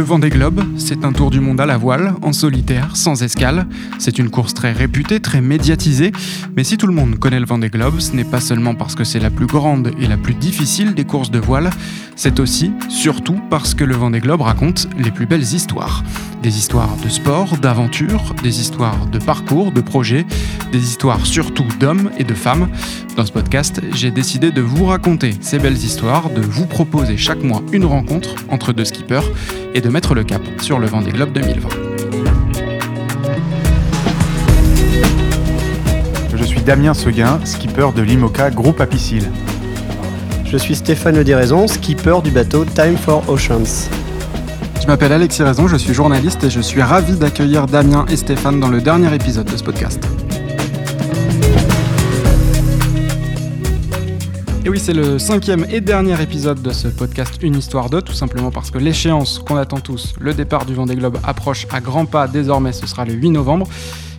Le 0.00 0.06
Vendée 0.06 0.30
Globe, 0.30 0.62
c'est 0.78 1.04
un 1.04 1.12
tour 1.12 1.30
du 1.30 1.40
monde 1.40 1.60
à 1.60 1.66
la 1.66 1.76
voile, 1.76 2.14
en 2.22 2.32
solitaire, 2.32 2.96
sans 2.96 3.22
escale. 3.22 3.66
C'est 3.98 4.18
une 4.18 4.30
course 4.30 4.54
très 4.54 4.72
réputée, 4.72 5.20
très 5.20 5.42
médiatisée. 5.42 6.10
Mais 6.56 6.64
si 6.64 6.78
tout 6.78 6.86
le 6.86 6.94
monde 6.94 7.18
connaît 7.18 7.38
le 7.38 7.44
Vendée 7.44 7.68
Globe, 7.68 8.00
ce 8.00 8.16
n'est 8.16 8.24
pas 8.24 8.40
seulement 8.40 8.74
parce 8.74 8.94
que 8.94 9.04
c'est 9.04 9.18
la 9.18 9.28
plus 9.28 9.44
grande 9.44 9.92
et 10.00 10.06
la 10.06 10.16
plus 10.16 10.32
difficile 10.32 10.94
des 10.94 11.04
courses 11.04 11.30
de 11.30 11.38
voile, 11.38 11.68
c'est 12.16 12.40
aussi, 12.40 12.72
surtout, 12.88 13.38
parce 13.50 13.74
que 13.74 13.84
le 13.84 13.94
Vendée 13.94 14.20
Globe 14.20 14.40
raconte 14.40 14.88
les 14.96 15.10
plus 15.10 15.26
belles 15.26 15.42
histoires. 15.42 16.02
Des 16.42 16.56
histoires 16.56 16.96
de 17.04 17.08
sport, 17.10 17.58
d'aventure, 17.58 18.34
des 18.42 18.60
histoires 18.60 19.06
de 19.06 19.18
parcours, 19.18 19.72
de 19.72 19.82
projets, 19.82 20.24
des 20.72 20.78
histoires 20.78 21.26
surtout 21.26 21.66
d'hommes 21.78 22.10
et 22.16 22.24
de 22.24 22.32
femmes. 22.32 22.70
Dans 23.14 23.26
ce 23.26 23.32
podcast, 23.32 23.82
j'ai 23.92 24.10
décidé 24.10 24.50
de 24.50 24.62
vous 24.62 24.86
raconter 24.86 25.34
ces 25.42 25.58
belles 25.58 25.76
histoires, 25.76 26.30
de 26.30 26.40
vous 26.40 26.64
proposer 26.64 27.18
chaque 27.18 27.42
mois 27.42 27.62
une 27.72 27.84
rencontre 27.84 28.36
entre 28.48 28.72
deux 28.72 28.86
skippers 28.86 29.30
et 29.74 29.82
de 29.82 29.90
mettre 29.90 30.14
le 30.14 30.24
cap 30.24 30.40
sur 30.62 30.78
le 30.78 30.86
Vendée 30.86 31.12
Globe 31.12 31.32
2020. 31.32 31.68
Je 36.34 36.44
suis 36.44 36.62
Damien 36.62 36.94
Seguin, 36.94 37.38
skipper 37.44 37.88
de 37.94 38.00
l'IMOCA 38.00 38.50
Groupe 38.50 38.80
Apicile. 38.80 39.30
Je 40.46 40.56
suis 40.56 40.74
Stéphane 40.74 41.22
Le 41.22 41.66
skipper 41.68 42.22
du 42.24 42.30
bateau 42.30 42.64
Time 42.64 42.96
for 42.96 43.28
Oceans. 43.28 43.99
Je 44.90 44.92
m'appelle 44.92 45.12
Alexis 45.12 45.44
Raison, 45.44 45.68
je 45.68 45.76
suis 45.76 45.94
journaliste 45.94 46.42
et 46.42 46.50
je 46.50 46.60
suis 46.60 46.82
ravi 46.82 47.12
d'accueillir 47.12 47.68
Damien 47.68 48.04
et 48.08 48.16
Stéphane 48.16 48.58
dans 48.58 48.66
le 48.66 48.80
dernier 48.80 49.14
épisode 49.14 49.46
de 49.46 49.56
ce 49.56 49.62
podcast. 49.62 50.04
Et 54.64 54.68
oui, 54.68 54.80
c'est 54.80 54.92
le 54.92 55.20
cinquième 55.20 55.64
et 55.70 55.80
dernier 55.80 56.20
épisode 56.20 56.60
de 56.60 56.72
ce 56.72 56.88
podcast 56.88 57.40
Une 57.40 57.54
histoire 57.54 57.88
de, 57.88 58.00
tout 58.00 58.14
simplement 58.14 58.50
parce 58.50 58.72
que 58.72 58.78
l'échéance 58.78 59.38
qu'on 59.38 59.54
attend 59.54 59.78
tous, 59.78 60.14
le 60.18 60.34
départ 60.34 60.66
du 60.66 60.74
Vendée 60.74 60.96
Globe, 60.96 61.18
approche 61.22 61.68
à 61.70 61.80
grands 61.80 62.06
pas. 62.06 62.26
Désormais, 62.26 62.72
ce 62.72 62.88
sera 62.88 63.04
le 63.04 63.12
8 63.12 63.30
novembre. 63.30 63.68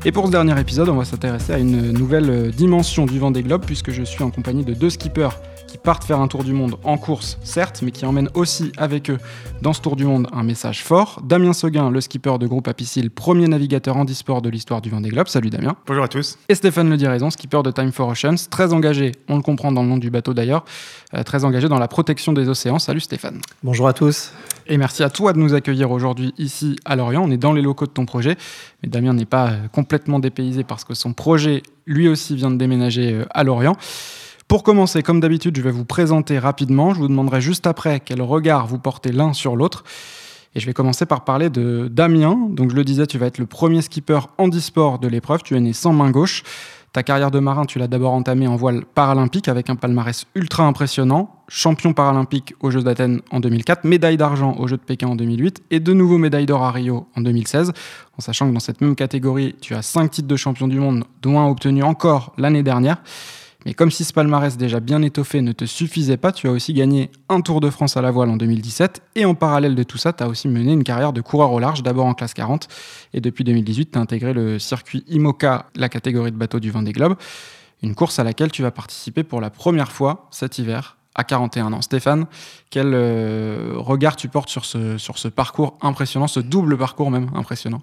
Et 0.06 0.14
pour 0.14 0.28
ce 0.28 0.32
dernier 0.32 0.58
épisode, 0.58 0.88
on 0.88 0.96
va 0.96 1.04
s'intéresser 1.04 1.52
à 1.52 1.58
une 1.58 1.92
nouvelle 1.92 2.50
dimension 2.52 3.06
du 3.06 3.20
Vendée 3.20 3.44
Globe, 3.44 3.64
puisque 3.66 3.92
je 3.92 4.04
suis 4.04 4.24
en 4.24 4.32
compagnie 4.32 4.64
de 4.64 4.74
deux 4.74 4.90
skippers 4.90 5.38
qui 5.72 5.78
partent 5.78 6.04
faire 6.04 6.20
un 6.20 6.28
tour 6.28 6.44
du 6.44 6.52
monde 6.52 6.76
en 6.84 6.98
course, 6.98 7.38
certes, 7.44 7.82
mais 7.82 7.92
qui 7.92 8.06
emmènent 8.06 8.30
aussi 8.34 8.74
avec 8.76 9.10
eux 9.10 9.18
dans 9.62 9.72
ce 9.72 9.80
tour 9.80 9.96
du 9.96 10.04
monde 10.04 10.28
un 10.34 10.44
message 10.44 10.84
fort. 10.84 11.22
Damien 11.24 11.54
Seguin, 11.54 11.90
le 11.90 12.02
skipper 12.02 12.38
de 12.40 12.46
groupe 12.46 12.68
Apicil, 12.68 13.10
premier 13.10 13.48
navigateur 13.48 13.96
handisport 13.96 14.42
de 14.42 14.50
l'histoire 14.50 14.82
du 14.82 14.90
Vendée 14.90 15.08
Globe. 15.08 15.30
Salut 15.30 15.50
Damien. 15.50 15.78
Bonjour 15.88 16.04
à 16.04 16.10
tous. 16.10 16.38
Et 16.50 16.56
Stéphane 16.56 16.90
Le 16.90 16.98
Diraison, 16.98 17.30
skipper 17.30 17.64
de 17.64 17.72
Time 17.72 17.94
for 17.94 18.10
Oceans, 18.10 18.50
très 18.50 18.74
engagé, 18.74 19.14
on 19.30 19.38
le 19.38 19.42
comprend 19.42 19.72
dans 19.72 19.82
le 19.82 19.88
nom 19.88 19.98
du 19.98 20.10
bateau 20.10 20.34
d'ailleurs, 20.34 20.66
euh, 21.14 21.24
très 21.24 21.46
engagé 21.46 21.70
dans 21.70 21.80
la 21.80 21.88
protection 21.88 22.34
des 22.34 22.50
océans. 22.50 22.78
Salut 22.78 23.00
Stéphane. 23.00 23.40
Bonjour 23.64 23.88
à 23.88 23.94
tous. 23.94 24.34
Et 24.68 24.78
merci 24.78 25.04
à 25.04 25.10
toi 25.10 25.32
de 25.32 25.40
nous 25.40 25.54
accueillir 25.54 25.92
aujourd'hui 25.92 26.34
ici 26.38 26.76
à 26.84 26.98
Lorient. 26.98 27.24
On 27.24 27.32
est 27.32 27.38
dans 27.38 27.54
les 27.54 27.62
locaux 27.62 27.86
de 27.86 27.92
ton 27.92 28.06
projet, 28.06 28.36
mais 28.84 28.90
Damien 28.90 29.14
n'est 29.14 29.24
pas 29.24 29.52
euh, 29.52 29.68
complètement 29.72 30.20
dépaysé 30.20 30.66
parce 30.66 30.84
que 30.84 30.96
son 30.96 31.14
projet, 31.14 31.64
lui 31.86 32.10
aussi, 32.10 32.36
vient 32.36 32.52
de 32.52 32.58
déménager 32.58 33.14
euh, 33.14 33.26
à 33.30 33.46
Lorient. 33.46 33.78
Pour 34.52 34.64
commencer, 34.64 35.02
comme 35.02 35.22
d'habitude, 35.22 35.56
je 35.56 35.62
vais 35.62 35.72
vous 35.72 35.86
présenter 35.86 36.38
rapidement. 36.38 36.94
Je 36.94 37.00
vous 37.00 37.08
demanderai 37.08 37.40
juste 37.40 37.68
après 37.68 38.02
quel 38.02 38.22
regard 38.22 38.68
vous 38.68 38.80
portez 38.80 39.14
l'un 39.14 39.32
sur 39.32 39.56
l'autre. 39.56 39.86
Et 40.56 40.60
je 40.60 40.66
vais 40.66 40.74
commencer 40.74 41.06
par 41.06 41.24
parler 41.24 41.50
de 41.50 41.88
Damien. 41.90 42.38
Donc 42.50 42.70
je 42.72 42.76
le 42.76 42.84
disais, 42.84 43.08
tu 43.08 43.18
vas 43.18 43.28
être 43.28 43.38
le 43.38 43.46
premier 43.46 43.82
skipper 43.82 44.20
handisport 44.38 45.00
de 45.00 45.08
l'épreuve. 45.08 45.42
Tu 45.42 45.56
es 45.56 45.60
né 45.62 45.72
sans 45.72 45.94
main 45.94 46.12
gauche. 46.12 46.44
Ta 46.92 47.02
carrière 47.02 47.32
de 47.32 47.40
marin, 47.40 47.64
tu 47.64 47.80
l'as 47.80 47.88
d'abord 47.88 48.12
entamée 48.12 48.46
en 48.46 48.58
voile 48.58 48.84
paralympique 48.84 49.48
avec 49.48 49.70
un 49.70 49.78
palmarès 49.78 50.26
ultra 50.36 50.66
impressionnant. 50.66 51.34
Champion 51.48 51.94
paralympique 51.94 52.54
aux 52.60 52.72
Jeux 52.72 52.84
d'Athènes 52.84 53.22
en 53.32 53.40
2004, 53.40 53.86
médaille 53.86 54.18
d'argent 54.18 54.58
aux 54.60 54.68
Jeux 54.68 54.76
de 54.76 54.82
Pékin 54.82 55.08
en 55.08 55.16
2008 55.16 55.64
et 55.72 55.80
de 55.80 55.94
nouveau 55.94 56.18
médaille 56.18 56.46
d'or 56.46 56.64
à 56.64 56.72
Rio 56.72 57.08
en 57.16 57.22
2016. 57.22 57.72
En 58.18 58.22
sachant 58.22 58.50
que 58.50 58.54
dans 58.54 58.60
cette 58.60 58.82
même 58.82 58.98
catégorie, 58.98 59.56
tu 59.62 59.76
as 59.76 59.82
cinq 59.82 60.12
titres 60.12 60.28
de 60.28 60.36
champion 60.36 60.68
du 60.68 60.78
monde, 60.78 61.06
dont 61.22 61.40
un 61.40 61.48
obtenu 61.48 61.84
encore 61.84 62.34
l'année 62.38 62.64
dernière. 62.64 63.02
Mais 63.66 63.74
comme 63.74 63.92
si 63.92 64.04
ce 64.04 64.12
palmarès 64.12 64.58
déjà 64.58 64.80
bien 64.80 65.02
étoffé 65.02 65.42
ne 65.42 65.52
te 65.52 65.66
suffisait 65.66 66.18
pas, 66.18 66.32
tu 66.32 66.48
as 66.48 66.52
aussi 66.52 66.74
gagné 66.74 67.12
un 67.30 67.42
Tour 67.42 67.62
de 67.62 67.70
France 67.70 67.96
à 67.96 68.02
la 68.02 68.10
voile 68.10 68.30
en 68.30 68.38
2017. 68.38 69.02
Et 69.16 69.26
en 69.26 69.36
parallèle 69.36 69.76
de 69.76 69.84
tout 69.84 69.98
ça, 69.98 70.14
tu 70.14 70.24
as 70.24 70.28
aussi 70.28 70.48
mené 70.48 70.74
une 70.74 70.84
carrière 70.84 71.14
de 71.14 71.22
coureur 71.22 71.52
au 71.52 71.60
large, 71.60 71.84
d'abord 71.84 72.06
en 72.06 72.14
classe 72.14 72.34
40. 72.34 72.68
Et 73.14 73.22
depuis 73.22 73.44
2018, 73.44 73.92
tu 73.92 73.98
as 74.00 74.02
intégré 74.02 74.34
le 74.34 74.58
circuit 74.58 75.04
IMOCA, 75.08 75.68
la 75.76 75.90
catégorie 75.90 76.32
de 76.32 76.38
bateau 76.38 76.60
du 76.60 76.72
Vendée 76.72 76.92
Globe. 76.92 77.16
Une 77.84 77.96
course 77.96 78.20
à 78.20 78.24
laquelle 78.24 78.52
tu 78.52 78.62
vas 78.62 78.72
participer 78.72 79.24
pour 79.24 79.42
la 79.42 79.50
première 79.50 79.92
fois 79.92 80.28
cet 80.32 80.58
hiver 80.58 80.98
à 81.14 81.24
41 81.24 81.74
ans. 81.74 81.82
Stéphane, 81.82 82.26
quel 82.70 82.92
euh, 82.94 83.74
regard 83.76 84.16
tu 84.16 84.28
portes 84.28 84.50
sur 84.50 84.66
ce, 84.66 84.98
sur 84.98 85.18
ce 85.18 85.28
parcours 85.28 85.78
impressionnant, 85.82 86.28
ce 86.28 86.40
double 86.40 86.78
parcours 86.78 87.12
même 87.12 87.30
impressionnant? 87.36 87.82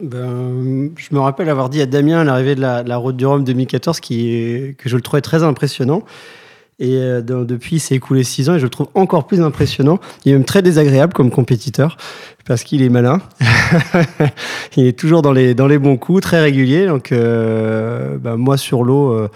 Ben, 0.00 0.90
je 0.96 1.14
me 1.14 1.20
rappelle 1.20 1.48
avoir 1.48 1.68
dit 1.68 1.80
à 1.80 1.86
Damien 1.86 2.20
à 2.20 2.24
l'arrivée 2.24 2.54
de 2.54 2.60
la, 2.60 2.96
Route 2.96 3.16
du 3.16 3.24
Rhum 3.26 3.44
2014 3.44 4.00
qui, 4.00 4.74
que 4.78 4.88
je 4.88 4.96
le 4.96 5.02
trouvais 5.02 5.20
très 5.20 5.42
impressionnant. 5.42 6.02
Et 6.78 6.96
euh, 6.96 7.20
depuis, 7.22 7.76
il 7.76 7.80
s'est 7.80 7.94
écoulé 7.94 8.24
six 8.24 8.50
ans 8.50 8.56
et 8.56 8.58
je 8.58 8.64
le 8.64 8.70
trouve 8.70 8.88
encore 8.94 9.26
plus 9.26 9.40
impressionnant. 9.40 10.00
Il 10.24 10.32
est 10.32 10.34
même 10.34 10.44
très 10.44 10.62
désagréable 10.62 11.12
comme 11.12 11.30
compétiteur 11.30 11.96
parce 12.44 12.64
qu'il 12.64 12.82
est 12.82 12.88
malin. 12.88 13.20
il 14.76 14.86
est 14.86 14.98
toujours 14.98 15.22
dans 15.22 15.32
les, 15.32 15.54
dans 15.54 15.68
les 15.68 15.78
bons 15.78 15.96
coups, 15.96 16.22
très 16.22 16.40
régulier. 16.40 16.86
Donc, 16.86 17.12
euh, 17.12 18.16
ben, 18.18 18.36
moi, 18.36 18.56
sur 18.56 18.82
l'eau, 18.82 19.12
euh, 19.12 19.28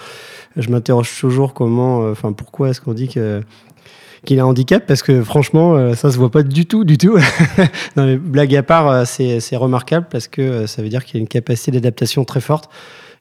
je 0.57 0.69
m'interroge 0.71 1.17
toujours 1.21 1.55
comment, 1.55 2.11
enfin, 2.11 2.33
pourquoi 2.33 2.71
est-ce 2.71 2.81
qu'on 2.81 2.95
dit 2.95 3.09
que 3.09 3.43
qu'il 4.27 4.39
a 4.41 4.43
un 4.43 4.47
handicap 4.47 4.85
parce 4.87 5.03
que 5.03 5.23
franchement, 5.23 5.77
euh, 5.77 5.95
ça 5.95 6.11
se 6.11 6.19
voit 6.19 6.31
pas 6.31 6.43
du 6.43 6.67
tout, 6.67 6.85
du 6.85 6.99
tout. 6.99 7.19
mais 7.97 8.19
blague 8.19 8.55
à 8.55 8.63
part, 8.63 8.89
euh, 8.89 9.05
c'est 9.07 9.57
remarquable 9.57 10.07
parce 10.11 10.29
que 10.29 10.43
euh, 10.43 10.67
ça 10.67 10.83
veut 10.83 10.91
dire 10.91 11.05
qu'il 11.05 11.17
a 11.17 11.21
une 11.21 11.29
capacité 11.29 11.71
d'adaptation 11.71 12.25
très 12.25 12.41
forte. 12.41 12.69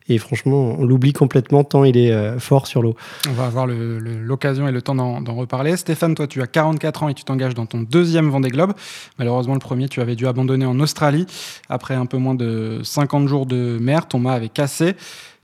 Et 0.07 0.19
franchement, 0.19 0.75
on 0.77 0.85
l'oublie 0.85 1.13
complètement 1.13 1.63
tant 1.63 1.83
il 1.83 1.97
est 1.97 2.37
fort 2.37 2.67
sur 2.67 2.83
l'eau. 2.83 2.95
On 3.27 3.33
va 3.33 3.45
avoir 3.45 3.65
l'occasion 3.65 4.67
et 4.67 4.71
le 4.71 4.79
temps 4.79 4.93
d'en 4.93 5.33
reparler. 5.33 5.75
Stéphane, 5.77 6.13
toi, 6.13 6.27
tu 6.27 6.43
as 6.43 6.47
44 6.47 7.01
ans 7.01 7.09
et 7.09 7.15
tu 7.15 7.23
t'engages 7.23 7.55
dans 7.55 7.65
ton 7.65 7.81
deuxième 7.81 8.29
Vendée 8.29 8.49
Globe. 8.49 8.73
Malheureusement, 9.17 9.55
le 9.55 9.59
premier, 9.59 9.89
tu 9.89 10.01
avais 10.01 10.15
dû 10.15 10.27
abandonner 10.27 10.67
en 10.67 10.79
Australie. 10.79 11.25
Après 11.69 11.95
un 11.95 12.05
peu 12.05 12.17
moins 12.17 12.35
de 12.35 12.81
50 12.83 13.27
jours 13.27 13.47
de 13.47 13.79
mer, 13.81 14.07
ton 14.07 14.19
mât 14.19 14.33
avait 14.33 14.49
cassé. 14.49 14.93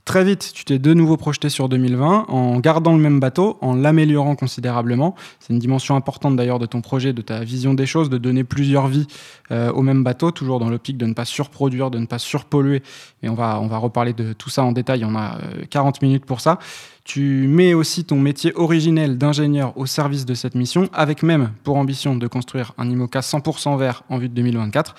Très 0.04 0.24
vite, 0.24 0.50
tu 0.52 0.64
t'es 0.64 0.80
de 0.80 0.94
nouveau 0.94 1.16
projeté 1.16 1.48
sur 1.48 1.68
2020 1.68 2.24
en 2.28 2.58
gardant 2.58 2.92
le 2.92 2.98
même 2.98 3.20
bateau, 3.20 3.56
en 3.60 3.76
l'améliorant 3.76 4.34
considérablement. 4.34 5.14
C'est 5.38 5.52
une 5.52 5.60
dimension 5.60 5.94
importante 5.94 6.34
d'ailleurs 6.34 6.58
de 6.58 6.66
ton 6.66 6.80
projet, 6.80 7.12
de 7.12 7.22
ta 7.22 7.44
vision 7.44 7.72
des 7.72 7.86
choses, 7.86 8.10
de 8.10 8.18
donner 8.18 8.42
plusieurs 8.42 8.88
vies 8.88 9.06
euh, 9.52 9.70
au 9.70 9.82
même 9.82 10.02
bateau, 10.02 10.32
toujours 10.32 10.58
dans 10.58 10.68
l'optique 10.68 10.98
de 10.98 11.06
ne 11.06 11.14
pas 11.14 11.24
surproduire, 11.24 11.92
de 11.92 12.00
ne 12.00 12.06
pas 12.06 12.18
surpolluer. 12.18 12.82
Et 13.22 13.28
on 13.28 13.34
va, 13.34 13.60
on 13.60 13.68
va 13.68 13.78
reparler 13.78 14.12
de 14.12 14.32
tout 14.32 14.50
ça 14.50 14.64
en 14.64 14.72
détail, 14.72 15.04
on 15.04 15.14
a 15.14 15.38
40 15.70 15.96
euh, 15.96 16.06
minutes 16.06 16.26
pour 16.26 16.40
ça. 16.40 16.58
Tu 17.04 17.46
mets 17.46 17.72
aussi 17.72 18.04
ton 18.04 18.18
métier 18.18 18.52
originel 18.56 19.18
d'ingénieur 19.18 19.72
au 19.78 19.86
service 19.86 20.26
de 20.26 20.34
cette 20.34 20.56
mission, 20.56 20.88
avec 20.92 21.22
même 21.22 21.52
pour 21.62 21.76
ambition 21.76 22.16
de 22.16 22.26
construire 22.26 22.72
un 22.76 22.90
IMOCA 22.90 23.20
100% 23.20 23.78
vert 23.78 24.02
en 24.08 24.18
vue 24.18 24.28
de 24.28 24.34
2024. 24.34 24.96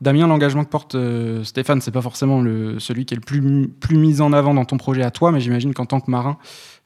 Damien, 0.00 0.26
l'engagement 0.26 0.64
que 0.64 0.70
porte 0.70 0.94
euh, 0.94 1.44
Stéphane, 1.44 1.82
c'est 1.82 1.90
pas 1.90 2.00
forcément 2.00 2.40
le, 2.40 2.78
celui 2.78 3.04
qui 3.04 3.14
est 3.14 3.16
le 3.16 3.22
plus, 3.22 3.96
mis 3.96 4.20
en 4.22 4.32
avant 4.32 4.54
dans 4.54 4.64
ton 4.64 4.78
projet 4.78 5.02
à 5.02 5.10
toi, 5.10 5.30
mais 5.30 5.40
j'imagine 5.40 5.74
qu'en 5.74 5.84
tant 5.84 6.00
que 6.00 6.10
marin, 6.10 6.38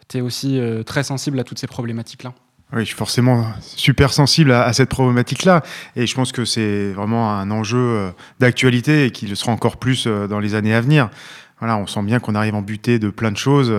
tu 0.09 0.19
es 0.19 0.21
aussi 0.21 0.59
euh, 0.59 0.83
très 0.83 1.05
sensible 1.05 1.39
à 1.39 1.45
toutes 1.45 1.59
ces 1.59 1.69
problématiques-là. 1.69 2.35
Oui, 2.73 2.81
je 2.81 2.87
suis 2.87 2.97
forcément 2.97 3.47
super 3.61 4.13
sensible 4.13 4.51
à, 4.51 4.73
cette 4.73 4.89
problématique-là. 4.89 5.63
Et 5.95 6.09
je 6.09 6.15
pense 6.17 6.33
que 6.33 6.45
c'est 6.45 6.93
vraiment 6.93 7.31
un 7.31 7.53
enjeu 7.53 7.79
euh, 7.79 8.11
d'actualité 8.41 9.05
et 9.05 9.11
qui 9.13 9.29
le 9.29 9.37
sera 9.37 9.53
encore 9.53 9.77
plus 9.77 10.09
dans 10.09 10.41
les 10.41 10.57
années 10.57 10.75
à 10.75 10.81
venir. 10.81 11.09
Voilà, 11.61 11.77
on 11.77 11.87
sent 11.87 12.03
bien 12.03 12.19
qu'on 12.19 12.35
arrive 12.35 12.57
en 12.57 12.63
butée 12.63 12.99
de 12.99 13.11
plein 13.11 13.31
de 13.31 13.37
choses 13.37 13.73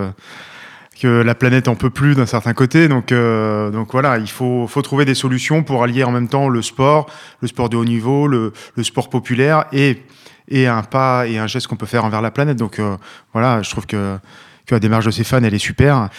que 1.00 1.08
la 1.08 1.36
planète 1.36 1.68
en 1.68 1.76
peut 1.76 1.90
plus 1.90 2.16
d'un 2.16 2.26
certain 2.26 2.54
côté. 2.54 2.88
Donc, 2.88 3.12
euh, 3.12 3.70
donc 3.70 3.92
voilà, 3.92 4.18
il 4.18 4.30
faut, 4.30 4.68
faut 4.68 4.82
trouver 4.82 5.06
des 5.06 5.16
solutions 5.16 5.64
pour 5.64 5.84
allier 5.84 6.04
en 6.04 6.12
même 6.12 6.28
temps 6.28 6.50
le 6.50 6.62
sport, 6.62 7.08
le 7.42 7.48
sport 7.48 7.70
de 7.70 7.78
haut 7.78 7.86
niveau, 7.86 8.28
le, 8.28 8.54
le 8.76 8.84
sport 8.84 9.10
populaire 9.10 9.66
et, 9.74 10.04
et 10.48 10.68
un 10.68 10.84
pas 10.84 11.28
et 11.28 11.38
un 11.38 11.48
geste 11.48 11.68
qu'on 11.68 11.76
peut 11.76 11.86
faire 11.86 12.06
envers 12.06 12.22
la 12.22 12.32
planète. 12.32 12.58
Donc 12.58 12.80
euh, 12.80 12.96
voilà, 13.34 13.62
je 13.62 13.70
trouve 13.70 13.86
que, 13.86 14.18
que 14.66 14.76
la 14.76 14.80
démarche 14.80 15.06
de 15.06 15.12
Stéphane, 15.12 15.44
elle 15.44 15.54
est 15.54 15.60
super. 15.60 16.10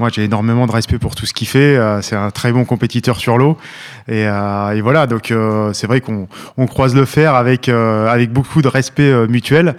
Moi, 0.00 0.08
j'ai 0.12 0.24
énormément 0.24 0.66
de 0.66 0.72
respect 0.72 0.98
pour 0.98 1.14
tout 1.14 1.24
ce 1.24 1.32
qu'il 1.32 1.46
fait. 1.46 1.76
Euh, 1.76 2.02
c'est 2.02 2.16
un 2.16 2.32
très 2.32 2.50
bon 2.50 2.64
compétiteur 2.64 3.16
sur 3.16 3.38
l'eau. 3.38 3.56
Et, 4.08 4.22
et, 4.22 4.80
voilà, 4.80 5.06
donc 5.06 5.32
c'est 5.72 5.86
vrai 5.86 6.00
qu'on 6.00 6.26
on 6.56 6.66
croise 6.66 6.96
le 6.96 7.04
fer 7.04 7.34
avec, 7.36 7.68
avec 7.68 8.32
beaucoup 8.32 8.60
de 8.60 8.66
respect 8.66 9.28
mutuel. 9.28 9.76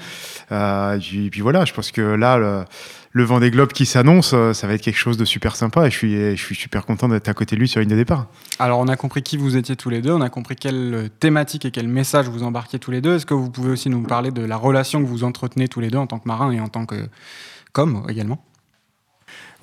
et 0.52 0.98
puis, 1.02 1.30
puis, 1.30 1.42
voilà, 1.42 1.66
je 1.66 1.74
pense 1.74 1.92
que 1.92 2.02
là, 2.02 2.38
le, 2.38 2.64
le 3.16 3.24
vent 3.24 3.40
des 3.40 3.50
globes 3.50 3.72
qui 3.72 3.86
s'annonce, 3.86 4.34
euh, 4.34 4.52
ça 4.52 4.68
va 4.68 4.74
être 4.74 4.82
quelque 4.82 4.98
chose 4.98 5.16
de 5.16 5.24
super 5.24 5.56
sympa 5.56 5.88
et 5.88 5.90
je 5.90 6.36
suis, 6.36 6.56
super 6.56 6.86
content 6.86 7.08
d'être 7.08 7.30
à 7.30 7.34
côté 7.34 7.56
de 7.56 7.62
lui 7.62 7.70
sur 7.70 7.80
une 7.80 7.88
de 7.88 7.96
départ. 7.96 8.28
Alors 8.60 8.80
on 8.80 8.90
a 8.90 8.98
compris 8.98 9.24
qui 9.24 9.38
vous 9.38 9.56
étiez 9.56 9.78
tous 9.78 9.90
les 9.90 10.02
deux, 10.02 10.12
on 10.12 10.20
a 10.20 10.30
compris 10.30 10.58
quelle 10.58 11.10
thématique 11.22 11.64
et 11.64 11.72
quel 11.72 11.88
message 11.88 12.28
vous 12.28 12.44
embarquiez 12.44 12.78
tous 12.78 12.92
les 12.92 13.00
deux. 13.00 13.16
Est-ce 13.16 13.26
que 13.26 13.34
vous 13.34 13.50
pouvez 13.50 13.72
aussi 13.72 13.90
nous 13.90 14.02
parler 14.02 14.32
de 14.32 14.44
la 14.44 14.58
relation 14.58 15.02
que 15.02 15.08
vous 15.08 15.24
entretenez 15.24 15.70
tous 15.70 15.80
les 15.80 15.90
deux 15.90 15.98
en 15.98 16.08
tant 16.08 16.20
que 16.20 16.28
marin 16.28 16.52
et 16.52 16.60
en 16.60 16.68
tant 16.68 16.86
que 16.86 17.08
également? 18.10 18.44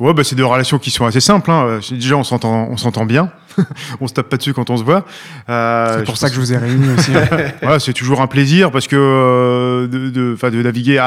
Ouais, 0.02 0.12
bah, 0.12 0.24
c'est 0.24 0.34
deux 0.34 0.44
relations 0.44 0.80
qui 0.80 0.90
sont 0.90 1.06
assez 1.06 1.20
simples. 1.20 1.48
Hein. 1.48 1.78
Déjà, 1.92 2.16
on 2.16 2.24
s'entend, 2.24 2.66
on 2.68 2.76
s'entend 2.76 3.04
bien. 3.04 3.30
on 4.00 4.08
se 4.08 4.12
tape 4.12 4.28
pas 4.28 4.36
dessus 4.36 4.52
quand 4.52 4.68
on 4.68 4.76
se 4.76 4.82
voit. 4.82 5.04
Euh, 5.48 5.98
c'est 5.98 6.04
pour 6.04 6.16
ça 6.16 6.28
que 6.28 6.34
je 6.34 6.40
vous 6.40 6.52
ai 6.52 6.56
réunis 6.56 6.88
aussi. 6.98 7.12
voilà, 7.62 7.78
c'est 7.78 7.92
toujours 7.92 8.20
un 8.20 8.26
plaisir 8.26 8.72
parce 8.72 8.88
que 8.88 8.96
euh, 8.96 9.86
de, 9.86 10.10
de, 10.10 10.50
de, 10.50 10.62
naviguer 10.62 11.00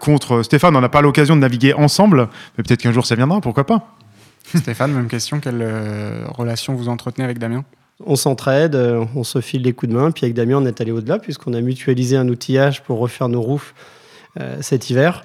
contre 0.00 0.42
Stéphane, 0.42 0.74
on 0.74 0.80
n'a 0.80 0.88
pas 0.88 1.02
l'occasion 1.02 1.36
de 1.36 1.42
naviguer 1.42 1.74
ensemble, 1.74 2.28
mais 2.56 2.64
peut-être 2.64 2.80
qu'un 2.80 2.92
jour 2.92 3.04
ça 3.04 3.14
viendra, 3.14 3.42
pourquoi 3.42 3.66
pas. 3.66 3.94
Stéphane, 4.54 4.94
même 4.94 5.08
question. 5.08 5.38
Quelle 5.38 5.60
euh, 5.60 6.24
relation 6.28 6.74
vous 6.74 6.88
entretenez 6.88 7.26
avec 7.26 7.38
Damien? 7.38 7.62
On 8.06 8.16
s'entraide, 8.16 8.74
on 8.74 9.22
se 9.22 9.42
file 9.42 9.60
des 9.60 9.74
coups 9.74 9.92
de 9.92 9.98
main. 9.98 10.12
Puis 10.12 10.24
avec 10.24 10.34
Damien, 10.34 10.56
on 10.56 10.64
est 10.64 10.80
allé 10.80 10.92
au-delà 10.92 11.18
puisqu'on 11.18 11.52
a 11.52 11.60
mutualisé 11.60 12.16
un 12.16 12.26
outillage 12.26 12.82
pour 12.84 13.00
refaire 13.00 13.28
nos 13.28 13.42
roufs 13.42 13.74
cet 14.62 14.88
hiver. 14.88 15.24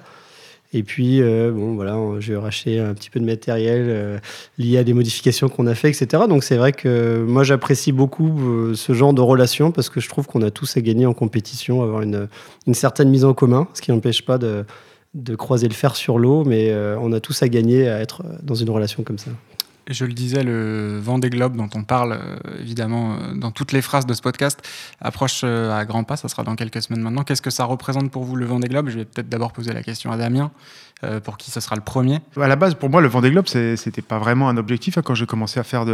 Et 0.76 0.82
puis, 0.82 1.22
euh, 1.22 1.52
bon, 1.52 1.74
voilà, 1.74 1.96
j'ai 2.18 2.36
racheté 2.36 2.78
un 2.78 2.92
petit 2.92 3.08
peu 3.08 3.18
de 3.18 3.24
matériel 3.24 3.86
euh, 3.88 4.18
lié 4.58 4.76
à 4.76 4.84
des 4.84 4.92
modifications 4.92 5.48
qu'on 5.48 5.66
a 5.66 5.74
fait, 5.74 5.88
etc. 5.88 6.24
Donc, 6.28 6.44
c'est 6.44 6.56
vrai 6.56 6.72
que 6.72 7.24
moi, 7.26 7.44
j'apprécie 7.44 7.92
beaucoup 7.92 8.38
euh, 8.42 8.74
ce 8.74 8.92
genre 8.92 9.14
de 9.14 9.22
relation 9.22 9.72
parce 9.72 9.88
que 9.88 10.00
je 10.00 10.08
trouve 10.10 10.26
qu'on 10.26 10.42
a 10.42 10.50
tous 10.50 10.76
à 10.76 10.82
gagner 10.82 11.06
en 11.06 11.14
compétition, 11.14 11.82
avoir 11.82 12.02
une, 12.02 12.28
une 12.66 12.74
certaine 12.74 13.08
mise 13.08 13.24
en 13.24 13.32
commun, 13.32 13.68
ce 13.72 13.80
qui 13.80 13.90
n'empêche 13.90 14.22
pas 14.22 14.36
de, 14.36 14.66
de, 15.14 15.34
croiser 15.34 15.66
le 15.66 15.72
fer 15.72 15.96
sur 15.96 16.18
l'eau, 16.18 16.44
mais 16.44 16.74
on 17.00 17.10
a 17.14 17.20
tous 17.20 17.42
à 17.42 17.48
gagner 17.48 17.88
à 17.88 18.00
être 18.00 18.22
dans 18.42 18.54
une 18.54 18.68
relation 18.68 19.02
comme 19.02 19.18
ça. 19.18 19.30
Je 19.88 20.04
le 20.04 20.12
disais, 20.12 20.42
le 20.42 20.98
vent 20.98 21.18
des 21.18 21.30
globes 21.30 21.56
dont 21.56 21.68
on 21.74 21.84
parle 21.84 22.18
évidemment 22.60 23.16
dans 23.34 23.50
toutes 23.50 23.72
les 23.72 23.82
phrases 23.82 24.06
de 24.06 24.14
ce 24.14 24.22
podcast 24.22 24.60
approche 25.00 25.44
à 25.44 25.84
grands 25.84 26.04
pas, 26.04 26.16
ça 26.16 26.28
sera 26.28 26.42
dans 26.42 26.56
quelques 26.56 26.82
semaines 26.82 27.02
maintenant. 27.02 27.22
Qu'est-ce 27.22 27.42
que 27.42 27.50
ça 27.50 27.64
représente 27.64 28.10
pour 28.10 28.24
vous 28.24 28.36
le 28.36 28.46
vent 28.46 28.58
des 28.58 28.68
globes? 28.68 28.88
Je 28.88 28.98
vais 28.98 29.04
peut-être 29.04 29.28
d'abord 29.28 29.52
poser 29.52 29.72
la 29.72 29.82
question 29.82 30.10
à 30.10 30.16
Damien. 30.16 30.50
pour 31.24 31.36
qui 31.36 31.50
ce 31.50 31.60
sera 31.60 31.76
le 31.76 31.82
premier 31.82 32.20
À 32.40 32.48
la 32.48 32.56
base, 32.56 32.74
pour 32.74 32.88
moi, 32.90 33.00
le 33.00 33.08
Vendée 33.08 33.30
Globe, 33.30 33.46
c'était 33.46 34.02
pas 34.02 34.18
vraiment 34.18 34.48
un 34.48 34.56
objectif 34.56 34.96
hein, 34.98 35.02
quand 35.04 35.14
j'ai 35.14 35.26
commencé 35.26 35.60
à 35.60 35.62
faire 35.62 35.84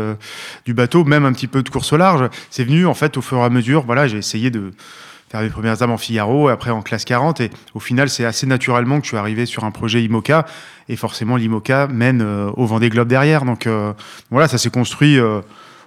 du 0.65 0.75
bateau, 0.75 1.05
même 1.05 1.25
un 1.25 1.33
petit 1.33 1.49
peu 1.49 1.63
de 1.63 1.69
course 1.69 1.93
au 1.93 1.97
large. 1.97 2.29
C'est 2.51 2.65
venu 2.65 2.87
en 2.87 2.95
fait 2.95 3.17
au 3.17 3.23
fur 3.23 3.39
et 3.39 3.43
à 3.43 3.51
mesure. 3.51 3.83
Voilà, 3.85 4.07
j'ai 4.07 4.19
essayé 4.19 4.51
de 4.51 4.73
faire 5.33 5.41
mes 5.41 5.49
premières 5.49 5.83
âmes 5.83 5.91
en 5.91 5.97
Figaro, 5.97 6.51
et 6.51 6.53
après 6.53 6.71
en 6.71 6.83
classe 6.83 7.07
40. 7.07 7.41
Et 7.41 7.51
au 7.75 7.81
final, 7.81 8.11
c'est 8.11 8.27
assez 8.27 8.47
naturellement 8.47 8.99
que 8.99 9.05
je 9.05 9.09
suis 9.09 9.17
arrivé 9.17 9.47
sur 9.47 9.65
un 9.65 9.71
projet 9.71 10.03
IMOCA. 10.05 10.45
Et 10.91 10.97
forcément, 10.97 11.37
l'IMOCA 11.37 11.87
mène 11.87 12.21
euh, 12.21 12.51
au 12.57 12.67
Vendée 12.67 12.91
Globe 12.91 13.09
derrière. 13.09 13.47
Donc 13.47 13.67
euh, 13.67 13.95
voilà, 14.31 14.47
ça 14.47 14.59
s'est 14.59 14.69
construit 14.69 15.19
euh, 15.19 15.41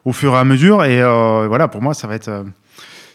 au 0.03 0.13
fur 0.13 0.33
et 0.33 0.37
à 0.37 0.43
mesure. 0.43 0.83
Et 0.83 0.99
voilà, 1.47 1.67
pour 1.67 1.81
moi, 1.81 1.93
ça 1.93 2.07
va 2.07 2.15
être. 2.15 2.43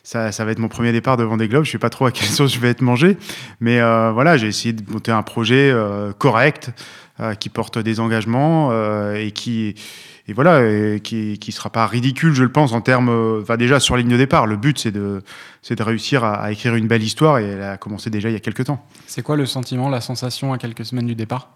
Ça, 0.02 0.30
va 0.30 0.50
être 0.50 0.58
mon 0.58 0.68
premier 0.68 0.90
départ 0.90 1.16
de 1.16 1.22
Vendée 1.24 1.46
Globe. 1.46 1.64
Je 1.64 1.70
sais 1.70 1.78
pas 1.78 1.90
trop 1.90 2.06
à 2.06 2.10
quelle 2.10 2.28
sauce 2.28 2.54
je 2.54 2.58
vais 2.58 2.70
être 2.70 2.80
mangé, 2.80 3.16
mais 3.60 3.80
voilà, 4.12 4.36
j'ai 4.36 4.48
essayé 4.48 4.72
de 4.72 4.90
monter 4.90 5.12
un 5.12 5.22
projet 5.22 5.72
correct 6.18 6.70
qui 7.38 7.48
porte 7.48 7.78
des 7.78 8.00
engagements 8.00 8.72
et 9.14 9.30
qui 9.30 9.76
et 10.30 10.32
voilà, 10.32 11.00
qui 11.00 11.38
ne 11.44 11.52
sera 11.52 11.70
pas 11.70 11.86
ridicule, 11.88 12.34
je 12.34 12.44
le 12.44 12.52
pense, 12.52 12.72
en 12.72 12.80
termes, 12.80 13.40
enfin 13.42 13.56
déjà 13.56 13.80
sur 13.80 13.96
ligne 13.96 14.08
de 14.08 14.16
départ. 14.16 14.46
Le 14.46 14.56
but, 14.56 14.78
c'est 14.78 14.92
de, 14.92 15.22
de 15.68 15.82
réussir 15.82 16.22
à, 16.22 16.52
écrire 16.52 16.76
une 16.76 16.86
belle 16.86 17.02
histoire 17.02 17.40
et 17.40 17.46
elle 17.46 17.62
a 17.62 17.76
commencé 17.76 18.10
déjà 18.10 18.28
il 18.28 18.32
y 18.34 18.36
a 18.36 18.40
quelques 18.40 18.64
temps. 18.64 18.86
C'est 19.08 19.22
quoi 19.22 19.36
le 19.36 19.44
sentiment, 19.44 19.88
la 19.88 20.00
sensation 20.00 20.52
à 20.52 20.58
quelques 20.58 20.84
semaines 20.84 21.06
du 21.06 21.16
départ? 21.16 21.50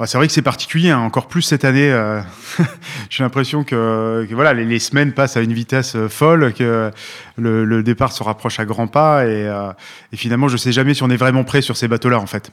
Bah, 0.00 0.06
c'est 0.06 0.16
vrai 0.16 0.28
que 0.28 0.32
c'est 0.32 0.40
particulier, 0.40 0.88
hein. 0.88 0.98
encore 1.00 1.28
plus 1.28 1.42
cette 1.42 1.62
année. 1.62 1.92
Euh, 1.92 2.22
j'ai 3.10 3.22
l'impression 3.22 3.64
que, 3.64 4.26
voilà, 4.32 4.54
les, 4.54 4.78
semaines 4.78 5.12
passent 5.12 5.36
à 5.36 5.42
une 5.42 5.52
vitesse 5.52 5.94
euh, 5.94 6.08
folle, 6.08 6.54
que 6.54 6.90
le, 7.36 7.82
départ 7.82 8.10
se 8.10 8.22
rapproche 8.22 8.60
à 8.60 8.64
grands 8.64 8.86
pas, 8.86 9.24
euh, 9.24 9.72
et, 10.10 10.16
finalement, 10.16 10.48
je 10.48 10.56
sais 10.56 10.72
jamais 10.72 10.94
si 10.94 11.02
on 11.02 11.10
est 11.10 11.18
vraiment 11.18 11.44
prêt 11.44 11.60
sur 11.60 11.76
ces 11.76 11.86
bateaux-là, 11.86 12.18
en 12.18 12.26
fait. 12.26 12.50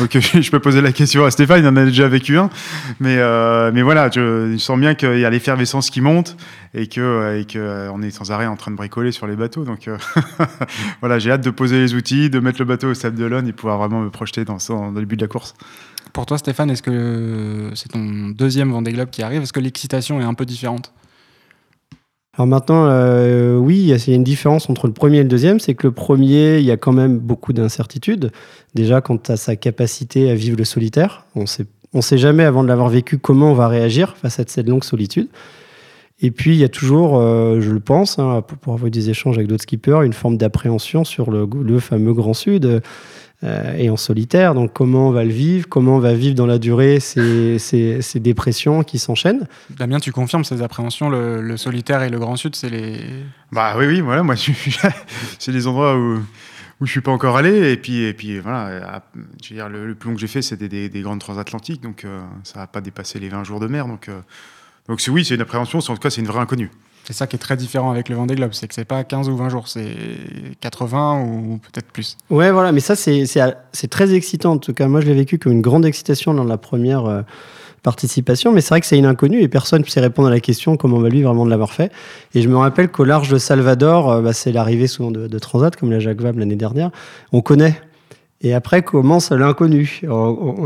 Donc, 0.00 0.10
je 0.18 0.50
peux 0.50 0.60
poser 0.60 0.82
la 0.82 0.92
question 0.92 1.24
à 1.24 1.30
Stéphane, 1.30 1.60
il 1.60 1.66
en 1.66 1.76
a 1.76 1.86
déjà 1.86 2.08
vécu 2.08 2.36
un, 2.36 2.50
mais, 3.00 3.16
mais 3.72 3.80
voilà, 3.80 4.10
je, 4.10 4.54
sens 4.58 4.78
bien 4.78 4.94
qu'il 4.94 5.18
y 5.18 5.24
a 5.24 5.30
l'effervescence 5.30 5.88
qui 5.88 6.02
monte 6.02 6.36
et 6.74 6.88
que, 6.88 7.38
et 7.40 7.46
que 7.46 7.88
on 7.90 8.02
est 8.02 8.10
sans 8.10 8.32
arrêt 8.32 8.46
en 8.46 8.56
train 8.56 8.70
de 8.70 8.76
bricoler 8.76 9.12
sur 9.12 9.26
les 9.26 9.36
bateaux. 9.36 9.64
Donc, 9.64 9.88
voilà, 11.00 11.18
j'ai 11.18 11.30
hâte 11.30 11.42
de 11.42 11.50
poser 11.50 11.78
les 11.78 11.94
outils, 11.94 12.28
de 12.28 12.38
mettre 12.38 12.58
le 12.58 12.66
bateau 12.66 12.88
au 12.88 12.94
sable 12.94 13.16
de 13.16 13.24
l'One 13.24 13.48
et 13.48 13.52
pouvoir 13.52 13.78
vraiment 13.78 14.00
me 14.00 14.10
projeter 14.10 14.44
dans, 14.44 14.58
dans 14.68 14.90
le 14.90 15.00
début 15.00 15.16
de 15.16 15.22
la 15.22 15.28
course. 15.28 15.54
Pour 16.12 16.26
toi, 16.26 16.36
Stéphane, 16.36 16.70
est-ce 16.70 16.82
que 16.82 17.70
c'est 17.74 17.90
ton 17.90 18.30
deuxième 18.30 18.70
Vendée 18.70 18.92
Globe 18.92 19.10
qui 19.10 19.22
arrive? 19.22 19.42
Est-ce 19.42 19.52
que 19.52 19.60
l'excitation 19.60 20.20
est 20.20 20.24
un 20.24 20.34
peu 20.34 20.44
différente? 20.44 20.92
Alors 22.34 22.46
maintenant, 22.46 22.86
euh, 22.86 23.56
oui, 23.56 23.78
il 23.78 23.86
y 23.88 23.92
a 23.92 24.14
une 24.14 24.24
différence 24.24 24.70
entre 24.70 24.86
le 24.86 24.94
premier 24.94 25.18
et 25.18 25.22
le 25.22 25.28
deuxième, 25.28 25.60
c'est 25.60 25.74
que 25.74 25.86
le 25.86 25.92
premier, 25.92 26.58
il 26.58 26.64
y 26.64 26.70
a 26.70 26.78
quand 26.78 26.92
même 26.92 27.18
beaucoup 27.18 27.52
d'incertitudes. 27.52 28.30
Déjà, 28.74 29.02
quant 29.02 29.20
à 29.28 29.36
sa 29.36 29.54
capacité 29.56 30.30
à 30.30 30.34
vivre 30.34 30.56
le 30.56 30.64
solitaire, 30.64 31.26
on 31.34 31.44
ne 31.94 32.00
sait 32.00 32.18
jamais 32.18 32.44
avant 32.44 32.62
de 32.62 32.68
l'avoir 32.68 32.88
vécu 32.88 33.18
comment 33.18 33.50
on 33.50 33.54
va 33.54 33.68
réagir 33.68 34.16
face 34.16 34.38
à 34.40 34.44
cette 34.46 34.66
longue 34.66 34.84
solitude. 34.84 35.28
Et 36.20 36.30
puis, 36.30 36.52
il 36.52 36.58
y 36.58 36.64
a 36.64 36.68
toujours, 36.68 37.18
euh, 37.18 37.60
je 37.60 37.70
le 37.70 37.80
pense, 37.80 38.18
hein, 38.18 38.42
pour, 38.42 38.74
avoir 38.74 38.90
des 38.90 39.10
échanges 39.10 39.36
avec 39.36 39.48
d'autres 39.48 39.64
skippers, 39.64 40.02
une 40.02 40.12
forme 40.12 40.38
d'appréhension 40.38 41.04
sur 41.04 41.30
le, 41.30 41.78
fameux 41.80 42.14
Grand 42.14 42.32
Sud. 42.34 42.80
Euh, 43.44 43.74
et 43.76 43.90
en 43.90 43.96
solitaire. 43.96 44.54
Donc, 44.54 44.72
comment 44.72 45.08
on 45.08 45.10
va 45.10 45.24
le 45.24 45.32
vivre? 45.32 45.68
Comment 45.68 45.96
on 45.96 45.98
va 45.98 46.14
vivre 46.14 46.36
dans 46.36 46.46
la 46.46 46.58
durée 46.58 47.00
ces, 47.00 47.58
ces, 47.58 48.20
dépressions 48.20 48.84
qui 48.84 49.00
s'enchaînent? 49.00 49.48
Damien, 49.70 49.98
tu 49.98 50.12
confirmes 50.12 50.44
ces 50.44 50.62
appréhensions 50.62 51.10
le, 51.10 51.56
solitaire 51.56 52.02
et 52.02 52.08
le 52.08 52.20
Grand 52.20 52.36
Sud, 52.36 52.54
c'est 52.54 52.70
les. 52.70 53.00
Bah 53.50 53.74
oui, 53.76 53.86
oui, 53.86 54.00
voilà, 54.00 54.22
moi, 54.22 54.36
c'est 55.38 55.50
les 55.52 55.66
endroits 55.66 55.98
où 55.98 56.20
où 56.82 56.86
je 56.86 56.90
suis 56.90 57.00
pas 57.00 57.12
encore 57.12 57.36
allé. 57.36 57.72
Et 57.72 57.76
puis 57.76 58.02
et 58.02 58.12
puis 58.12 58.40
voilà 58.40 59.02
je 59.42 59.50
veux 59.50 59.56
dire, 59.56 59.68
le, 59.68 59.94
plus 59.94 60.10
long 60.10 60.14
que 60.14 60.20
j'ai 60.20 60.26
fait 60.26 60.42
c'était 60.42 60.68
des, 60.68 61.00
grandes 61.00 61.20
transatlantiques. 61.20 61.80
Donc 61.80 62.04
euh, 62.04 62.20
ça 62.42 62.58
n'a 62.58 62.66
pas 62.66 62.80
dépassé 62.80 63.18
les 63.20 63.28
20 63.28 63.44
jours 63.44 63.60
de 63.60 63.68
mer. 63.68 63.86
Donc 63.86 64.08
euh, 64.08 64.20
donc 64.88 65.00
oui 65.08 65.24
c'est 65.24 65.36
une 65.36 65.40
appréhension 65.40 65.78
en 65.78 65.82
tout 65.82 65.94
cas 65.94 66.10
c'est 66.10 66.20
une 66.20 66.26
vraie 66.26 66.40
inconnue 66.40 66.70
c'est 67.04 67.12
ça 67.12 67.26
qui 67.26 67.36
est 67.36 67.38
très 67.38 67.56
différent 67.56 67.90
avec 67.90 68.08
le 68.08 68.16
Vendée 68.16 68.34
Globe, 68.34 68.52
c'est 68.52 68.68
que 68.68 68.74
c'est 68.74 68.84
pas 68.84 69.02
15 69.02 69.28
ou 69.28 69.36
20 69.36 69.48
jours, 69.48 69.68
c'est 69.68 69.96
80 70.60 71.22
ou 71.22 71.58
peut-être 71.58 71.86
plus. 71.86 72.16
Ouais, 72.30 72.50
voilà, 72.50 72.70
mais 72.72 72.80
ça 72.80 72.94
c'est 72.94 73.88
très 73.90 74.14
excitant. 74.14 74.52
En 74.52 74.58
tout 74.58 74.72
cas, 74.72 74.86
moi 74.86 75.00
je 75.00 75.06
l'ai 75.06 75.14
vécu 75.14 75.38
comme 75.38 75.52
une 75.52 75.62
grande 75.62 75.84
excitation 75.84 76.32
dans 76.32 76.44
la 76.44 76.58
première 76.58 77.06
euh, 77.06 77.22
participation, 77.82 78.52
mais 78.52 78.60
c'est 78.60 78.70
vrai 78.70 78.80
que 78.80 78.86
c'est 78.86 78.98
une 78.98 79.06
inconnue 79.06 79.40
et 79.42 79.48
personne 79.48 79.82
ne 79.82 79.86
sait 79.86 80.00
répondre 80.00 80.28
à 80.28 80.30
la 80.30 80.40
question 80.40 80.76
comment 80.76 80.98
on 80.98 81.00
va 81.00 81.08
lui 81.08 81.22
vraiment 81.22 81.44
de 81.44 81.50
l'avoir 81.50 81.72
fait. 81.72 81.90
Et 82.34 82.42
je 82.42 82.48
me 82.48 82.56
rappelle 82.56 82.88
qu'au 82.88 83.04
large 83.04 83.28
de 83.28 83.38
Salvador, 83.38 84.10
euh, 84.10 84.22
bah, 84.22 84.32
c'est 84.32 84.52
l'arrivée 84.52 84.86
souvent 84.86 85.10
de, 85.10 85.38
Transat, 85.38 85.74
comme 85.74 85.90
la 85.90 85.98
Jacques 85.98 86.20
Vabre 86.20 86.38
l'année 86.38 86.56
dernière. 86.56 86.90
On 87.32 87.40
connaît 87.40 87.80
et 88.42 88.54
après 88.54 88.82
commence 88.82 89.30
l'inconnu. 89.30 90.02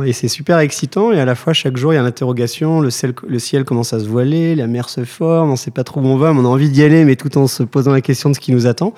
Et 0.05 0.13
c'est 0.13 0.29
super 0.29 0.59
excitant. 0.59 1.13
Et 1.13 1.21
à 1.21 1.25
la 1.25 1.35
fois, 1.35 1.53
chaque 1.53 1.77
jour, 1.77 1.93
il 1.93 1.97
y 1.97 1.99
a 1.99 2.03
l'interrogation. 2.03 2.81
Le 2.81 2.91
ciel, 2.91 3.13
le 3.27 3.39
ciel 3.39 3.65
commence 3.65 3.93
à 3.93 4.01
se 4.01 4.07
voiler, 4.07 4.55
la 4.55 4.67
mer 4.67 4.89
se 4.89 5.05
forme, 5.05 5.51
on 5.51 5.53
ne 5.53 5.57
sait 5.57 5.71
pas 5.71 5.85
trop 5.85 6.01
où 6.01 6.07
on 6.07 6.17
va, 6.17 6.33
mais 6.33 6.41
on 6.41 6.45
a 6.45 6.49
envie 6.49 6.71
d'y 6.71 6.83
aller, 6.83 7.05
mais 7.05 7.17
tout 7.17 7.37
en 7.37 7.47
se 7.47 7.63
posant 7.63 7.93
la 7.93 8.01
question 8.01 8.31
de 8.31 8.35
ce 8.35 8.41
qui 8.41 8.53
nous 8.53 8.67
attend. 8.67 8.95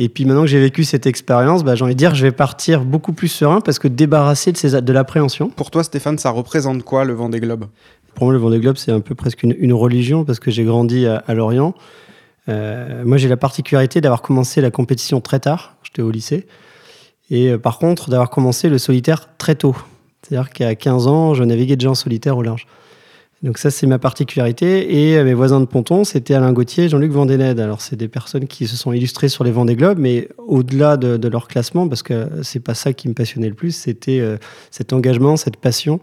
Et 0.00 0.08
puis 0.08 0.24
maintenant 0.24 0.42
que 0.42 0.48
j'ai 0.48 0.60
vécu 0.60 0.84
cette 0.84 1.06
expérience, 1.06 1.64
bah, 1.64 1.74
j'ai 1.74 1.84
envie 1.84 1.94
de 1.94 1.98
dire, 1.98 2.14
je 2.14 2.22
vais 2.22 2.32
partir 2.32 2.84
beaucoup 2.84 3.12
plus 3.12 3.28
serein 3.28 3.60
parce 3.60 3.78
que 3.78 3.88
débarrassé 3.88 4.52
de, 4.52 4.56
ces, 4.56 4.80
de 4.80 4.92
l'appréhension. 4.92 5.50
Pour 5.50 5.70
toi, 5.70 5.82
Stéphane, 5.82 6.18
ça 6.18 6.30
représente 6.30 6.84
quoi 6.84 7.04
le 7.04 7.14
Vendée 7.14 7.40
Globe? 7.40 7.66
Pour 8.14 8.26
moi, 8.26 8.32
le 8.32 8.38
Vendée 8.38 8.60
Globe, 8.60 8.76
c'est 8.76 8.92
un 8.92 9.00
peu 9.00 9.14
presque 9.14 9.42
une, 9.42 9.72
religion 9.72 10.24
parce 10.24 10.38
que 10.40 10.50
j'ai 10.50 10.64
grandi 10.64 11.06
à, 11.06 11.34
Lorient. 11.34 11.74
Euh, 12.48 13.02
moi, 13.04 13.16
j'ai 13.16 13.28
la 13.28 13.36
particularité 13.36 14.00
d'avoir 14.00 14.22
commencé 14.22 14.60
la 14.60 14.70
compétition 14.70 15.20
très 15.20 15.40
tard. 15.40 15.76
J'étais 15.82 16.02
au 16.02 16.10
lycée. 16.10 16.46
Et 17.30 17.50
euh, 17.50 17.58
par 17.58 17.78
contre, 17.78 18.10
d'avoir 18.10 18.30
commencé 18.30 18.68
le 18.68 18.78
solitaire 18.78 19.28
très 19.38 19.54
tôt. 19.54 19.76
C'est-à-dire 20.22 20.50
qu'à 20.50 20.74
15 20.74 21.06
ans, 21.06 21.34
je 21.34 21.44
naviguais 21.44 21.76
déjà 21.76 21.90
en 21.90 21.94
solitaire 21.94 22.36
au 22.36 22.42
large. 22.42 22.66
Donc 23.42 23.58
ça, 23.58 23.70
c'est 23.70 23.86
ma 23.86 23.98
particularité. 23.98 25.10
Et 25.10 25.16
euh, 25.16 25.24
mes 25.24 25.34
voisins 25.34 25.60
de 25.60 25.66
ponton, 25.66 26.04
c'était 26.04 26.34
Alain 26.34 26.52
Gauthier 26.52 26.84
et 26.84 26.88
Jean-Luc 26.88 27.12
Vendénède. 27.12 27.60
Alors, 27.60 27.80
c'est 27.80 27.96
des 27.96 28.08
personnes 28.08 28.46
qui 28.46 28.66
se 28.66 28.76
sont 28.76 28.92
illustrées 28.92 29.28
sur 29.28 29.44
les 29.44 29.52
Vendée 29.52 29.76
Globes, 29.76 29.98
mais 29.98 30.28
au-delà 30.38 30.96
de, 30.96 31.28
leur 31.28 31.46
classement, 31.46 31.86
parce 31.86 32.02
que 32.02 32.28
c'est 32.42 32.60
pas 32.60 32.74
ça 32.74 32.92
qui 32.92 33.08
me 33.08 33.14
passionnait 33.14 33.48
le 33.48 33.54
plus, 33.54 33.72
c'était 33.72 34.20
euh, 34.20 34.38
cet 34.70 34.92
engagement, 34.92 35.36
cette 35.36 35.56
passion 35.56 36.00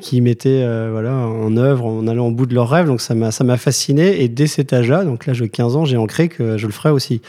qui 0.00 0.20
mettaient 0.20 0.66
voilà, 0.90 1.14
en 1.14 1.56
œuvre 1.56 1.86
en 1.86 2.08
allant 2.08 2.26
au 2.26 2.30
bout 2.32 2.46
de 2.46 2.54
leurs 2.56 2.68
rêves. 2.68 2.86
Donc 2.86 3.00
ça 3.00 3.14
m'a 3.14 3.56
fasciné. 3.56 4.20
Et 4.24 4.28
dès 4.28 4.48
cet 4.48 4.72
âge-là, 4.72 5.04
donc 5.04 5.26
là, 5.26 5.32
j'ai 5.32 5.48
15 5.48 5.76
ans, 5.76 5.84
j'ai 5.84 5.96
ancré 5.96 6.28
que 6.28 6.58
je 6.58 6.66
le 6.66 6.72
ferais 6.72 6.90
aussi. 6.90 7.20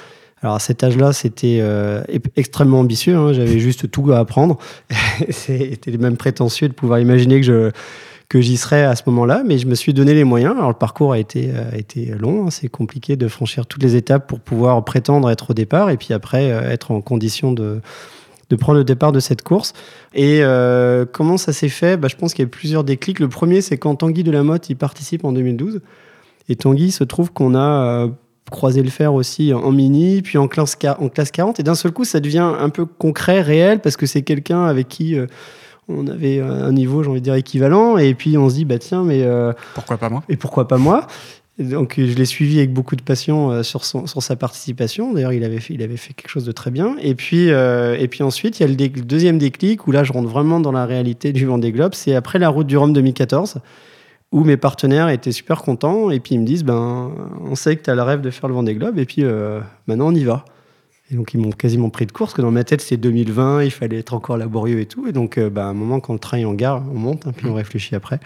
Alors 0.43 0.55
à 0.55 0.59
cet 0.59 0.83
âge-là, 0.83 1.13
c'était 1.13 1.59
euh, 1.61 2.03
extrêmement 2.35 2.81
ambitieux. 2.81 3.15
Hein. 3.15 3.31
J'avais 3.31 3.59
juste 3.59 3.89
tout 3.89 4.11
à 4.11 4.19
apprendre. 4.19 4.57
c'était 5.29 5.91
même 5.97 6.17
prétentieux 6.17 6.67
de 6.67 6.73
pouvoir 6.73 6.99
imaginer 6.99 7.39
que 7.39 8.41
j'y 8.41 8.57
serais 8.57 8.83
à 8.83 8.95
ce 8.97 9.03
moment-là, 9.05 9.43
mais 9.45 9.57
je 9.57 9.67
me 9.67 9.75
suis 9.75 9.93
donné 9.93 10.13
les 10.13 10.25
moyens. 10.25 10.55
Alors 10.57 10.67
le 10.67 10.75
parcours 10.75 11.13
a 11.13 11.17
été, 11.17 11.51
euh, 11.53 12.17
long, 12.19 12.47
hein. 12.47 12.49
c'est 12.51 12.67
compliqué 12.67 13.15
de 13.15 13.27
franchir 13.29 13.65
toutes 13.65 13.83
les 13.83 13.95
étapes 13.95 14.27
pour 14.27 14.41
pouvoir 14.41 14.83
prétendre 14.83 15.29
être 15.31 15.51
au 15.51 15.53
départ 15.53 15.89
et 15.89 15.97
puis 15.97 16.13
après 16.13 16.51
euh, 16.51 16.69
être 16.69 16.91
en 16.91 16.99
condition 16.99 17.53
de, 17.53 17.79
prendre 18.59 18.77
le 18.77 18.83
départ 18.83 19.13
de 19.13 19.19
cette 19.19 19.43
course. 19.43 19.73
Et 20.13 20.43
comment 21.13 21.37
ça 21.37 21.53
s'est 21.53 21.69
fait? 21.69 21.97
Bah, 21.97 22.07
Je 22.07 22.15
pense 22.15 22.35
qu'il 22.35 22.43
y 22.43 22.45
a 22.45 22.49
plusieurs 22.49 22.83
déclics. 22.83 23.19
Le 23.19 23.27
premier, 23.27 23.61
c'est 23.61 23.77
quand 23.77 23.95
Tanguy 23.95 24.23
Delamotte 24.23 24.69
y 24.69 24.75
participe 24.75 25.25
en 25.25 25.31
2012. 25.31 25.81
Et 26.49 26.55
Tanguy 26.55 26.91
se 26.91 27.03
trouve 27.03 27.31
qu'on 27.31 27.55
a 27.55 28.09
croiser 28.53 28.83
le 28.83 28.89
fer 28.89 29.13
aussi 29.13 29.53
en 29.53 29.71
mini, 29.71 30.21
puis 30.21 30.37
en 30.37 30.47
classe, 30.47 30.77
en 30.99 31.09
classe 31.09 31.31
40. 31.31 31.59
Et 31.59 31.63
d'un 31.63 31.75
seul 31.75 31.91
coup, 31.91 32.05
ça 32.05 32.21
devient 32.21 32.53
un 32.57 32.69
peu 32.69 32.85
concret, 32.85 33.41
réel, 33.41 33.81
parce 33.81 33.97
que 33.97 34.05
c'est 34.05 34.21
quelqu'un 34.21 34.63
avec 34.65 34.87
qui 34.87 35.17
euh, 35.17 35.25
on 35.89 36.07
avait 36.07 36.39
un 36.39 36.71
niveau, 36.71 37.03
j'ai 37.03 37.09
envie 37.09 37.19
de 37.19 37.25
dire, 37.25 37.33
équivalent. 37.33 37.97
Et 37.97 38.13
puis 38.13 38.37
on 38.37 38.47
se 38.49 38.55
dit, 38.55 38.65
bah 38.65 38.79
tiens, 38.79 39.03
mais. 39.03 39.27
pourquoi 39.73 39.97
pas 39.97 40.09
moi? 40.09 40.23
Et 40.29 40.37
pourquoi 40.37 40.67
pas 40.67 40.77
moi? 40.77 41.07
Donc 41.59 41.95
je 41.97 42.15
l'ai 42.15 42.25
suivi 42.25 42.57
avec 42.57 42.73
beaucoup 42.73 42.95
de 42.95 43.03
passion 43.03 43.61
sur, 43.61 43.85
son, 43.85 44.07
sur 44.07 44.23
sa 44.23 44.35
participation. 44.35 45.13
D'ailleurs, 45.13 45.33
il 45.33 45.43
avait, 45.43 45.59
fait, 45.59 45.73
il 45.73 45.83
avait 45.83 45.97
fait 45.97 46.13
quelque 46.13 46.29
chose 46.29 46.45
de 46.45 46.51
très 46.51 46.71
bien. 46.71 46.95
Et 47.01 47.15
puis, 47.15 47.49
et 47.49 48.07
puis 48.09 48.23
ensuite, 48.23 48.59
il 48.59 48.63
y 48.63 48.65
a 48.65 48.69
le, 48.69 48.75
le, 48.75 49.01
deuxième 49.01 49.37
déclic 49.37 49.87
où 49.87 49.91
là, 49.91 50.03
je 50.03 50.13
rentre 50.13 50.29
vraiment 50.29 50.59
dans 50.59 50.71
la 50.71 50.85
réalité 50.85 51.33
du 51.33 51.45
Vendée 51.45 51.71
Globe. 51.71 51.93
C'est 51.95 52.15
après 52.15 52.39
la 52.39 52.49
route 52.49 52.67
du 52.67 52.77
Rhum 52.77 52.93
2014 52.93 53.59
où 54.33 54.43
mes 54.43 54.57
partenaires 54.57 55.09
étaient 55.09 55.31
super 55.31 55.61
contents 55.61 56.09
et 56.09 56.19
puis 56.19 56.35
ils 56.35 56.41
me 56.41 56.45
disent 56.45 56.63
ben 56.63 57.11
on 57.39 57.55
sait 57.55 57.77
que 57.77 57.83
tu 57.83 57.89
as 57.91 57.95
le 57.95 58.01
rêve 58.01 58.19
de 58.19 58.31
faire 58.31 58.49
le 58.49 58.55
Vendée 58.55 58.73
Globe 58.73 58.97
et 58.97 59.05
puis 59.05 59.23
euh, 59.23 59.61
maintenant 59.87 60.07
on 60.07 60.15
y 60.15 60.23
va. 60.23 60.43
Et 61.11 61.15
donc 61.15 61.35
ils 61.35 61.39
m'ont 61.39 61.51
quasiment 61.51 61.91
pris 61.91 62.07
de 62.07 62.11
course 62.11 62.31
parce 62.31 62.37
que 62.37 62.41
dans 62.41 62.51
ma 62.51 62.63
tête 62.63 62.81
c'est 62.81 62.97
2020, 62.97 63.63
il 63.63 63.71
fallait 63.71 63.99
être 63.99 64.15
encore 64.15 64.37
laborieux 64.37 64.79
et 64.79 64.87
tout 64.87 65.07
et 65.07 65.11
donc 65.11 65.37
euh, 65.37 65.51
ben, 65.51 65.61
à 65.61 65.65
un 65.67 65.73
moment 65.73 65.99
quand 65.99 66.13
le 66.13 66.19
train 66.19 66.39
est 66.39 66.45
en 66.45 66.55
gare, 66.55 66.81
on 66.91 66.97
monte 66.97 67.27
hein, 67.27 67.31
puis 67.35 67.45
on 67.45 67.53
réfléchit 67.53 67.93
après. 67.93 68.19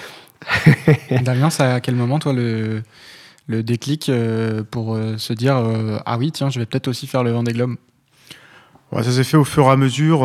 Damien, 1.24 1.50
c'est 1.50 1.64
à 1.64 1.82
quel 1.82 1.96
moment 1.96 2.20
toi 2.20 2.32
le 2.32 2.84
le 3.48 3.64
déclic 3.64 4.08
euh, 4.08 4.64
pour 4.64 4.98
se 5.18 5.34
dire 5.34 5.62
ah 6.06 6.18
oui 6.18 6.32
tiens 6.32 6.50
je 6.50 6.60
vais 6.60 6.66
peut-être 6.66 6.88
aussi 6.88 7.06
faire 7.06 7.24
le 7.24 7.32
Vendée 7.32 7.52
Globe? 7.52 7.76
Ouais, 8.94 9.04
ça 9.04 9.12
s'est 9.12 9.26
fait 9.26 9.38
au 9.38 9.44
fur 9.44 9.66
et 9.66 9.72
à 9.72 9.76
mesure. 9.76 10.24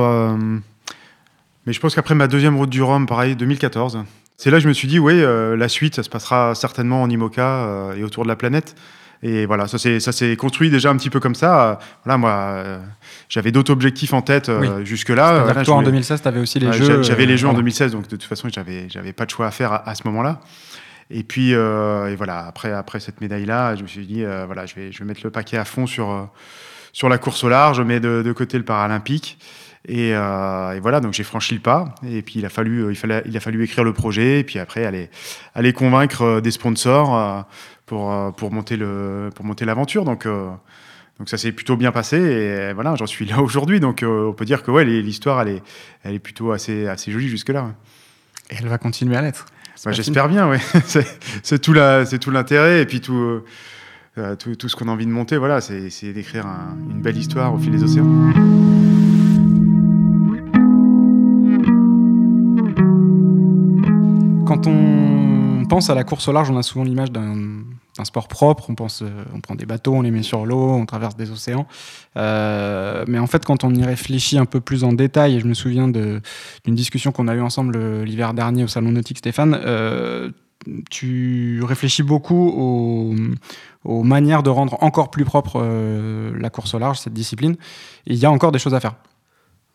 mais 1.67 1.73
je 1.73 1.81
pense 1.81 1.97
qu'après 1.97 2.15
ma 2.15 2.29
deuxième 2.29 2.57
route 2.57 2.71
du 2.71 2.83
Rhum, 2.83 3.07
pareil, 3.07 3.35
2014, 3.35 4.05
c'est 4.43 4.51
là 4.51 4.57
que 4.57 4.65
je 4.65 4.69
me 4.69 4.73
suis 4.73 4.89
dit, 4.89 4.99
oui, 4.99 5.13
euh, 5.15 5.57
la 5.57 5.69
suite, 5.69 5.95
ça 5.95 6.03
se 6.03 6.11
passera 6.11 6.57
certainement 6.57 7.01
en 7.01 7.09
IMOCA 7.09 7.47
euh, 7.47 7.95
et 7.95 8.03
autour 8.03 8.25
de 8.25 8.29
la 8.29 8.35
planète. 8.35 8.75
Et 9.23 9.47
voilà, 9.47 9.69
ça 9.69 9.79
s'est 9.79 10.37
construit 10.37 10.69
déjà 10.69 10.91
un 10.91 10.97
petit 10.97 11.11
peu 11.11 11.21
comme 11.21 11.37
ça. 11.37 11.79
Voilà, 12.05 12.19
moi, 12.19 12.31
euh, 12.31 12.81
j'avais 13.29 13.53
d'autres 13.53 13.73
objectifs 13.73 14.13
en 14.13 14.21
tête 14.21 14.51
jusque-là. 14.83 15.63
toi, 15.63 15.77
en 15.77 15.83
2016, 15.83 16.23
tu 16.23 16.27
avais 16.27 16.41
aussi 16.41 16.59
les 16.59 16.73
jeux. 16.73 17.05
J'avais 17.05 17.27
les 17.27 17.37
jeux 17.37 17.47
en 17.47 17.53
2016, 17.53 17.93
donc 17.93 18.03
de 18.03 18.17
toute 18.17 18.25
façon, 18.25 18.49
j'avais 18.53 18.89
j'avais 18.89 19.13
pas 19.13 19.27
de 19.27 19.31
choix 19.31 19.47
à 19.47 19.53
faire 19.53 19.81
à, 19.87 19.95
ce 19.95 20.03
moment-là. 20.09 20.41
Et 21.09 21.23
puis, 21.23 21.51
et 21.51 22.17
voilà, 22.17 22.45
après, 22.45 22.73
après 22.73 22.99
cette 22.99 23.21
médaille-là, 23.21 23.77
je 23.77 23.83
me 23.83 23.87
suis 23.87 24.07
dit, 24.07 24.25
voilà, 24.25 24.67
je 24.67 24.75
vais, 24.75 24.91
je 24.91 24.99
vais 24.99 25.05
mettre 25.05 25.21
le 25.23 25.31
paquet 25.31 25.57
à 25.57 25.65
fond 25.65 25.87
sur, 25.87 26.29
sur 26.93 27.09
la 27.09 27.19
course 27.19 27.45
au 27.45 27.49
large, 27.49 27.77
je 27.77 27.83
mets 27.85 28.01
de, 28.01 28.23
de 28.27 28.33
côté 28.33 28.59
le 28.59 28.65
paralympique. 28.65 29.39
Euh, 29.91 30.73
et, 30.73 30.81
voilà, 30.81 31.01
donc 31.01 31.12
j'ai 31.12 31.25
franchi 31.25 31.55
le 31.55 31.61
pas. 31.61 31.95
Et 32.07 32.23
puis 32.23 32.39
il 32.39 32.47
a 32.47 32.49
fallu, 32.49 32.91
il 32.91 32.97
fallait, 32.97 33.23
il 33.27 33.37
a 33.37 33.41
fallu 33.41 33.62
écrire 33.65 33.85
le 33.85 33.93
projet. 33.93 34.41
Et 34.41 34.45
puis 34.45 34.59
après 34.59 34.85
aller, 34.85 35.11
aller 35.55 35.73
convaincre 35.73 36.23
euh, 36.23 36.41
des 36.41 36.51
sponsors 36.51 37.17
euh, 37.17 37.43
pour, 37.87 38.35
pour 38.37 38.53
monter 38.53 38.77
le, 38.77 39.31
pour 39.35 39.45
monter 39.45 39.65
l'aventure. 39.65 40.05
Donc 40.05 40.27
donc 41.19 41.29
ça 41.29 41.37
s'est 41.37 41.53
plutôt 41.53 41.77
bien 41.77 41.93
passé 41.93 42.17
et 42.17 42.73
voilà, 42.73 42.97
j'en 42.97 43.07
suis 43.07 43.27
là 43.27 43.41
aujourd'hui. 43.41 43.81
Donc 43.81 44.05
on 44.07 44.33
peut 44.33 44.45
dire 44.45 44.62
que 44.62 44.71
ouais, 44.71 44.85
l'histoire 44.85 45.43
elle 45.43 45.49
est, 45.49 45.62
elle 46.05 46.15
est 46.15 46.21
plutôt 46.21 46.53
assez, 46.53 46.87
assez 46.87 47.12
jolie 47.12 47.29
jusque 47.29 47.51
là. 47.51 47.75
Et 48.51 48.57
elle 48.59 48.69
va 48.69 48.79
continuer 48.79 49.17
à 49.17 49.23
l'être. 49.23 49.47
Bah, 49.85 49.93
j'espère 49.93 50.29
bien, 50.29 50.49
oui. 50.49 50.59
c'est 51.43 51.59
tout 51.59 51.73
l'intérêt 51.73 52.83
et 52.83 52.87
puis 52.87 53.01
tout, 53.01 53.43
tout, 54.39 54.55
tout, 54.55 54.69
ce 54.69 54.77
qu'on 54.77 54.89
a 54.89 54.93
envie 54.93 55.07
de 55.07 55.11
monter. 55.11 55.37
Voilà, 55.37 55.61
c'est 55.61 56.12
d'écrire 56.12 56.47
une 56.89 57.03
belle 57.03 57.19
histoire 57.19 57.53
au 57.53 57.59
fil 57.59 57.73
des 57.73 57.83
océans. 57.83 59.02
Quand 64.47 64.67
on 64.67 65.65
pense 65.69 65.91
à 65.91 65.95
la 65.95 66.05
course 66.05 66.29
au 66.29 66.33
large, 66.33 66.51
on 66.51 66.57
a 66.57 66.63
souvent 66.63 66.85
l'image 66.85 67.11
d'un 67.13 67.65
sport 68.05 68.29
propre. 68.29 68.69
On 68.69 68.75
pense, 68.75 69.03
euh, 69.03 69.25
on 69.35 69.41
prend 69.41 69.55
des 69.55 69.67
bateaux, 69.67 69.95
on 69.95 70.03
les 70.03 70.11
met 70.11 70.23
sur 70.23 70.45
l'eau, 70.45 70.71
on 70.71 70.87
traverse 70.87 71.17
des 71.17 71.31
océans. 71.31 71.67
Euh, 72.17 73.05
mais 73.09 73.19
en 73.19 73.27
fait, 73.27 73.45
quand 73.45 73.65
on 73.65 73.75
y 73.75 73.85
réfléchit 73.85 74.39
un 74.39 74.45
peu 74.45 74.61
plus 74.61 74.85
en 74.85 74.93
détail, 74.93 75.37
et 75.37 75.41
je 75.41 75.47
me 75.47 75.55
souviens 75.55 75.89
d'une 75.89 76.21
discussion 76.67 77.13
qu'on 77.13 77.29
a 77.29 77.35
eue 77.35 77.41
ensemble 77.41 77.77
euh, 77.77 78.05
l'hiver 78.05 78.35
dernier 78.35 78.65
au 78.65 78.69
salon 78.69 78.93
nautique, 78.93 79.19
Stéphane. 79.19 79.59
tu 80.91 81.63
réfléchis 81.63 82.03
beaucoup 82.03 83.15
aux, 83.85 84.03
manières 84.03 84.43
de 84.43 84.51
rendre 84.51 84.77
encore 84.81 85.11
plus 85.11 85.25
propre 85.25 85.65
la 86.39 86.51
course 86.51 86.75
au 86.75 86.79
large, 86.79 86.99
cette 86.99 87.15
discipline. 87.15 87.57
Et 88.07 88.15
il 88.15 88.19
y 88.19 88.27
a 88.27 88.31
encore 88.31 88.53
des 88.53 88.59
choses 88.59 88.75
à 88.75 88.81
faire. 88.81 88.95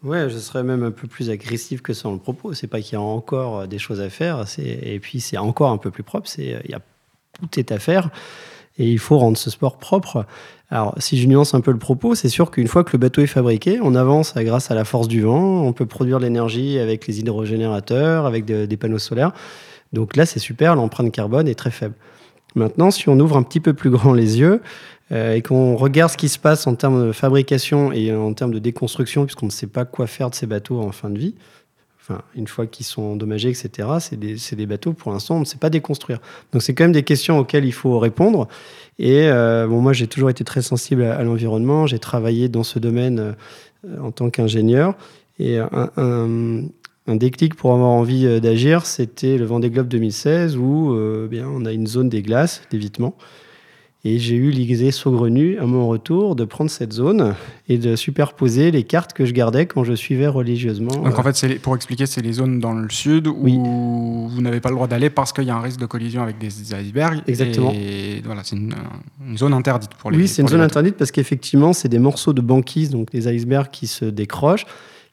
Ouais, 0.04 0.30
je 0.30 0.38
serais 0.38 0.64
même 0.64 0.84
un 0.84 0.92
peu 0.92 1.08
plus 1.08 1.30
agressif 1.30 1.82
que 1.82 1.94
ça 1.94 2.08
en 2.08 2.14
le 2.14 2.20
propos. 2.20 2.54
C'est 2.54 2.68
pas 2.68 2.82
qu'il 2.82 2.94
y 2.94 2.96
a 2.96 3.02
encore 3.02 3.62
euh, 3.62 3.68
des 3.68 3.80
choses 3.80 4.00
à 4.00 4.10
faire, 4.10 4.46
et 4.60 5.00
puis 5.00 5.20
c'est 5.20 5.38
encore 5.38 5.72
un 5.72 5.78
peu 5.78 5.92
plus 5.92 6.04
propre. 6.04 6.28
C'est 6.28 6.54
euh, 6.54 6.60
il 6.66 6.72
y 6.72 6.76
a 6.76 6.82
tout 7.40 7.60
est 7.60 7.72
à 7.72 7.80
faire 7.80 8.10
et 8.80 8.90
il 8.92 9.00
faut 9.00 9.18
rendre 9.18 9.38
ce 9.38 9.50
sport 9.50 9.78
propre. 9.78 10.26
Alors, 10.70 10.94
si 10.98 11.20
je 11.20 11.28
nuance 11.28 11.54
un 11.54 11.62
peu 11.62 11.72
le 11.72 11.80
propos, 11.80 12.14
c'est 12.14 12.30
sûr 12.30 12.52
qu'une 12.52 12.68
fois 12.68 12.84
que 12.84 12.92
le 12.94 13.00
bateau 13.00 13.22
est 13.22 13.28
fabriqué, 13.28 13.80
on 13.82 13.96
avance 13.96 14.34
grâce 14.36 14.70
à 14.70 14.76
la 14.76 14.86
force 14.86 15.08
du 15.08 15.22
vent. 15.22 15.64
On 15.64 15.74
peut 15.74 15.86
produire 15.86 16.20
de 16.20 16.26
l'énergie 16.26 16.78
avec 16.78 17.08
les 17.08 17.20
hydrogénérateurs, 17.20 18.26
avec 18.26 18.46
des 18.46 18.78
panneaux 18.78 19.00
solaires. 19.00 19.32
Donc 19.94 20.16
là, 20.16 20.26
c'est 20.26 20.40
super. 20.40 20.76
L'empreinte 20.76 21.12
carbone 21.12 21.48
est 21.48 21.56
très 21.56 21.72
faible. 21.72 21.96
Maintenant, 22.58 22.92
si 22.92 23.08
on 23.10 23.20
ouvre 23.20 23.38
un 23.38 23.44
petit 23.44 23.60
peu 23.60 23.74
plus 23.74 23.90
grand 23.90 24.14
les 24.14 24.40
yeux, 24.40 24.62
euh, 25.14 25.36
et 25.36 25.42
qu'on 25.42 25.78
regarde 25.78 26.12
ce 26.12 26.18
qui 26.18 26.28
se 26.28 26.38
passe 26.38 26.68
en 26.68 26.76
termes 26.76 27.08
de 27.08 27.12
fabrication 27.14 27.94
et 27.94 28.14
en 28.14 28.34
termes 28.34 28.52
de 28.52 28.60
déconstruction, 28.60 29.26
puisqu'on 29.26 29.46
ne 29.46 29.52
sait 29.52 29.68
pas 29.68 29.86
quoi 29.86 30.06
faire 30.06 30.30
de 30.30 30.36
ces 30.36 30.48
bateaux 30.48 30.82
en 30.82 30.92
fin 30.92 31.10
de 31.10 31.18
vie, 31.18 31.36
enfin, 32.02 32.22
une 32.36 32.48
fois 32.48 32.68
qu'ils 32.68 32.86
sont 32.86 33.04
endommagés, 33.04 33.50
etc., 33.50 33.88
c'est 34.00 34.18
des, 34.20 34.66
bateaux, 34.66 34.92
pour 34.92 35.14
l'instant, 35.14 35.38
on 35.38 35.40
ne 35.42 35.46
sait 35.46 35.58
pas 35.58 35.70
déconstruire. 35.70 36.20
Donc 36.52 36.62
c'est 36.62 36.74
quand 36.74 36.84
même 36.84 36.92
des 36.92 37.04
questions 37.04 37.40
auxquelles 37.40 37.66
il 37.66 37.72
faut 37.74 38.00
répondre. 38.00 38.50
Et 39.00 39.30
euh, 39.30 39.66
bon, 39.68 39.80
moi, 39.80 39.94
j'ai 39.94 40.08
toujours 40.08 40.30
été 40.30 40.44
très 40.44 40.62
sensible 40.62 41.04
à, 41.04 41.24
l'environnement, 41.24 41.88
j'ai 41.88 42.00
travaillé 42.00 42.50
dans 42.50 42.64
ce 42.64 42.78
domaine 42.80 43.36
euh, 43.86 44.00
en 44.02 44.12
tant 44.12 44.30
qu'ingénieur. 44.30 44.96
Et 45.40 45.60
un, 45.60 46.64
un, 47.08 47.16
déclic 47.16 47.56
pour 47.56 47.74
avoir 47.74 47.90
envie 47.90 48.40
d'agir, 48.40 48.86
c'était 48.86 49.38
le 49.38 49.46
Vendée 49.46 49.70
Globe 49.70 49.88
2016, 49.88 50.58
où 50.58 50.96
bien, 51.30 51.48
on 51.48 51.66
a 51.66 51.72
une 51.72 51.88
zone 51.88 52.10
des 52.10 52.22
glaces, 52.22 52.62
d'évitement. 52.72 53.16
Et 54.10 54.20
j'ai 54.20 54.36
eu 54.36 54.52
l'idée 54.52 54.92
saugrenue 54.92 55.58
à 55.58 55.66
mon 55.66 55.88
retour 55.88 56.38
de 56.38 56.46
prendre 56.46 56.70
cette 56.70 56.94
zone 56.94 57.36
et 57.68 57.78
de 57.78 57.98
superposer 57.98 58.72
les 58.72 58.84
cartes 58.84 59.12
que 59.12 59.26
je 59.26 59.34
gardais 59.34 59.66
quand 59.66 59.84
je 59.84 59.94
suivais 59.94 60.28
religieusement. 60.28 60.92
Donc 60.92 61.20
en 61.20 61.28
euh, 61.28 61.34
fait, 61.34 61.60
pour 61.60 61.76
expliquer, 61.76 62.06
c'est 62.06 62.22
les 62.22 62.32
zones 62.32 62.62
dans 62.62 62.72
le 62.72 62.90
sud 62.90 63.28
où 63.28 64.30
vous 64.30 64.42
n'avez 64.42 64.62
pas 64.62 64.70
le 64.70 64.76
droit 64.76 64.88
d'aller 64.88 65.10
parce 65.10 65.34
qu'il 65.34 65.44
y 65.44 65.50
a 65.50 65.58
un 65.58 65.62
risque 65.62 65.80
de 65.82 65.88
collision 65.88 66.22
avec 66.22 66.38
des 66.38 66.74
icebergs. 66.74 67.22
Exactement. 67.28 67.74
Et 67.74 68.22
voilà, 68.24 68.44
c'est 68.46 68.56
une, 68.56 68.74
zone 69.36 69.54
interdite 69.54 69.94
pour 69.96 70.10
les 70.10 70.18
Oui, 70.18 70.28
c'est 70.30 70.42
une 70.42 70.48
zone 70.48 70.62
interdite 70.62 70.96
parce 70.96 71.12
qu'effectivement, 71.12 71.74
c'est 71.74 71.90
des 71.90 72.00
morceaux 72.00 72.32
de 72.34 72.42
banquise, 72.42 72.92
donc 72.92 73.12
des 73.12 73.28
icebergs 73.28 73.72
qui 73.72 73.88
se 73.88 74.06
décrochent 74.06 74.68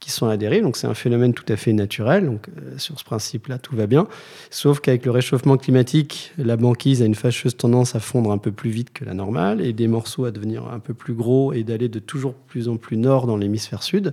qui 0.05 0.11
sont 0.11 0.35
dérive. 0.37 0.63
Donc 0.63 0.77
c'est 0.77 0.87
un 0.87 0.95
phénomène 0.95 1.33
tout 1.33 1.51
à 1.51 1.57
fait 1.57 1.73
naturel. 1.73 2.27
Donc 2.27 2.49
euh, 2.49 2.77
sur 2.77 2.99
ce 2.99 3.05
principe-là, 3.05 3.57
tout 3.57 3.75
va 3.75 3.87
bien. 3.87 4.07
Sauf 4.51 4.81
qu'avec 4.81 5.07
le 5.07 5.11
réchauffement 5.11 5.57
climatique, 5.57 6.33
la 6.37 6.57
banquise 6.57 7.01
a 7.01 7.07
une 7.07 7.15
fâcheuse 7.15 7.57
tendance 7.57 7.95
à 7.95 8.01
fondre 8.01 8.31
un 8.31 8.37
peu 8.37 8.53
plus 8.53 8.69
vite 8.69 8.93
que 8.93 9.07
la 9.07 9.15
normale 9.15 9.63
et 9.63 9.73
des 9.73 9.89
morceaux 9.89 10.27
à 10.27 10.31
devenir 10.31 10.69
un 10.69 10.79
peu 10.79 10.93
plus 10.93 11.15
gros 11.15 11.55
et 11.55 11.65
d'aller 11.65 11.89
de 11.89 12.01
toujours 12.01 12.35
plus 12.35 12.69
en 12.69 12.77
plus 12.77 12.99
nord 12.99 13.27
dans 13.27 13.39
l'hémisphère 13.39 13.83
sud, 13.83 14.13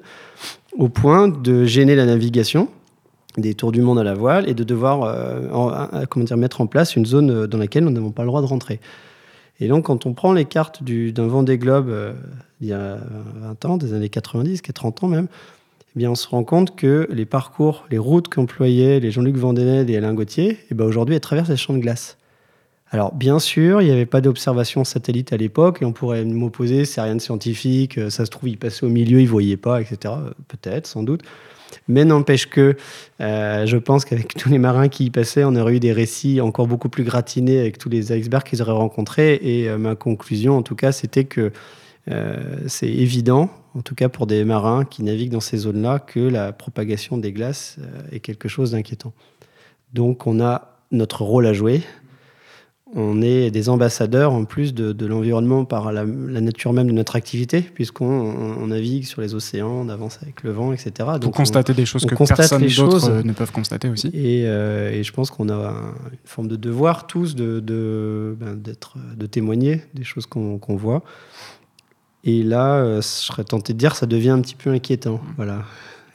au 0.78 0.88
point 0.88 1.28
de 1.28 1.66
gêner 1.66 1.96
la 1.96 2.06
navigation 2.06 2.70
des 3.38 3.54
tours 3.54 3.74
du 3.74 3.82
monde 3.82 4.00
à 4.00 4.04
la 4.04 4.14
voile 4.14 4.48
et 4.50 4.54
de 4.54 4.64
devoir 4.64 5.04
euh, 5.04 6.06
comment 6.10 6.26
dire, 6.26 6.38
mettre 6.38 6.62
en 6.62 6.68
place 6.68 6.96
une 6.96 7.06
zone 7.06 7.48
dans 7.48 7.58
laquelle 7.58 7.84
nous 7.84 7.92
n'avons 7.92 8.12
pas 8.12 8.24
le 8.24 8.28
droit 8.28 8.42
de 8.42 8.48
rentrer. 8.48 8.80
Et 9.60 9.68
donc, 9.68 9.86
quand 9.86 10.06
on 10.06 10.14
prend 10.14 10.34
les 10.34 10.46
cartes 10.46 10.84
d'un 10.84 11.28
Vendée 11.28 11.58
Globe 11.58 11.90
euh, 11.90 12.14
il 12.62 12.68
y 12.68 12.74
a 12.74 12.98
20 13.36 13.66
ans, 13.66 13.78
des 13.78 13.94
années 13.94 14.10
90, 14.10 14.62
30 14.62 15.04
ans 15.04 15.08
même, 15.08 15.28
eh 15.96 16.00
bien, 16.00 16.12
on 16.12 16.16
se 16.16 16.28
rend 16.28 16.46
compte 16.46 16.76
que 16.78 17.06
les 17.12 17.26
parcours, 17.26 17.86
les 17.92 17.98
routes 17.98 18.30
qu'employaient 18.30 19.02
les 19.02 19.12
Jean-Luc 19.12 19.36
Vandened 19.36 19.90
et 19.90 19.98
Alain 19.98 20.14
Gauthier, 20.14 20.58
eh 20.70 20.74
ben 20.74 20.86
aujourd'hui, 20.86 21.16
elles 21.16 21.22
traversent 21.22 21.50
les 21.50 21.58
champs 21.58 21.74
de 21.74 21.80
glace. 21.80 22.18
Alors, 22.94 23.14
bien 23.14 23.40
sûr, 23.40 23.82
il 23.82 23.86
n'y 23.86 23.92
avait 23.92 24.06
pas 24.06 24.20
d'observation 24.22 24.84
satellite 24.84 25.32
à 25.32 25.38
l'époque, 25.38 25.82
et 25.82 25.86
on 25.86 25.94
pourrait 25.94 26.26
m'opposer, 26.26 26.84
c'est 26.86 27.02
rien 27.02 27.16
de 27.16 27.22
scientifique, 27.22 27.98
euh, 27.98 28.10
ça 28.10 28.26
se 28.26 28.32
trouve, 28.32 28.50
ils 28.50 28.58
passaient 28.58 28.86
au 28.86 28.90
milieu, 28.90 29.20
ils 29.20 29.26
ne 29.26 29.30
voyaient 29.30 29.58
pas, 29.58 29.82
etc. 29.82 29.98
Euh, 30.06 30.32
peut-être, 30.50 30.88
sans 30.88 31.04
doute. 31.04 31.22
Mais 31.88 32.04
n'empêche 32.04 32.50
que 32.50 32.76
euh, 33.22 33.66
je 33.66 33.78
pense 33.78 34.04
qu'avec 34.04 34.34
tous 34.38 34.50
les 34.50 34.60
marins 34.60 34.90
qui 34.90 35.06
y 35.06 35.10
passaient, 35.10 35.44
on 35.46 35.56
aurait 35.56 35.76
eu 35.76 35.80
des 35.82 35.94
récits 35.94 36.40
encore 36.40 36.68
beaucoup 36.68 36.90
plus 36.90 37.06
gratinés 37.06 37.60
avec 37.60 37.78
tous 37.78 37.88
les 37.88 38.12
icebergs 38.12 38.44
qu'ils 38.44 38.62
auraient 38.62 38.72
rencontrés. 38.72 39.40
Et 39.42 39.70
ma 39.78 39.96
conclusion, 39.96 40.58
en 40.58 40.62
tout 40.62 40.76
cas, 40.76 40.92
c'était 40.92 41.24
que 41.24 41.52
c'est 42.68 42.90
évident, 42.90 43.50
en 43.76 43.82
tout 43.82 43.96
cas 43.96 44.10
pour 44.10 44.28
des 44.28 44.44
marins 44.44 44.86
qui 44.86 45.04
naviguent 45.04 45.32
dans 45.32 45.40
ces 45.40 45.58
zones-là, 45.58 46.00
que 46.00 46.20
la 46.20 46.52
propagation 46.52 47.18
des 47.18 47.32
glaces 47.32 47.78
euh, 47.80 48.02
est 48.12 48.20
quelque 48.20 48.50
chose 48.50 48.72
d'inquiétant. 48.72 49.14
Donc 49.94 50.28
on 50.28 50.42
a 50.42 50.78
notre 50.92 51.24
rôle 51.24 51.46
à 51.46 51.54
jouer. 51.54 51.82
On 52.94 53.22
est 53.22 53.52
des 53.52 53.70
ambassadeurs 53.70 54.34
en 54.34 54.44
plus 54.44 54.74
de, 54.74 55.06
l'environnement 55.06 55.64
par 55.64 55.94
la, 55.94 56.04
nature 56.04 56.74
même 56.74 56.88
de 56.88 56.92
notre 56.92 57.16
activité, 57.16 57.62
puisqu'on 57.62 58.68
navigue 58.68 59.06
sur 59.06 59.22
les 59.22 59.34
océans, 59.34 59.70
on 59.70 59.88
avance 59.88 60.20
avec 60.22 60.44
le 60.44 60.52
vent, 60.52 60.74
etc. 60.74 60.92
Donc 61.14 61.22
Pour 61.22 61.32
constater 61.32 61.74
des 61.74 61.86
choses 61.86 62.06
que 62.06 62.16
personne 62.16 62.68
d'autre 62.68 63.10
euh, 63.10 63.24
ne 63.24 63.32
peuvent 63.32 63.54
constater 63.54 63.88
aussi. 63.88 64.12
Euh, 64.14 64.92
et, 64.92 65.04
je 65.04 65.14
pense 65.14 65.32
qu'on 65.32 65.48
a 65.48 65.74
une 66.12 66.18
forme 66.26 66.50
de 66.50 66.58
devoir 66.58 67.08
tous 67.08 67.34
de, 67.34 67.62
de, 67.62 68.36
ben, 68.38 68.62
de 68.62 69.26
témoigner 69.26 69.84
des 69.94 70.04
choses 70.04 70.26
qu'on 70.26 70.76
voit. 70.76 71.02
Et 72.24 72.44
là, 72.44 72.76
euh, 72.76 72.98
je 72.98 73.08
serais 73.08 73.44
tenté 73.44 73.74
de 73.74 73.78
dire, 73.78 73.96
ça 73.96 74.06
devient 74.06 74.30
un 74.30 74.42
petit 74.42 74.56
peu 74.56 74.72
inquiétant. 74.72 75.22
Voilà. 75.38 75.64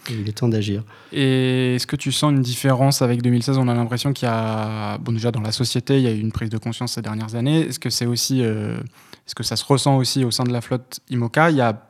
il 0.08 0.28
est 0.28 0.32
temps 0.32 0.48
d'agir. 0.48 0.84
Et 1.12 1.74
est-ce 1.74 1.86
que 1.86 1.96
tu 1.96 2.12
sens 2.12 2.32
une 2.32 2.42
différence 2.42 3.02
avec 3.02 3.22
2016 3.22 3.58
On 3.58 3.68
a 3.68 3.74
l'impression 3.74 4.12
qu'il 4.12 4.26
y 4.26 4.30
a, 4.30 4.98
bon 4.98 5.12
déjà 5.12 5.32
dans 5.32 5.40
la 5.40 5.52
société, 5.52 5.96
il 5.96 6.02
y 6.02 6.06
a 6.06 6.12
eu 6.12 6.20
une 6.20 6.32
prise 6.32 6.50
de 6.50 6.58
conscience 6.58 6.92
ces 6.92 7.02
dernières 7.02 7.34
années. 7.34 7.62
Est-ce 7.62 7.80
que 7.80 7.90
c'est 7.90 8.06
aussi, 8.06 8.42
euh, 8.42 8.76
est-ce 9.26 9.34
que 9.34 9.42
ça 9.42 9.56
se 9.56 9.64
ressent 9.64 9.96
aussi 9.96 10.24
au 10.24 10.30
sein 10.30 10.44
de 10.44 10.52
la 10.52 10.60
flotte 10.60 11.00
IMOCA? 11.10 11.50
Il 11.50 11.56
y 11.56 11.60
a 11.60 11.82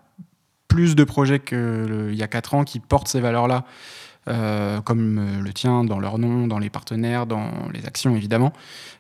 plus 0.68 0.94
de 0.94 1.04
projets 1.04 1.40
qu'il 1.40 2.14
y 2.14 2.22
a 2.22 2.28
4 2.28 2.54
ans 2.54 2.64
qui 2.64 2.80
portent 2.80 3.08
ces 3.08 3.20
valeurs-là, 3.20 3.64
euh, 4.28 4.80
comme 4.80 5.18
euh, 5.18 5.40
le 5.40 5.52
tien, 5.52 5.84
dans 5.84 6.00
leur 6.00 6.18
nom, 6.18 6.48
dans 6.48 6.58
les 6.58 6.68
partenaires, 6.68 7.26
dans 7.26 7.50
les 7.72 7.86
actions 7.86 8.16
évidemment. 8.16 8.52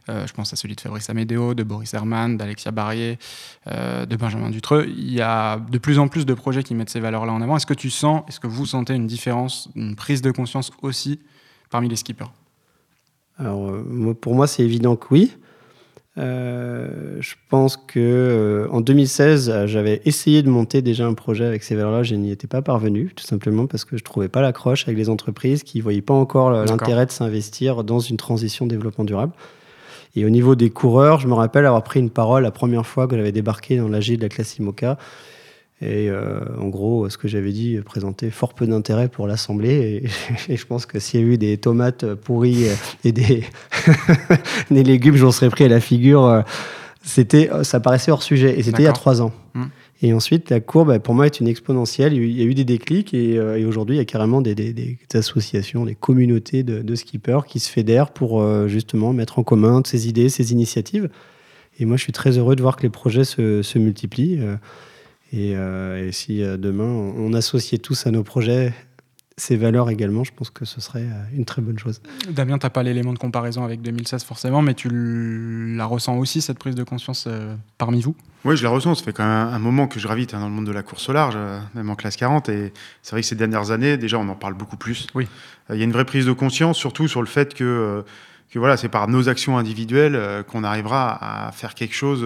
Euh, 0.08 0.24
je 0.26 0.32
pense 0.32 0.52
à 0.52 0.56
celui 0.56 0.76
de 0.76 0.80
Fabrice 0.80 1.10
Amédéo, 1.10 1.54
de 1.54 1.64
Boris 1.64 1.92
Herman, 1.94 2.36
d'Alexia 2.36 2.70
Barrier, 2.70 3.18
de 3.66 4.16
Benjamin 4.16 4.50
Dutreux. 4.50 4.86
Il 4.88 5.12
y 5.12 5.20
a 5.20 5.58
de 5.58 5.78
plus 5.78 5.98
en 5.98 6.06
plus 6.06 6.26
de 6.26 6.34
projets 6.34 6.62
qui 6.62 6.74
mettent 6.74 6.90
ces 6.90 7.00
valeurs-là 7.00 7.32
en 7.32 7.42
avant. 7.42 7.56
Est-ce 7.56 7.66
que 7.66 7.74
tu 7.74 7.90
sens, 7.90 8.22
est-ce 8.28 8.38
que 8.38 8.46
vous 8.46 8.66
sentez 8.66 8.94
une 8.94 9.06
différence, 9.08 9.68
une 9.74 9.96
prise 9.96 10.22
de 10.22 10.30
conscience 10.30 10.70
aussi 10.82 11.18
parmi 11.70 11.88
les 11.88 11.96
skippers? 11.96 12.30
Alors, 13.38 13.72
pour 14.20 14.34
moi, 14.34 14.46
c'est 14.46 14.62
évident 14.62 14.94
que 14.96 15.06
oui. 15.10 15.32
Euh, 16.18 17.18
je 17.20 17.34
pense 17.50 17.76
que 17.76 17.98
euh, 17.98 18.68
en 18.70 18.80
2016, 18.80 19.66
j'avais 19.66 20.00
essayé 20.06 20.42
de 20.42 20.48
monter 20.48 20.80
déjà 20.80 21.06
un 21.06 21.14
projet 21.14 21.44
avec 21.44 21.62
ces 21.62 21.74
valeurs-là. 21.74 22.02
Je 22.02 22.14
n'y 22.14 22.30
étais 22.30 22.46
pas 22.46 22.62
parvenu, 22.62 23.12
tout 23.14 23.24
simplement 23.24 23.66
parce 23.66 23.84
que 23.84 23.96
je 23.96 24.04
trouvais 24.04 24.28
pas 24.28 24.40
l'accroche 24.40 24.84
avec 24.86 24.96
les 24.96 25.10
entreprises 25.10 25.62
qui 25.62 25.80
voyaient 25.80 26.02
pas 26.02 26.14
encore 26.14 26.50
l'intérêt 26.50 27.06
de 27.06 27.10
s'investir 27.10 27.84
dans 27.84 27.98
une 27.98 28.16
transition 28.16 28.66
développement 28.66 29.04
durable. 29.04 29.32
Et 30.14 30.24
au 30.24 30.30
niveau 30.30 30.54
des 30.54 30.70
coureurs, 30.70 31.20
je 31.20 31.28
me 31.28 31.34
rappelle 31.34 31.66
avoir 31.66 31.82
pris 31.82 32.00
une 32.00 32.10
parole 32.10 32.42
la 32.42 32.50
première 32.50 32.86
fois 32.86 33.06
que 33.06 33.16
j'avais 33.16 33.32
débarqué 33.32 33.76
dans 33.76 33.88
l'AG 33.88 34.16
de 34.16 34.22
la 34.22 34.30
classe 34.30 34.56
IMOCA 34.56 34.96
et 35.82 36.08
euh, 36.08 36.40
en 36.58 36.68
gros, 36.68 37.10
ce 37.10 37.18
que 37.18 37.28
j'avais 37.28 37.52
dit 37.52 37.78
présentait 37.84 38.30
fort 38.30 38.54
peu 38.54 38.66
d'intérêt 38.66 39.08
pour 39.08 39.26
l'Assemblée. 39.26 40.08
Et, 40.48 40.56
je 40.56 40.64
pense 40.64 40.86
que 40.86 40.98
s'il 40.98 41.20
y 41.20 41.22
a 41.22 41.26
eu 41.26 41.36
des 41.36 41.58
tomates 41.58 42.14
pourries 42.14 42.66
et 43.04 43.12
des, 43.12 43.44
des 44.70 44.82
légumes, 44.82 45.16
j'en 45.16 45.30
serais 45.30 45.50
pris 45.50 45.64
à 45.64 45.68
la 45.68 45.80
figure. 45.80 46.24
Euh, 46.24 46.42
c'était, 47.02 47.50
ça 47.62 47.78
paraissait 47.78 48.10
hors 48.10 48.22
sujet. 48.22 48.58
Et 48.58 48.62
c'était 48.62 48.82
il 48.82 48.86
y 48.86 48.88
a 48.88 48.92
trois 48.92 49.20
ans. 49.20 49.32
Mmh. 49.54 49.64
Et 50.02 50.12
ensuite, 50.12 50.50
la 50.50 50.60
courbe, 50.60 50.98
pour 50.98 51.14
moi, 51.14 51.26
est 51.26 51.40
une 51.40 51.46
exponentielle. 51.46 52.14
Il 52.14 52.32
y 52.32 52.42
a 52.42 52.44
eu 52.44 52.54
des 52.54 52.64
déclics 52.64 53.12
et, 53.12 53.38
euh, 53.38 53.66
aujourd'hui, 53.68 53.96
il 53.96 53.98
y 53.98 54.02
a 54.02 54.06
carrément 54.06 54.40
des, 54.40 54.54
des, 54.54 54.98
associations, 55.14 55.84
des 55.84 55.94
communautés 55.94 56.62
de, 56.62 56.80
de, 56.80 56.94
skippers 56.94 57.40
qui 57.46 57.60
se 57.60 57.70
fédèrent 57.70 58.10
pour 58.10 58.42
justement 58.66 59.12
mettre 59.12 59.38
en 59.38 59.42
commun 59.42 59.82
ces 59.84 60.08
idées, 60.08 60.30
ces 60.30 60.52
initiatives. 60.52 61.10
Et 61.78 61.84
moi, 61.84 61.98
je 61.98 62.02
suis 62.02 62.12
très 62.12 62.38
heureux 62.38 62.56
de 62.56 62.62
voir 62.62 62.76
que 62.76 62.82
les 62.82 62.90
projets 62.90 63.24
se, 63.24 63.62
se 63.62 63.78
multiplient. 63.78 64.40
Euh, 65.34 66.08
et, 66.08 66.12
si 66.12 66.42
euh, 66.42 66.56
demain 66.56 66.84
on, 66.84 67.32
associait 67.32 67.78
tous 67.78 68.06
à 68.06 68.10
nos 68.10 68.22
projets 68.22 68.72
ces 69.38 69.56
valeurs 69.56 69.90
également, 69.90 70.24
je 70.24 70.32
pense 70.32 70.48
que 70.48 70.64
ce 70.64 70.80
serait 70.80 71.02
euh, 71.02 71.36
une 71.36 71.44
très 71.44 71.60
bonne 71.60 71.78
chose. 71.78 72.00
Damien, 72.30 72.56
tu 72.56 72.64
n'as 72.64 72.70
pas 72.70 72.82
l'élément 72.82 73.12
de 73.12 73.18
comparaison 73.18 73.64
avec 73.64 73.82
2016 73.82 74.24
forcément, 74.24 74.62
mais 74.62 74.72
tu 74.72 74.88
la 75.76 75.84
ressens 75.84 76.16
aussi, 76.16 76.40
cette 76.40 76.58
prise 76.58 76.74
de 76.74 76.84
conscience 76.84 77.28
parmi 77.76 78.00
vous? 78.00 78.16
Oui, 78.46 78.56
je 78.56 78.62
la 78.62 78.70
ressens. 78.70 78.94
Ça 78.94 79.04
fait 79.04 79.12
quand 79.12 79.24
même 79.24 79.52
un 79.52 79.58
moment 79.58 79.88
que 79.88 80.00
je 80.00 80.06
gravite 80.06 80.32
hein, 80.32 80.40
dans 80.40 80.48
le 80.48 80.54
monde 80.54 80.66
de 80.66 80.72
la 80.72 80.82
course 80.82 81.10
au 81.10 81.12
large, 81.12 81.36
même 81.74 81.90
en 81.90 81.96
classe 81.96 82.16
40. 82.16 82.48
Et 82.48 82.72
c'est 83.02 83.10
vrai 83.10 83.20
que 83.20 83.26
ces 83.26 83.34
dernières 83.34 83.72
années, 83.72 83.98
déjà, 83.98 84.18
on 84.18 84.28
en 84.28 84.36
parle 84.36 84.54
beaucoup 84.54 84.78
plus. 84.78 85.06
Oui. 85.14 85.28
Il 85.68 85.76
y 85.76 85.82
a 85.82 85.84
une 85.84 85.92
vraie 85.92 86.06
prise 86.06 86.24
de 86.24 86.32
conscience, 86.32 86.78
surtout 86.78 87.06
sur 87.06 87.20
le 87.20 87.28
fait 87.28 87.52
que, 87.52 88.04
que 88.50 88.58
voilà, 88.58 88.78
c'est 88.78 88.88
par 88.88 89.06
nos 89.06 89.28
actions 89.28 89.58
individuelles 89.58 90.44
qu'on 90.48 90.64
arrivera 90.64 91.48
à 91.48 91.52
faire 91.52 91.74
quelque 91.74 91.94
chose 91.94 92.24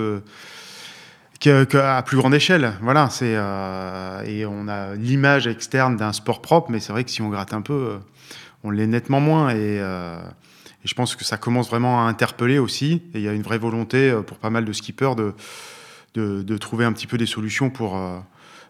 à 1.49 2.03
plus 2.03 2.17
grande 2.17 2.35
échelle. 2.35 2.75
Voilà, 2.83 3.09
c'est 3.11 3.35
euh, 3.35 4.23
et 4.25 4.45
on 4.45 4.69
a 4.69 4.95
l'image 4.95 5.47
externe 5.47 5.97
d'un 5.97 6.13
sport 6.13 6.43
propre, 6.43 6.71
mais 6.71 6.81
c'est 6.81 6.93
vrai 6.93 7.05
que 7.05 7.11
si 7.11 7.23
on 7.23 7.29
gratte 7.29 7.55
un 7.55 7.63
peu, 7.63 7.73
euh, 7.73 7.99
on 8.63 8.71
l'est 8.71 8.87
nettement 8.87 9.21
moins. 9.21 9.55
Euh, 9.55 10.21
et, 10.85 10.89
je 10.89 10.95
pense 10.95 11.17
que 11.17 11.25
ça 11.25 11.37
commence 11.37 11.69
vraiment 11.69 12.05
à 12.07 12.09
interpeller 12.09 12.59
aussi. 12.59 13.03
Et 13.15 13.19
il 13.19 13.23
y 13.23 13.29
a 13.29 13.33
une 13.33 13.43
vraie 13.43 13.59
volonté 13.59 14.15
pour 14.27 14.39
pas 14.39 14.51
mal 14.51 14.65
de 14.65 14.73
skippers 14.73 15.15
de, 15.15 15.35
de, 16.15 16.57
trouver 16.59 16.85
un 16.85 16.93
petit 16.93 17.07
peu 17.07 17.19
des 17.19 17.27
solutions 17.27 17.69
pour, 17.69 18.01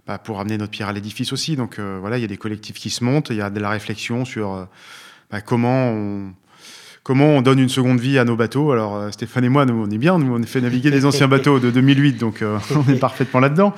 bah, 0.08 0.18
pour 0.18 0.40
amener 0.40 0.58
notre 0.58 0.72
pierre 0.72 0.88
à 0.88 0.92
l'édifice 0.92 1.32
aussi. 1.32 1.54
Donc 1.54 1.78
voilà, 1.78 2.18
il 2.18 2.20
y 2.20 2.24
a 2.24 2.28
des 2.28 2.36
collectifs 2.36 2.80
qui 2.80 2.90
se 2.90 3.04
montent, 3.04 3.30
il 3.30 3.36
y 3.36 3.40
a 3.40 3.48
de 3.48 3.60
la 3.60 3.70
réflexion 3.70 4.24
sur 4.24 4.66
bah, 5.30 5.40
comment 5.40 5.90
on 5.90 6.32
comment 7.02 7.26
on 7.26 7.42
donne 7.42 7.58
une 7.58 7.68
seconde 7.68 8.00
vie 8.00 8.18
à 8.18 8.24
nos 8.24 8.36
bateaux. 8.36 8.72
Alors 8.72 8.96
euh, 8.96 9.10
Stéphane 9.10 9.44
et 9.44 9.48
moi, 9.48 9.64
nous, 9.64 9.74
on 9.74 9.90
est 9.90 9.98
bien, 9.98 10.18
nous 10.18 10.34
on 10.34 10.42
fait 10.44 10.60
naviguer 10.60 10.90
des 10.90 11.04
anciens 11.04 11.28
bateaux 11.28 11.58
de 11.58 11.70
2008, 11.70 12.14
donc 12.14 12.42
euh, 12.42 12.58
on 12.76 12.90
est 12.92 12.98
parfaitement 12.98 13.40
là-dedans. 13.40 13.74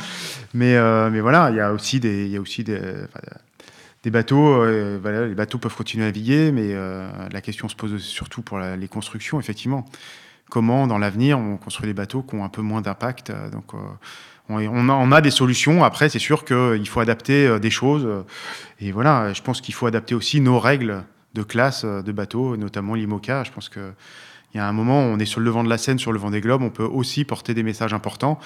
Mais, 0.54 0.76
euh, 0.76 1.10
mais 1.10 1.20
voilà, 1.20 1.50
il 1.50 1.56
y 1.56 1.60
a 1.60 1.72
aussi 1.72 2.00
des, 2.00 2.28
y 2.28 2.36
a 2.36 2.40
aussi 2.40 2.64
des, 2.64 2.80
des 4.02 4.10
bateaux. 4.10 4.64
les 4.66 5.34
bateaux 5.34 5.58
peuvent 5.58 5.74
continuer 5.74 6.04
à 6.04 6.08
naviguer, 6.08 6.52
mais 6.52 6.74
la 7.30 7.40
question 7.40 7.68
se 7.68 7.76
pose 7.76 7.98
surtout 7.98 8.42
pour 8.42 8.58
les 8.58 8.88
constructions, 8.88 9.40
effectivement. 9.40 9.86
Comment, 10.50 10.86
dans 10.86 10.98
l'avenir, 10.98 11.38
on 11.38 11.56
construit 11.56 11.86
des 11.86 11.94
bateaux 11.94 12.22
qui 12.22 12.34
ont 12.34 12.44
un 12.44 12.50
peu 12.50 12.60
moins 12.60 12.82
d'impact 12.82 13.32
Donc 13.52 13.72
on, 14.50 14.58
a, 14.58 14.92
on, 14.92 15.12
a, 15.12 15.20
des 15.22 15.30
solutions. 15.30 15.84
Après, 15.84 16.10
c'est 16.10 16.18
sûr 16.18 16.44
qu'il 16.44 16.86
faut 16.86 17.00
adapter 17.00 17.58
des 17.58 17.70
choses. 17.70 18.06
Et 18.78 18.92
voilà, 18.92 19.32
je 19.32 19.40
pense 19.40 19.62
qu'il 19.62 19.72
faut 19.72 19.86
adapter 19.86 20.14
aussi 20.14 20.42
nos 20.42 20.58
règles 20.58 21.04
de 21.34 21.42
classe 21.42 21.82
euh, 21.84 22.02
de 22.02 22.12
bateaux, 22.12 22.56
notamment 22.56 22.94
l'IMOCA. 22.94 23.44
Je 23.44 23.52
pense 23.52 23.68
qu'il 23.68 23.82
y 24.54 24.58
a 24.58 24.66
un 24.66 24.72
moment 24.72 25.00
on 25.00 25.18
est 25.18 25.24
sur 25.24 25.40
le 25.40 25.46
devant 25.46 25.64
de 25.64 25.68
la 25.68 25.78
scène, 25.78 25.98
sur 25.98 26.12
le 26.12 26.18
vent 26.18 26.30
des 26.30 26.40
globes, 26.40 26.62
on 26.62 26.70
peut 26.70 26.84
aussi 26.84 27.24
porter 27.24 27.54
des 27.54 27.62
messages 27.62 27.94
importants. 27.94 28.38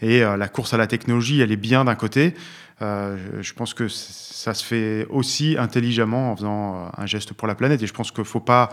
Et 0.00 0.22
euh, 0.22 0.36
la 0.36 0.48
course 0.48 0.74
à 0.74 0.76
la 0.76 0.86
technologie, 0.86 1.40
elle 1.40 1.52
est 1.52 1.56
bien 1.56 1.84
d'un 1.84 1.94
côté. 1.94 2.34
Euh, 2.82 3.16
je 3.40 3.52
pense 3.52 3.74
que 3.74 3.88
ça 3.88 4.54
se 4.54 4.64
fait 4.64 5.06
aussi 5.10 5.56
intelligemment 5.58 6.32
en 6.32 6.36
faisant 6.36 6.90
un 6.96 7.06
geste 7.06 7.32
pour 7.32 7.48
la 7.48 7.54
planète. 7.54 7.82
Et 7.82 7.86
je 7.86 7.94
pense 7.94 8.10
qu'il 8.10 8.20
ne 8.20 8.26
faut 8.26 8.40
pas 8.40 8.70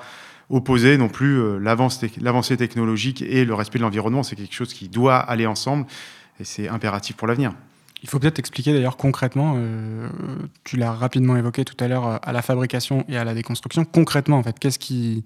opposer 0.50 0.98
non 0.98 1.08
plus 1.08 1.60
l'avancée 1.60 2.58
technologique 2.58 3.22
et 3.22 3.46
le 3.46 3.54
respect 3.54 3.78
de 3.78 3.84
l'environnement. 3.84 4.24
C'est 4.24 4.36
quelque 4.36 4.54
chose 4.54 4.74
qui 4.74 4.90
doit 4.90 5.18
aller 5.18 5.46
ensemble 5.46 5.86
et 6.42 6.44
c'est 6.44 6.68
impératif 6.68 7.16
pour 7.16 7.28
l'avenir. 7.28 7.54
Il 8.04 8.10
faut 8.10 8.18
peut-être 8.18 8.40
expliquer 8.40 8.74
d'ailleurs 8.74 8.98
concrètement, 8.98 9.56
euh, 9.58 10.08
tu 10.64 10.76
l'as 10.76 10.92
rapidement 10.92 11.38
évoqué 11.38 11.64
tout 11.64 11.76
à 11.80 11.88
l'heure, 11.88 12.08
euh, 12.08 12.18
à 12.24 12.32
la 12.32 12.42
fabrication 12.42 13.06
et 13.08 13.18
à 13.18 13.24
la 13.24 13.36
déconstruction. 13.36 13.86
Concrètement, 13.86 14.38
en 14.38 14.44
fait, 14.44 14.58
qu'est-ce 14.58 14.80
qui, 14.80 15.24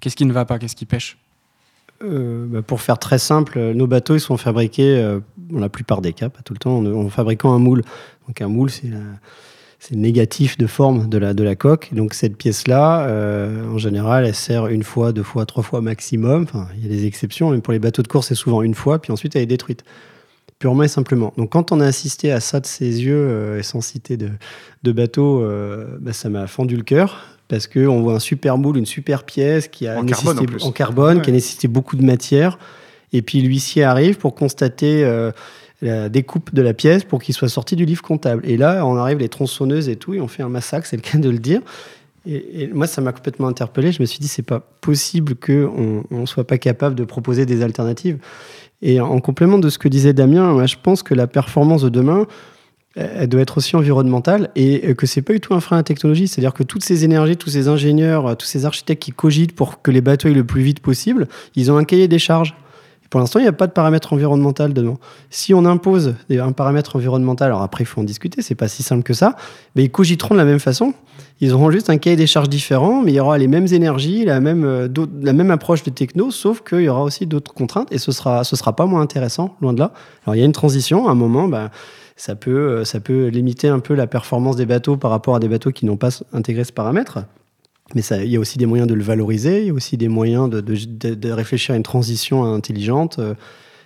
qu'est-ce 0.00 0.16
qui 0.16 0.26
ne 0.26 0.32
va 0.32 0.44
pas 0.44 0.58
Qu'est-ce 0.58 0.74
qui 0.74 0.86
pêche? 0.86 1.18
Euh, 2.02 2.46
bah, 2.48 2.62
Pour 2.62 2.80
faire 2.80 2.98
très 2.98 3.18
simple, 3.18 3.72
nos 3.72 3.86
bateaux 3.86 4.16
ils 4.16 4.20
sont 4.20 4.36
fabriqués, 4.36 5.18
dans 5.38 5.60
la 5.60 5.68
plupart 5.68 6.02
des 6.02 6.12
cas, 6.12 6.28
pas 6.28 6.42
tout 6.42 6.52
le 6.52 6.58
temps, 6.58 6.84
en, 6.84 7.08
fabriquant 7.08 7.54
un 7.54 7.58
moule. 7.60 7.82
Donc 8.26 8.40
un 8.40 8.48
moule, 8.48 8.70
c'est 8.70 8.90
le 9.92 9.96
négatif 9.96 10.58
de 10.58 10.66
forme 10.66 11.08
de 11.08 11.18
la, 11.18 11.32
de 11.32 11.44
la 11.44 11.54
coque. 11.54 11.90
Donc 11.94 12.12
cette 12.12 12.36
pièce-là, 12.36 13.08
en 13.70 13.78
général, 13.78 14.26
elle 14.26 14.34
sert 14.34 14.66
une 14.66 14.82
fois, 14.82 15.12
deux 15.12 15.22
fois, 15.22 15.46
trois 15.46 15.62
fois 15.62 15.80
maximum. 15.80 16.42
Enfin, 16.42 16.66
il 16.74 16.82
y 16.82 16.86
a 16.86 16.88
des 16.88 17.06
exceptions, 17.06 17.50
mais 17.50 17.60
pour 17.60 17.72
les 17.72 17.78
bateaux 17.78 18.02
de 18.02 18.08
course, 18.08 18.26
c'est 18.26 18.34
souvent 18.34 18.62
une 18.62 18.74
fois, 18.74 18.98
puis 18.98 19.12
ensuite 19.12 19.36
elle 19.36 19.42
est 19.42 19.46
détruite 19.46 19.84
purement 20.58 20.82
et 20.82 20.88
simplement. 20.88 21.32
Donc 21.36 21.50
quand 21.50 21.72
on 21.72 21.80
a 21.80 21.86
assisté 21.86 22.32
à 22.32 22.40
ça 22.40 22.60
de 22.60 22.66
ses 22.66 23.04
yeux, 23.04 23.14
euh, 23.16 23.58
et 23.58 23.62
sans 23.62 23.80
citer 23.80 24.16
de, 24.16 24.30
de 24.82 24.92
bateau, 24.92 25.42
euh, 25.42 25.98
bah, 26.00 26.12
ça 26.12 26.28
m'a 26.28 26.46
fendu 26.46 26.76
le 26.76 26.82
cœur. 26.82 27.24
Parce 27.48 27.68
qu'on 27.68 28.02
voit 28.02 28.14
un 28.14 28.18
super 28.18 28.58
moule, 28.58 28.76
une 28.76 28.86
super 28.86 29.22
pièce 29.22 29.68
qui 29.68 29.86
a 29.86 30.00
en 30.00 30.02
nécessité, 30.02 30.34
carbone, 30.34 30.62
en, 30.62 30.72
carbone, 30.72 31.22
qui 31.22 31.30
a 31.30 31.32
nécessité 31.32 31.68
beaucoup 31.68 31.94
de 31.94 32.02
matière. 32.02 32.58
Et 33.12 33.22
puis 33.22 33.40
l'huissier 33.40 33.84
arrive 33.84 34.18
pour 34.18 34.34
constater 34.34 35.04
euh, 35.04 35.30
la 35.80 36.08
découpe 36.08 36.52
de 36.52 36.60
la 36.60 36.74
pièce 36.74 37.04
pour 37.04 37.22
qu'il 37.22 37.36
soit 37.36 37.48
sorti 37.48 37.76
du 37.76 37.84
livre 37.84 38.02
comptable. 38.02 38.42
Et 38.44 38.56
là, 38.56 38.84
on 38.84 38.96
arrive 38.96 39.18
les 39.18 39.28
tronçonneuses 39.28 39.88
et 39.88 39.94
tout, 39.94 40.14
et 40.14 40.20
on 40.20 40.26
fait 40.26 40.42
un 40.42 40.48
massacre, 40.48 40.88
c'est 40.88 40.96
le 40.96 41.02
cas 41.02 41.18
de 41.18 41.30
le 41.30 41.38
dire. 41.38 41.60
Et, 42.26 42.62
et 42.62 42.66
moi, 42.66 42.88
ça 42.88 43.00
m'a 43.00 43.12
complètement 43.12 43.46
interpellé. 43.46 43.92
Je 43.92 44.02
me 44.02 44.06
suis 44.06 44.18
dit, 44.18 44.26
c'est 44.26 44.42
pas 44.42 44.58
possible 44.80 45.36
qu'on 45.36 46.04
ne 46.10 46.26
soit 46.26 46.48
pas 46.48 46.58
capable 46.58 46.96
de 46.96 47.04
proposer 47.04 47.46
des 47.46 47.62
alternatives. 47.62 48.18
Et 48.82 49.00
en 49.00 49.20
complément 49.20 49.58
de 49.58 49.68
ce 49.70 49.78
que 49.78 49.88
disait 49.88 50.12
Damien, 50.12 50.66
je 50.66 50.76
pense 50.82 51.02
que 51.02 51.14
la 51.14 51.26
performance 51.26 51.82
de 51.82 51.88
demain, 51.88 52.26
elle 52.94 53.28
doit 53.28 53.40
être 53.40 53.58
aussi 53.58 53.76
environnementale 53.76 54.50
et 54.56 54.94
que 54.94 55.06
c'est 55.06 55.22
pas 55.22 55.32
du 55.32 55.40
tout 55.40 55.54
un 55.54 55.60
frein 55.60 55.76
à 55.76 55.80
la 55.80 55.84
technologie. 55.84 56.28
C'est-à-dire 56.28 56.54
que 56.54 56.62
toutes 56.62 56.84
ces 56.84 57.04
énergies, 57.04 57.36
tous 57.36 57.50
ces 57.50 57.68
ingénieurs, 57.68 58.36
tous 58.36 58.46
ces 58.46 58.64
architectes 58.64 59.02
qui 59.02 59.12
cogitent 59.12 59.54
pour 59.54 59.82
que 59.82 59.90
les 59.90 60.00
bateaux 60.00 60.28
aillent 60.28 60.34
le 60.34 60.44
plus 60.44 60.62
vite 60.62 60.80
possible, 60.80 61.28
ils 61.54 61.70
ont 61.70 61.76
un 61.76 61.84
cahier 61.84 62.08
des 62.08 62.18
charges. 62.18 62.54
Pour 63.16 63.20
l'instant, 63.22 63.38
il 63.38 63.44
n'y 63.44 63.48
a 63.48 63.52
pas 63.52 63.66
de 63.66 63.72
paramètre 63.72 64.12
environnemental 64.12 64.74
dedans. 64.74 64.98
Si 65.30 65.54
on 65.54 65.64
impose 65.64 66.16
un 66.28 66.52
paramètre 66.52 66.96
environnemental, 66.96 67.46
alors 67.46 67.62
après, 67.62 67.82
il 67.84 67.86
faut 67.86 68.02
en 68.02 68.04
discuter, 68.04 68.42
c'est 68.42 68.54
pas 68.54 68.68
si 68.68 68.82
simple 68.82 69.04
que 69.04 69.14
ça, 69.14 69.36
mais 69.74 69.84
ils 69.84 69.90
cogiteront 69.90 70.34
de 70.34 70.38
la 70.38 70.44
même 70.44 70.58
façon. 70.58 70.92
Ils 71.40 71.54
auront 71.54 71.70
juste 71.70 71.88
un 71.88 71.96
cahier 71.96 72.16
des 72.16 72.26
charges 72.26 72.50
différent, 72.50 73.00
mais 73.02 73.12
il 73.12 73.14
y 73.14 73.20
aura 73.20 73.38
les 73.38 73.48
mêmes 73.48 73.68
énergies, 73.72 74.26
la 74.26 74.38
même, 74.38 74.66
euh, 74.66 75.50
approche 75.50 75.82
de 75.82 75.88
techno, 75.88 76.30
sauf 76.30 76.60
qu'il 76.60 76.82
y 76.82 76.90
aura 76.90 77.04
aussi 77.04 77.24
d'autres 77.24 77.54
contraintes 77.54 77.90
et 77.90 77.96
ce 77.96 78.12
sera, 78.12 78.44
ce 78.44 78.54
sera 78.54 78.76
pas 78.76 78.84
moins 78.84 79.00
intéressant, 79.00 79.56
loin 79.62 79.72
de 79.72 79.78
là. 79.78 79.92
Alors 80.26 80.34
il 80.34 80.40
y 80.40 80.42
a 80.42 80.44
une 80.44 80.52
transition, 80.52 81.08
à 81.08 81.12
un 81.12 81.14
moment, 81.14 81.48
bah, 81.48 81.70
ça, 82.16 82.34
peut, 82.34 82.50
euh, 82.50 82.84
ça 82.84 83.00
peut 83.00 83.28
limiter 83.28 83.68
un 83.68 83.78
peu 83.78 83.94
la 83.94 84.06
performance 84.06 84.56
des 84.56 84.66
bateaux 84.66 84.98
par 84.98 85.10
rapport 85.10 85.36
à 85.36 85.38
des 85.38 85.48
bateaux 85.48 85.72
qui 85.72 85.86
n'ont 85.86 85.96
pas 85.96 86.10
intégré 86.34 86.64
ce 86.64 86.72
paramètre. 86.72 87.20
Mais 87.94 88.02
il 88.02 88.28
y 88.28 88.36
a 88.36 88.40
aussi 88.40 88.58
des 88.58 88.66
moyens 88.66 88.88
de 88.88 88.94
le 88.94 89.02
valoriser, 89.02 89.60
il 89.60 89.66
y 89.68 89.70
a 89.70 89.72
aussi 89.72 89.96
des 89.96 90.08
moyens 90.08 90.50
de, 90.50 91.30
réfléchir 91.30 91.74
à 91.74 91.76
une 91.76 91.84
transition 91.84 92.44
intelligente. 92.44 93.18
Euh, 93.18 93.34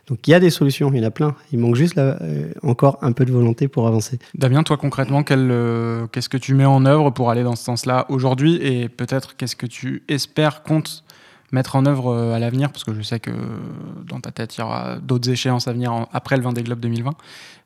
Donc 0.09 0.27
il 0.27 0.31
y 0.31 0.35
a 0.35 0.41
des 0.41 0.51
solutions, 0.51 0.91
il 0.93 0.99
y 0.99 1.05
en 1.05 1.07
a 1.07 1.11
plein. 1.11 1.37
Il 1.53 1.59
manque 1.59 1.77
juste 1.77 1.97
là, 1.97 2.19
encore 2.63 2.99
un 3.03 3.13
peu 3.13 3.25
de 3.25 3.33
volonté 3.33 3.69
pour 3.69 3.87
avancer. 3.87 4.19
Damien, 4.35 4.63
toi 4.63 4.77
concrètement, 4.79 5.23
qu'est-ce 5.23 6.29
que 6.29 6.39
tu 6.39 6.55
mets 6.55 6.65
en 6.65 6.87
œuvre 6.87 7.11
pour 7.11 7.31
aller 7.31 7.43
dans 7.43 7.57
ce 7.57 7.65
sens-là 7.65 8.07
aujourd'hui 8.09 8.57
et 8.57 8.89
peut-être 8.89 9.37
qu'est-ce 9.37 9.57
que 9.57 9.67
tu 9.67 10.03
espères, 10.09 10.63
compte 10.63 11.05
mettre 11.53 11.77
en 11.77 11.85
œuvre 11.85 12.17
à 12.17 12.39
l'avenir? 12.39 12.73
Parce 12.73 12.85
que 12.85 12.95
je 12.95 13.03
sais 13.03 13.21
que 13.21 13.33
dans 14.09 14.21
ta 14.21 14.31
tête, 14.31 14.57
il 14.57 14.61
y 14.61 14.65
aura 14.65 14.97
d'autres 14.97 15.29
échéances 15.29 15.69
à 15.69 15.73
venir 15.73 16.07
après 16.13 16.37
le 16.37 16.43
Vendée 16.43 16.63
Globe 16.63 16.81
2020. 16.81 17.13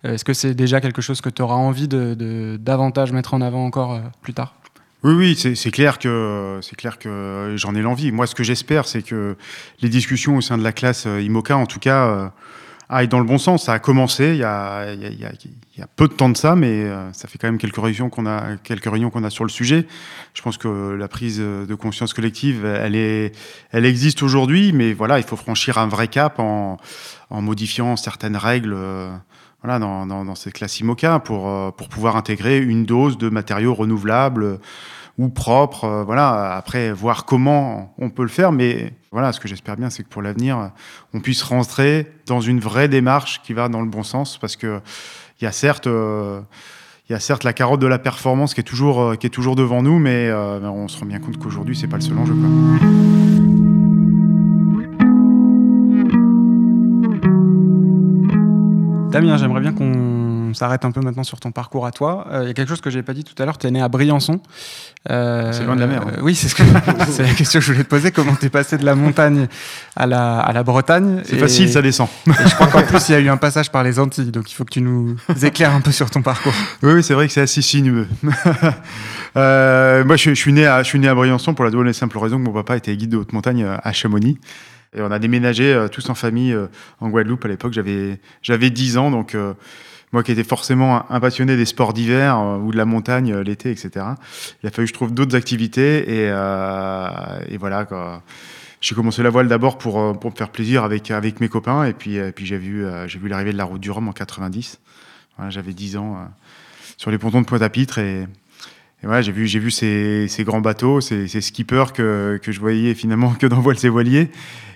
Est-ce 0.03 0.25
que 0.25 0.35
c'est 0.35 0.55
déjà 0.55 0.81
quelque 0.81 1.01
chose 1.01 1.21
que 1.21 1.31
tu 1.31 1.43
auras 1.43 1.55
envie 1.55 1.87
de, 1.89 2.59
davantage 2.61 3.13
mettre 3.13 3.35
en 3.35 3.41
avant 3.41 3.65
encore 3.65 4.01
plus 4.21 4.35
tard? 4.35 4.55
Oui, 5.05 5.13
oui, 5.13 5.55
c'est 5.55 5.71
clair 5.71 5.99
que 5.99 6.59
c'est 6.63 6.77
clair 6.77 6.99
que 6.99 7.57
j'en 7.59 7.75
ai 7.75 7.83
l'envie. 7.83 8.11
Moi, 8.11 8.27
ce 8.27 8.35
que 8.35 8.43
j'espère, 8.43 8.87
c'est 8.87 9.03
que 9.03 9.37
les 9.83 9.91
discussions 9.91 10.39
au 10.39 10.41
sein 10.41 10.57
de 10.57 10.65
la 10.65 10.73
classe 10.73 11.07
euh, 11.07 11.21
IMOCA, 11.21 11.59
en 11.59 11.67
tout 11.67 11.79
cas, 11.79 12.07
euh, 12.07 12.29
aillent 12.89 13.09
dans 13.09 13.19
le 13.19 13.27
bon 13.27 13.37
sens. 13.37 13.65
Ça 13.65 13.75
a 13.75 13.79
commencé 13.79 14.31
il 14.31 14.37
y 14.37 14.45
a, 14.45 14.95
il 14.95 15.03
y 15.03 15.27
a, 15.27 15.33
il 15.77 15.79
y 15.79 15.83
a 15.83 15.87
peu 15.87 16.09
de 16.09 16.15
temps 16.15 16.31
de 16.31 16.39
ça, 16.39 16.57
mais 16.57 16.85
euh, 16.85 17.13
ça 17.13 17.29
fait 17.29 17.37
quand 17.37 17.49
même 17.49 17.59
quelques 17.59 17.77
réunions 17.77 18.09
qu'on 18.09 18.25
a, 18.25 18.57
quelques 18.57 18.91
réunions 18.91 19.11
qu'on 19.11 19.25
a 19.25 19.31
sur 19.31 19.45
le 19.45 19.51
sujet. 19.51 19.87
Je 20.33 20.41
pense 20.41 20.57
que 20.57 20.95
la 20.95 21.09
prise 21.09 21.39
de 21.39 21.75
conscience 21.75 22.15
collective, 22.15 22.65
elle 22.65 22.97
est, 22.97 23.37
elle 23.73 23.85
existe 23.85 24.23
aujourd'hui, 24.23 24.73
mais 24.73 24.95
voilà, 24.95 25.19
il 25.19 25.25
faut 25.25 25.37
franchir 25.37 25.77
un 25.77 25.87
vrai 25.87 26.09
cap 26.09 26.39
en, 26.39 26.79
en 27.29 27.43
modifiant 27.43 27.97
certaines 27.97 28.39
règles. 28.39 28.75
Voilà, 29.65 29.81
dans, 29.81 30.07
dans, 30.07 30.35
cette 30.35 30.53
classe 30.53 30.79
IMOCA 30.79 31.19
pour, 31.21 31.75
pour 31.75 31.89
pouvoir 31.89 32.17
intégrer 32.17 32.59
une 32.59 32.85
dose 32.85 33.19
de 33.19 33.31
matériaux 33.31 33.75
renouvelables 33.75 34.61
ou 35.19 35.29
propre. 35.29 35.85
Euh, 35.85 36.05
voilà, 36.05 36.55
après, 36.57 36.93
voir 36.93 37.25
comment 37.25 37.95
on 37.99 38.11
peut 38.11 38.23
le 38.23 38.29
faire. 38.29 38.53
Mais 38.53 38.93
voilà, 39.13 39.33
ce 39.33 39.41
que 39.41 39.49
j'espère 39.49 39.77
bien, 39.77 39.91
c'est 39.91 40.03
que 40.03 40.09
pour 40.09 40.23
l'avenir, 40.23 40.71
on 41.13 41.21
puisse 41.21 41.43
rentrer 41.43 42.13
dans 42.27 42.41
une 42.41 42.61
vraie 42.61 42.89
démarche 42.89 43.41
qui 43.43 43.53
va 43.53 43.69
dans 43.69 43.81
le 43.81 43.89
bon 43.89 44.03
sens. 44.03 44.39
Parce 44.39 44.57
que 44.57 44.81
il 45.41 45.45
y 45.45 45.47
a 45.47 45.53
certes. 45.53 45.87
Euh, 45.87 46.41
il 47.11 47.13
y 47.13 47.15
a 47.15 47.21
certes 47.21 47.45
la 47.45 47.53
carotte 47.53 47.81
de 47.81 47.87
la 47.87 47.99
performance 47.99 48.55
qui 48.55 48.61
est 48.61 48.65
toujours, 48.65 49.03
euh, 49.03 49.15
qui 49.17 49.27
est 49.27 49.31
toujours 49.31 49.57
devant 49.57 49.83
nous, 49.83 49.99
mais 49.99 50.33
on 50.33 50.89
se 50.89 50.99
rend 50.99 51.05
bien 51.05 51.19
compte 51.19 51.37
qu'aujourd'hui, 51.37 51.77
c'est 51.77 51.87
pas 51.87 51.97
le 51.97 52.03
seul 52.03 52.17
enjeu. 52.17 52.35
Damien, 59.15 59.37
j'aimerais 59.37 59.61
bien 59.61 59.73
qu'on 59.73 60.53
s'arrête 60.55 60.85
un 60.85 60.91
peu 60.91 61.01
maintenant 61.01 61.23
sur 61.23 61.39
ton 61.39 61.53
parcours 61.53 61.87
à 61.87 61.93
toi. 61.93 62.27
Euh, 62.33 62.43
il 62.43 62.49
y 62.49 62.51
a 62.51 62.55
quelque 62.55 62.69
chose 62.69 62.81
que 62.81 62.91
j'ai 62.91 63.05
pas 63.05 63.15
dit 63.15 63.23
tout 63.23 63.41
à 63.41 63.47
l'heure. 63.47 63.59
Tu 63.59 63.69
es 63.69 63.71
né 63.71 63.81
à 63.81 63.89
Briançon. 63.89 64.41
Euh, 65.09 65.53
c'est 65.53 65.63
loin 65.63 65.77
de 65.77 65.81
la 65.81 65.87
mer. 65.87 66.03
Hein. 66.03 66.19
oui, 66.21 66.35
c'est 66.35 66.49
ce 66.49 66.57
c'est 67.11 67.23
la 67.23 67.33
question 67.35 67.61
que 67.61 67.65
je 67.65 67.73
voulais 67.73 67.85
te 67.85 67.89
poser. 67.89 68.11
Comment 68.11 68.35
tu 68.35 68.47
es 68.47 68.49
passé 68.49 68.77
de 68.77 68.85
la 68.85 68.97
montagne 68.97 69.47
à 69.95 70.09
la, 70.09 70.41
à 70.41 70.53
la 70.53 70.65
Bretagne 70.65 71.23
C'est 71.25 71.39
facile, 71.39 71.71
ça 71.71 71.81
descend. 71.81 72.09
je 72.27 72.55
crois 72.57 72.67
qu'en 72.67 72.83
plus, 72.83 73.09
il 73.09 73.13
y 73.13 73.15
a 73.15 73.21
eu 73.21 73.29
un 73.29 73.37
passage 73.37 73.71
par 73.71 73.85
les 73.85 74.01
Antilles. 74.01 74.33
Donc 74.33 74.51
il 74.51 74.55
faut 74.55 74.65
que 74.65 74.73
tu 74.73 74.81
nous 74.81 75.17
éclaires 75.45 75.75
un 75.75 75.81
peu 75.81 75.93
sur 75.93 76.11
ton 76.11 76.23
parcours. 76.23 76.55
Oui, 76.83 76.95
oui 76.95 77.03
c'est 77.05 77.15
vrai 77.15 77.29
que 77.29 77.33
c'est 77.33 77.43
assez 77.43 77.63
sinueux. 77.63 78.09
euh, 79.37 80.05
moi, 80.05 80.17
je, 80.17 80.31
je, 80.31 80.35
suis 80.35 80.53
né 80.53 80.67
à, 80.67 80.83
je 80.83 80.89
suis 80.89 80.99
né 80.99 81.07
à 81.07 81.15
Briançon 81.15 81.55
pour 81.55 81.65
la 81.65 81.71
double 81.71 81.89
et 81.89 81.93
simple 81.93 82.19
raison 82.19 82.39
que 82.39 82.43
mon 82.43 82.53
papa 82.53 82.77
était 82.77 82.97
guide 82.97 83.11
de 83.11 83.19
haute 83.19 83.33
montagne 83.33 83.65
à 83.65 83.93
Chamonix. 83.93 84.39
On 84.97 85.11
a 85.11 85.19
déménagé 85.19 85.73
euh, 85.73 85.89
tous 85.89 86.09
en 86.11 86.15
famille 86.15 86.53
euh, 86.53 86.67
en 87.01 87.09
Guadeloupe 87.09 87.45
à 87.45 87.49
l'époque. 87.49 87.73
J'avais 87.73 88.21
j'avais 88.43 88.71
10 88.71 88.99
ans, 88.99 89.11
donc 89.11 89.35
euh, 89.35 89.55
moi 90.13 90.23
qui 90.23 90.33
étais 90.33 90.45
forcément 90.45 91.11
un 91.11 91.21
passionné 91.21 91.57
des 91.57 91.65
sports 91.65 91.93
d'hiver 91.93 92.39
ou 92.63 92.71
de 92.71 92.77
la 92.77 92.85
montagne 92.85 93.37
l'été, 93.39 93.71
etc. 93.71 94.07
Il 94.63 94.67
a 94.67 94.71
fallu 94.71 94.87
que 94.87 94.91
je 94.91 94.95
trouve 94.95 95.13
d'autres 95.13 95.35
activités 95.35 96.09
et, 96.09 96.27
et 96.29 97.57
voilà. 97.57 98.23
J'ai 98.81 98.95
commencé 98.95 99.23
la 99.23 99.31
voile 99.31 99.49
d'abord 99.49 99.79
pour, 99.79 100.19
pour 100.21 100.31
me 100.31 100.37
faire 100.37 100.51
plaisir 100.51 100.85
avec, 100.85 101.11
avec 101.11 101.41
mes 101.41 101.49
copains 101.49 101.85
et 101.85 101.95
puis, 101.95 102.19
puis 102.37 102.47
j'ai 102.47 102.59
vu, 102.59 102.85
j'ai 103.07 103.19
vu 103.19 103.29
l'arrivée 103.29 103.53
de 103.53 103.57
la 103.57 103.65
route 103.65 103.81
du 103.81 103.91
Rhum 103.91 104.07
en 104.07 104.13
90. 104.13 104.79
Voilà, 105.37 105.51
J'avais 105.51 105.73
10 105.73 105.97
ans 105.97 106.29
sur 106.97 107.11
les 107.11 107.19
pontons 107.19 107.41
de 107.41 107.47
Pointe-à-Pitre 107.47 107.99
et, 107.99 108.29
voilà, 109.03 109.21
j'ai 109.21 109.33
vu, 109.33 109.47
j'ai 109.47 109.59
vu 109.59 109.71
ces, 109.71 110.29
ces, 110.29 110.45
grands 110.45 110.61
bateaux, 110.61 111.01
ces, 111.01 111.29
ces 111.29 111.41
skippers 111.41 111.93
que, 111.93 112.39
que, 112.43 112.53
je 112.53 112.61
voyais 112.61 112.95
finalement 112.95 113.33
que 113.39 113.47
dans 113.47 113.61
Voile 113.61 113.77
et 113.83 113.89
Voiliers. 113.89 114.31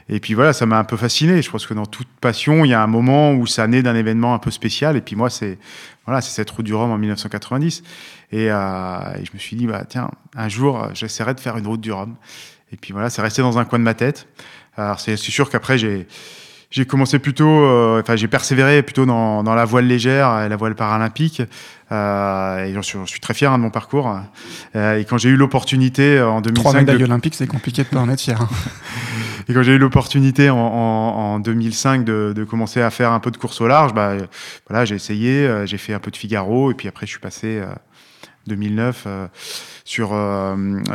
Et 0.09 0.21
puis 0.21 0.35
voilà, 0.35 0.53
ça 0.53 0.67
m'a 0.67 0.79
un 0.79 0.85
peu 0.85 0.97
fasciné. 0.97 1.43
Je 1.43 1.51
pense 1.51 1.67
que 1.67 1.75
dans 1.75 1.87
toute 1.87 2.09
passion, 2.21 2.65
il 2.65 2.71
y 2.71 2.75
a 2.75 2.83
un 2.83 2.87
moment 2.87 3.33
où 3.33 3.47
ça 3.47 3.67
naît 3.67 3.83
d'un 3.83 3.95
événement 3.95 4.35
un 4.35 4.39
peu 4.39 4.51
spécial. 4.51 4.97
Et 4.97 5.01
puis 5.01 5.17
moi, 5.17 5.31
c'est 5.31 5.59
voilà, 6.07 6.21
c'est 6.23 6.31
cette 6.31 6.51
route 6.51 6.65
du 6.65 6.75
Rhum 6.75 6.91
en 6.91 6.99
1990. 6.99 7.83
Et, 8.33 8.51
euh, 8.51 8.57
et 9.21 9.25
je 9.25 9.33
me 9.35 9.39
suis 9.39 9.57
dit, 9.57 9.67
bah 9.67 9.85
tiens, 9.89 10.11
un 10.35 10.49
jour, 10.49 10.89
j'essaierai 10.95 11.35
de 11.35 11.41
faire 11.41 11.57
une 11.59 11.67
route 11.67 11.81
du 11.81 11.93
Rhum. 11.93 12.15
Et 12.73 12.77
puis 12.77 12.93
voilà, 12.93 13.11
c'est 13.11 13.23
resté 13.23 13.43
dans 13.43 13.59
un 13.59 13.65
coin 13.65 13.79
de 13.79 13.85
ma 13.85 13.95
tête. 13.95 14.29
Alors 14.77 15.01
c'est 15.01 15.17
sûr 15.17 15.51
qu'après, 15.51 15.77
j'ai 15.77 16.07
j'ai 16.71 16.85
commencé 16.85 17.19
plutôt, 17.19 17.65
euh, 17.65 18.01
enfin 18.03 18.17
j'ai 18.17 18.29
persévéré 18.29 18.83
plutôt 18.83 19.07
dans, 19.07 19.43
dans, 19.43 19.55
la 19.55 19.65
voile 19.65 19.87
légère 19.87 20.43
et 20.43 20.49
la 20.49 20.57
voile 20.57 20.75
paralympique. 20.75 21.43
Euh, 21.91 22.65
et 22.65 22.75
je 22.75 22.81
suis, 22.83 22.99
je 23.05 23.11
suis, 23.11 23.21
très 23.21 23.33
fier 23.33 23.51
hein, 23.51 23.59
de 23.59 23.63
mon 23.63 23.71
parcours. 23.71 24.15
Euh, 24.77 24.99
et 24.99 25.05
quand 25.07 25.17
j'ai 25.17 25.31
eu 25.31 25.37
l'opportunité 25.37 26.21
en 26.21 26.43
2005, 26.43 26.63
trois 26.63 26.75
médailles 26.75 26.99
de... 26.99 27.05
olympiques, 27.05 27.35
c'est 27.35 27.47
compliqué 27.47 27.85
de 27.85 27.89
pas 27.89 28.01
en 28.01 28.11
être 28.11 28.21
fier. 28.21 28.41
Hein. 28.41 28.49
et 29.49 29.55
quand 29.55 29.63
j'ai 29.63 29.73
eu 29.73 29.79
l'opportunité 29.79 30.51
en, 30.51 30.57
en, 30.57 31.35
en, 31.35 31.41
2005 31.41 32.05
de, 32.05 32.47
commencer 32.49 32.81
à 32.81 32.91
faire 32.91 33.13
un 33.13 33.21
peu 33.21 33.31
de 33.31 33.37
course 33.37 33.61
au 33.61 33.67
large, 33.67 33.95
bah 33.95 34.17
voilà, 34.69 34.85
j'ai 34.85 34.95
essayé, 34.95 35.47
euh, 35.47 35.67
j'ai 35.67 35.79
fait 35.79 35.95
un 35.95 35.99
peu 35.99 36.11
de 36.11 36.17
Figaro, 36.17 36.71
et 36.71 36.75
puis 36.75 36.89
après 36.89 37.07
je 37.07 37.13
suis 37.13 37.21
passé 37.21 37.63
2009 38.47 39.05
euh, 39.07 39.27
sur 39.85 40.15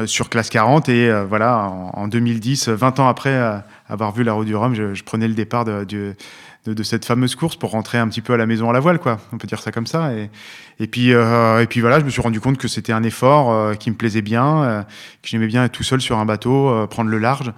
sur 0.06 0.30
classe 0.30 0.50
40 0.50 0.90
et 0.90 1.12
voilà 1.28 1.68
en, 1.68 1.92
en, 1.94 2.08
2010, 2.08 2.70
20 2.70 3.00
ans 3.00 3.08
après 3.08 3.64
avoir 3.88 4.12
vu 4.12 4.24
la 4.24 4.34
route 4.34 4.48
du 4.48 4.56
Rhum, 4.56 4.74
je, 4.74 5.04
prenais 5.04 5.28
le 5.28 5.34
départ 5.34 5.66
de, 5.66 5.86
de, 6.66 6.84
cette 6.84 7.06
fameuse 7.06 7.36
course 7.36 7.56
pour 7.56 7.72
rentrer 7.72 7.98
un 7.98 8.08
petit 8.08 8.22
peu 8.22 8.34
à 8.34 8.38
la 8.38 8.46
maison 8.46 8.70
à 8.70 8.74
la 8.74 8.80
voile, 8.80 9.00
quoi. 9.00 9.20
On 9.32 9.38
peut 9.38 9.48
dire 9.48 9.60
ça 9.60 9.72
comme 9.72 9.88
ça. 9.88 10.14
Et, 10.14 10.30
et 10.80 10.88
puis, 10.88 11.14
euh, 11.14 11.62
et 11.62 11.68
puis 11.68 11.82
voilà, 11.82 12.00
je 12.00 12.06
me 12.06 12.10
suis 12.10 12.22
rendu 12.22 12.40
compte 12.40 12.58
que 12.58 12.68
c'était 12.68 12.94
un 12.94 13.04
effort 13.04 13.52
euh, 13.52 13.74
qui 13.74 13.92
me 13.92 13.96
plaisait 13.96 14.22
bien, 14.22 14.64
euh, 14.64 14.82
que 14.82 15.28
j'aimais 15.28 15.48
bien 15.48 15.66
être 15.66 15.72
tout 15.72 15.84
seul 15.84 16.02
sur 16.02 16.18
un 16.18 16.26
bateau, 16.26 16.70
euh, 16.70 16.88
prendre 16.88 17.10
le 17.10 17.18
large. 17.18 17.52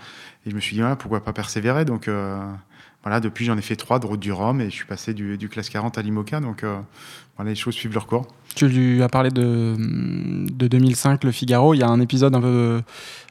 Et 0.46 0.52
je 0.52 0.56
me 0.56 0.60
suis 0.60 0.76
dit, 0.76 0.82
pourquoi 1.00 1.24
pas 1.24 1.34
persévérer? 1.34 1.86
Donc 1.86 2.08
euh, 2.08 2.40
voilà, 3.04 3.20
depuis 3.20 3.46
j'en 3.46 3.58
ai 3.58 3.62
fait 3.62 3.76
trois 3.76 4.00
de 4.00 4.06
route 4.06 4.20
du 4.20 4.32
Rhum 4.32 4.62
et 4.62 4.66
je 4.66 4.76
suis 4.76 4.86
passé 4.86 5.14
du, 5.14 5.50
classe 5.50 5.70
40 5.70 5.98
à 5.98 6.02
l'IMOCA. 6.02 6.40
Donc 6.40 6.64
voilà, 7.36 7.52
les 7.52 7.56
choses 7.56 7.76
suivent 7.76 7.94
leur 7.94 8.08
cours. 8.08 8.28
Tu 8.56 8.68
lui 8.68 9.04
as 9.04 9.10
parlé 9.10 9.32
de, 9.32 9.76
de 9.78 10.68
2005, 10.68 11.24
le 11.24 11.32
Figaro. 11.32 11.74
Il 11.74 11.80
y 11.80 11.84
a 11.84 11.88
un 11.88 12.00
épisode 12.00 12.36
un 12.36 12.42
peu 12.42 12.82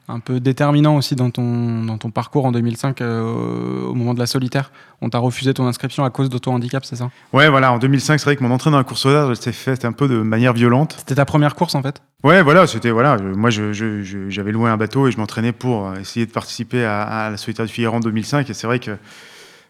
un 0.08 0.20
peu 0.20 0.40
déterminant 0.40 0.96
aussi 0.96 1.16
dans 1.16 1.30
ton, 1.30 1.84
dans 1.84 1.98
ton 1.98 2.10
parcours 2.10 2.44
en 2.44 2.52
2005 2.52 3.00
euh, 3.00 3.82
au 3.84 3.94
moment 3.94 4.14
de 4.14 4.18
la 4.18 4.26
solitaire. 4.26 4.70
On 5.00 5.08
t'a 5.08 5.18
refusé 5.18 5.54
ton 5.54 5.66
inscription 5.66 6.04
à 6.04 6.10
cause 6.10 6.28
d'auto-handicap, 6.28 6.84
c'est 6.84 6.96
ça? 6.96 7.10
Ouais, 7.32 7.48
voilà, 7.48 7.72
en 7.72 7.78
2005, 7.78 8.18
c'est 8.18 8.24
vrai 8.24 8.36
que 8.36 8.42
mon 8.42 8.50
entrée 8.50 8.70
dans 8.70 8.78
la 8.78 8.84
course 8.84 9.06
au 9.06 9.12
large 9.12 9.36
s'est 9.36 9.52
faite 9.52 9.84
un 9.84 9.92
peu 9.92 10.08
de 10.08 10.20
manière 10.20 10.52
violente. 10.52 10.96
C'était 10.98 11.14
ta 11.14 11.24
première 11.24 11.54
course 11.54 11.74
en 11.74 11.82
fait? 11.82 12.02
Ouais, 12.22 12.42
voilà, 12.42 12.66
c'était 12.66 12.90
voilà. 12.90 13.16
Moi, 13.18 13.50
j'avais 13.50 13.72
je, 13.72 14.02
je, 14.02 14.40
loué 14.40 14.70
un 14.70 14.76
bateau 14.76 15.08
et 15.08 15.12
je 15.12 15.18
m'entraînais 15.18 15.52
pour 15.52 15.94
essayer 15.96 16.26
de 16.26 16.32
participer 16.32 16.84
à, 16.84 17.02
à 17.02 17.30
la 17.30 17.36
solitaire 17.36 17.66
du 17.66 17.72
Figaro 17.72 17.96
en 17.96 18.00
2005. 18.00 18.48
Et 18.48 18.54
c'est 18.54 18.66
vrai 18.66 18.78
que 18.78 18.96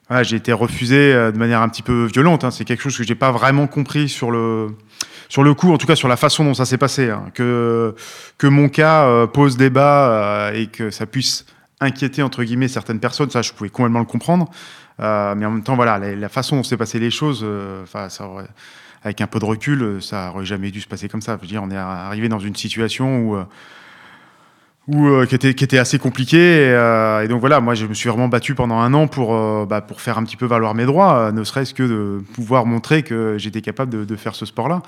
voilà, 0.09 0.23
j'ai 0.23 0.37
été 0.37 0.53
refusé 0.53 1.15
euh, 1.15 1.33
de 1.33 1.39
manière 1.39 1.63
un 1.63 1.69
petit 1.69 1.83
peu 1.83 2.05
violente. 2.05 2.45
Hein. 2.45 2.51
C'est 2.51 2.65
quelque 2.65 2.83
chose 2.83 2.97
que 2.97 3.05
j'ai 3.05 3.15
pas 3.15 3.33
vraiment 3.33 3.67
compris 3.67 4.09
sur 4.09 4.31
le 4.31 4.69
sur 5.31 5.43
le 5.43 5.55
coup, 5.55 5.73
en 5.73 5.79
tout 5.79 5.87
cas 5.87 5.97
sur 5.97 6.09
la 6.09 6.17
façon 6.17 6.45
dont 6.45 6.55
ça 6.55 6.67
s'est 6.67 6.79
passé, 6.79 7.11
hein, 7.11 7.25
que, 7.33 7.95
que 8.37 8.47
mon 8.47 8.69
cas 8.69 9.07
euh, 9.07 9.27
pose 9.27 9.57
débat 9.57 10.11
euh, 10.11 10.53
et 10.53 10.67
que 10.67 10.91
ça 10.91 11.07
puisse 11.07 11.47
inquiéter 11.81 12.23
entre 12.23 12.45
guillemets 12.45 12.69
certaines 12.69 13.01
personnes, 13.01 13.31
ça 13.31 13.43
je 13.43 13.53
pouvais 13.53 13.71
complètement 13.71 14.01
le 14.01 14.05
comprendre. 14.05 14.51
Mais 14.99 15.05
en 15.45 15.51
même 15.51 15.65
temps, 15.65 15.75
voilà, 15.75 15.99
la, 15.99 16.29
façon 16.29 16.57
dont 16.57 16.63
s'est 16.63 16.77
passé 16.77 17.01
les 17.01 17.11
choses, 17.11 17.45
enfin, 17.83 18.07
avec 19.03 19.21
un 19.21 19.27
peu 19.27 19.41
de 19.41 19.45
recul, 19.45 20.01
ça 20.01 20.31
aurait 20.31 20.45
jamais 20.45 20.71
dû 20.71 20.81
se 20.81 20.87
passer 20.87 21.09
comme 21.09 21.21
ça. 21.21 21.37
Je 21.37 21.41
veux 21.41 21.49
dire, 21.49 21.63
on 21.65 21.71
est 21.73 21.77
arrivé 21.77 22.29
dans 22.29 22.39
une 22.39 22.55
situation 22.55 23.19
où 23.19 23.37
ou 24.87 25.07
euh, 25.07 25.27
qui 25.27 25.35
était 25.35 25.55
qui 25.55 25.65
était 25.65 25.79
assez 25.79 25.99
compliqué 25.99 26.37
et, 26.37 26.71
euh, 26.71 27.23
et, 27.23 27.29
donc 27.29 27.41
voilà 27.41 27.61
moi 27.61 27.75
je 27.75 27.87
me 27.87 27.95
suis 27.95 28.09
vraiment 28.09 28.29
battu 28.29 28.55
pendant 28.55 28.79
un 28.79 28.93
an 28.93 29.07
pour 29.07 29.35
euh, 29.35 29.65
bah, 29.67 29.81
pour 29.81 30.01
faire 30.01 30.19
un 30.19 30.25
petit 30.25 30.37
peu 30.37 30.47
valoir 30.47 30.75
mes 30.75 30.85
droits 30.85 31.19
euh, 31.19 31.33
ne 31.33 31.43
serait-ce 31.43 31.73
que 31.73 31.83
de 31.83 32.23
pouvoir 32.35 32.67
montrer 32.67 33.03
que 33.03 33.37
j'étais 33.39 33.63
capable 33.63 33.91
de, 33.93 34.05
de, 34.05 34.17
faire 34.17 34.35
ce 34.35 34.45
sport 34.45 34.69
là 34.69 34.83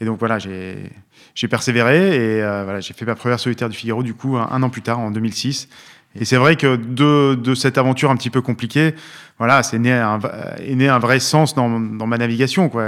et 0.00 0.04
donc 0.04 0.20
voilà 0.20 0.38
j'ai 0.38 1.48
persévéré 1.48 2.14
et 2.14 2.42
euh, 2.42 2.62
voilà 2.64 2.80
j'ai 2.80 2.94
fait 2.94 3.04
ma 3.04 3.16
première 3.16 3.40
solitaire 3.40 3.68
du 3.68 3.76
Figaro 3.76 4.04
du 4.04 4.14
coup 4.14 4.36
un, 4.36 4.48
un 4.52 4.62
an 4.62 4.70
plus 4.70 4.82
tard 4.82 5.00
en 5.00 5.10
2006 5.10 5.68
et 6.16 6.24
c'est 6.24 6.36
vrai 6.36 6.56
que 6.56 6.76
de, 6.76 7.34
de 7.34 7.54
cette 7.54 7.76
aventure 7.76 8.10
un 8.10 8.16
petit 8.16 8.30
peu 8.30 8.42
compliquée 8.42 8.94
voilà 9.38 9.64
c'est 9.64 9.80
né 9.80 9.92
un 9.92 10.20
est 10.58 10.76
né 10.76 10.88
un 10.88 11.00
vrai 11.00 11.18
sens 11.18 11.56
dans, 11.56 11.80
dans 11.80 12.06
ma 12.06 12.18
navigation 12.18 12.68
quoi. 12.68 12.84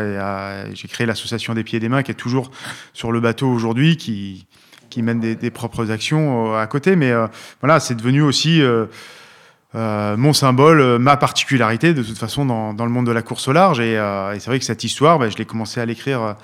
J'ai 0.75 0.87
créé 0.87 1.07
l'association 1.07 1.55
des 1.55 1.65
pieds 1.65 1.79
et 1.79 1.81
des 1.81 1.89
mains 1.89 2.03
qui 2.03 2.13
est 2.13 2.15
toujours 2.15 2.51
sur 2.93 3.11
le 3.11 3.21
bateau 3.21 3.49
aujourd'hui 3.49 3.97
qui 3.97 4.47
qui 4.93 5.03
mènent 5.03 5.21
des, 5.21 5.51
propres 5.51 5.91
actions 5.91 6.53
euh, 6.55 6.59
à 6.61 6.67
côté. 6.67 6.97
Mais 6.97 7.11
euh, 7.11 7.27
voilà, 7.61 7.81
c'est 7.81 7.95
devenu 7.95 8.21
aussi 8.21 8.61
euh, 8.63 8.87
mon 9.75 10.33
symbole, 10.35 10.99
ma 10.99 11.17
particularité 11.17 11.95
de 11.95 12.03
toute 12.03 12.19
façon 12.19 12.45
dans, 12.45 12.85
le 12.85 12.91
monde 12.91 13.07
de 13.07 13.13
la 13.13 13.23
course 13.23 13.49
au 13.49 13.53
large. 13.53 13.81
Et, 13.81 13.99
c'est 14.35 14.47
vrai 14.47 14.59
que 14.59 14.65
cette 14.65 14.85
histoire, 14.85 15.19
bah, 15.19 15.31
je 15.31 15.37
l'ai 15.39 15.47
commencé 15.47 15.81
à 15.81 15.87
l'écrire 15.87 16.37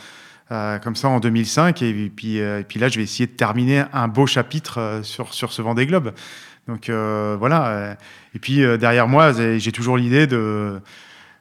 comme 0.49 0.97
ça 0.97 1.09
en 1.09 1.21
2005. 1.21 1.83
Et 1.83 2.11
puis, 2.15 2.39
et 2.39 2.65
puis 2.67 2.81
là, 2.81 2.89
je 2.89 2.97
vais 2.97 3.05
essayer 3.05 3.27
de 3.27 3.33
terminer 3.33 3.85
un 3.93 4.09
beau 4.09 4.27
chapitre 4.27 5.01
sur, 5.03 5.35
sur 5.35 5.53
ce 5.53 5.61
Vendée 5.61 5.85
Globe. 5.85 6.15
Donc 6.69 6.89
voilà. 6.89 7.97
Et 8.35 8.39
puis 8.39 8.65
derrière 8.79 9.09
moi, 9.09 9.33
j'ai 9.59 9.73
toujours 9.73 9.99
l'idée 9.99 10.27
de 10.27 10.81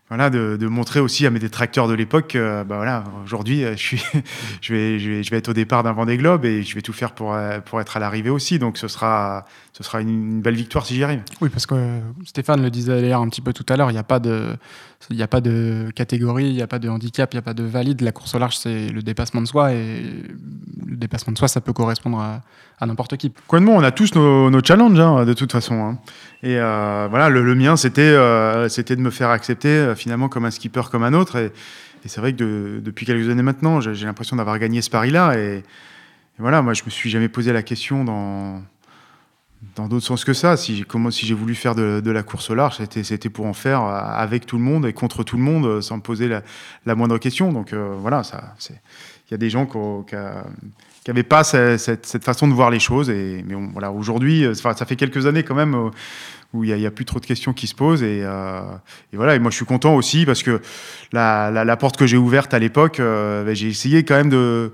voilà, 0.09 0.29
de, 0.29 0.67
montrer 0.67 0.99
aussi 0.99 1.25
à 1.25 1.29
mes 1.29 1.39
détracteurs 1.39 1.87
de 1.87 1.93
l'époque 1.93 2.27
que 2.29 2.63
bah 2.63 2.77
voilà, 2.77 3.03
aujourd'hui, 3.25 3.63
je, 3.71 3.75
suis, 3.75 4.03
je, 4.61 4.73
vais, 4.73 4.99
je, 4.99 5.09
vais, 5.09 5.23
je 5.23 5.31
vais 5.31 5.37
être 5.37 5.49
au 5.49 5.53
départ 5.53 5.83
d'un 5.83 5.91
Vendée 5.91 6.17
Globe 6.17 6.45
et 6.45 6.63
je 6.63 6.75
vais 6.75 6.81
tout 6.81 6.93
faire 6.93 7.11
pour, 7.11 7.37
pour 7.65 7.81
être 7.81 7.97
à 7.97 7.99
l'arrivée 7.99 8.29
aussi. 8.29 8.59
Donc 8.59 8.77
ce 8.77 8.87
sera, 8.87 9.45
ce 9.77 9.83
sera 9.83 10.01
une, 10.01 10.41
belle 10.41 10.55
victoire 10.55 10.87
si 10.87 10.95
j'y 10.95 11.03
arrive. 11.03 11.21
Oui, 11.39 11.49
parce 11.49 11.67
que 11.67 11.75
Stéphane 12.25 12.63
le 12.63 12.71
disait 12.71 12.99
d'ailleurs 12.99 13.21
un 13.21 13.29
petit 13.29 13.41
peu 13.41 13.53
tout 13.53 13.65
à 13.69 13.77
l'heure, 13.77 13.91
il 13.91 13.93
n'y 13.93 13.99
a, 13.99 14.03
pas 14.03 14.17
de, 14.19 14.55
a 15.19 15.27
pas 15.27 15.39
de 15.39 15.91
catégorie, 15.93 16.47
il 16.47 16.55
n'y 16.55 16.63
a 16.63 16.67
pas 16.67 16.79
de 16.79 16.89
handicap, 16.89 17.31
il 17.31 17.35
n'y 17.35 17.39
a 17.39 17.43
pas 17.43 17.53
de 17.53 17.63
valide. 17.63 18.01
La 18.01 18.11
course 18.11 18.33
au 18.33 18.39
large, 18.39 18.57
c'est 18.57 18.89
le 18.89 19.03
dépassement 19.03 19.39
de 19.39 19.45
soi 19.45 19.73
et 19.73 20.01
le 20.87 20.95
dépassement 20.95 21.31
de 21.31 21.37
soi, 21.37 21.47
ça 21.47 21.61
peut 21.61 21.73
correspondre 21.73 22.19
à, 22.19 22.85
n'importe 22.87 23.17
qui. 23.17 23.31
Quoi 23.45 23.59
de 23.59 23.65
moi, 23.65 23.75
on 23.75 23.83
a 23.83 23.91
tous 23.91 24.15
nos, 24.15 24.49
nos 24.49 24.63
challenges, 24.63 24.99
hein, 24.99 25.25
de 25.25 25.33
toute 25.33 25.51
façon. 25.51 25.75
Hein. 25.75 25.99
Et 26.41 26.57
euh, 26.57 27.05
voilà, 27.07 27.29
le, 27.29 27.53
mien, 27.53 27.75
c'était 27.75 28.01
euh, 28.01 28.69
c'était 28.69 28.95
de 28.95 29.01
me 29.01 29.11
faire 29.11 29.29
accepter 29.29 29.69
euh, 29.69 29.95
finalement 29.95 30.27
comme 30.27 30.45
un 30.45 30.51
skipper 30.51 30.83
comme 30.91 31.03
un 31.03 31.13
autre. 31.13 31.35
Et, 31.37 31.51
c'est 32.05 32.21
vrai 32.21 32.33
que 32.33 32.79
depuis 32.79 33.05
quelques 33.05 33.29
années 33.29 33.43
maintenant, 33.43 33.81
j'ai 33.81 34.05
l'impression 34.05 34.37
d'avoir 34.37 34.57
gagné 34.59 34.81
ce 34.81 34.89
pari-là. 34.89 35.37
Et, 35.37 35.63
voilà, 36.39 36.61
moi, 36.61 36.73
je 36.73 36.83
me 36.85 36.89
suis 36.89 37.09
jamais 37.09 37.27
posé 37.27 37.51
la 37.51 37.63
question 37.63 38.05
dans 38.05 38.63
dans 39.75 39.87
d'autres 39.87 40.05
sens 40.05 40.23
que 40.23 40.33
ça. 40.33 40.57
Si, 40.57 40.85
j'ai 41.11 41.33
voulu 41.33 41.55
faire 41.55 41.75
de, 41.75 42.11
la 42.11 42.23
course 42.23 42.49
au 42.49 42.55
large, 42.55 42.77
c'était 43.03 43.29
pour 43.29 43.45
en 43.45 43.53
faire 43.53 43.81
avec 43.81 44.45
tout 44.45 44.57
le 44.57 44.63
monde 44.63 44.85
et 44.85 44.93
contre 44.93 45.23
tout 45.23 45.37
le 45.37 45.43
monde, 45.43 45.81
sans 45.81 45.97
me 45.97 46.01
poser 46.01 46.27
la, 46.85 46.95
moindre 46.95 47.17
question. 47.17 47.51
Donc 47.51 47.73
voilà, 47.73 48.23
ça, 48.23 48.55
il 48.69 49.31
y 49.31 49.33
a 49.33 49.37
des 49.37 49.49
gens 49.49 49.65
qui 49.65 50.15
n'avaient 51.07 51.23
pas 51.23 51.43
cette, 51.43 52.23
façon 52.23 52.47
de 52.47 52.53
voir 52.53 52.69
les 52.69 52.79
choses. 52.79 53.09
Mais 53.09 53.55
voilà, 53.73 53.91
aujourd'hui, 53.91 54.45
ça 54.55 54.85
fait 54.85 54.95
quelques 54.95 55.25
années 55.25 55.43
quand 55.43 55.55
même 55.55 55.91
où 56.53 56.63
il 56.63 56.73
n'y 56.73 56.85
a, 56.85 56.91
plus 56.91 57.05
trop 57.05 57.19
de 57.19 57.25
questions 57.25 57.53
qui 57.53 57.67
se 57.67 57.75
posent. 57.75 58.01
Euh, 58.03 58.61
et, 59.13 59.17
voilà, 59.17 59.35
et 59.35 59.39
moi 59.39 59.51
je 59.51 59.57
suis 59.57 59.65
content 59.65 59.95
aussi 59.95 60.25
parce 60.25 60.43
que 60.43 60.61
la, 61.11 61.77
porte 61.77 61.97
que 61.97 62.07
j'ai 62.07 62.17
ouverte 62.17 62.53
à 62.53 62.59
l'époque, 62.59 62.99
euh, 62.99 63.43
ben, 63.43 63.55
j'ai 63.55 63.67
essayé 63.67 64.03
quand 64.03 64.15
même 64.15 64.29
de 64.29 64.71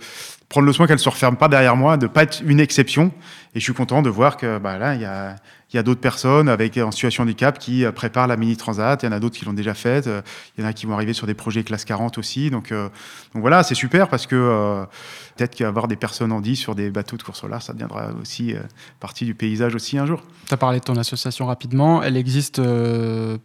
prendre 0.54 0.68
le 0.68 0.74
soin 0.74 0.86
qu'elle 0.86 0.98
ne 0.98 1.02
se 1.02 1.10
referme 1.10 1.36
pas 1.36 1.48
derrière 1.48 1.76
moi, 1.76 1.98
de 1.98 2.06
ne 2.06 2.12
pas 2.12 2.22
être 2.22 2.44
une 2.46 2.60
exception. 2.60 3.12
Et 3.56 3.60
je 3.60 3.63
suis 3.63 3.74
content 3.74 4.04
de 4.04 4.10
voir 4.12 4.38
que 4.38 4.60
bah, 4.60 4.78
là, 4.78 4.94
il 4.94 5.02
y 5.02 5.06
a, 5.06 5.36
y 5.74 5.80
a 5.80 5.82
d'autres 5.82 6.00
personnes 6.00 6.48
avec, 6.48 6.78
en 6.78 6.92
situation 6.92 7.26
de 7.26 7.30
handicap 7.30 7.58
qui 7.58 7.84
euh, 7.84 7.92
préparent 7.92 8.28
la 8.28 8.38
mini 8.38 8.56
transat. 8.56 9.02
Il 9.02 9.08
y 9.08 9.10
en 9.10 9.13
a 9.13 9.20
d'autres 9.20 9.36
qui 9.36 9.46
l'ont 9.46 9.54
déjà 9.54 9.74
faite. 9.74 10.08
Il 10.56 10.63
y 10.63 10.63
en 10.63 10.70
a 10.70 10.74
qui 10.74 10.86
vont 10.86 10.94
arriver 10.94 11.13
sur 11.13 11.26
des 11.26 11.34
projets 11.34 11.63
classe 11.63 11.86
40 11.86 12.20
aussi. 12.20 12.52
Donc, 12.52 12.70
donc 12.70 13.42
voilà, 13.42 13.63
c'est 13.63 13.74
super 13.74 14.10
parce 14.10 14.28
que 14.28 14.86
peut-être 15.36 15.56
qu'avoir 15.56 15.88
des 15.88 15.96
personnes 15.96 16.32
en 16.32 16.39
10 16.39 16.56
sur 16.56 16.76
des 16.76 16.92
bateaux 16.92 17.18
de 17.18 17.24
course 17.24 17.44
large, 17.46 17.63
ça 17.63 17.74
deviendra 17.74 18.12
aussi 18.22 18.54
partie 19.00 19.26
du 19.26 19.34
paysage 19.34 19.74
aussi 19.74 19.98
un 19.98 20.06
jour. 20.06 20.22
Tu 20.48 20.54
as 20.54 20.58
parlé 20.58 20.78
de 20.78 20.84
ton 20.84 20.98
association 20.98 21.48
rapidement. 21.48 22.04
Elle 22.04 22.16
existe 22.16 22.62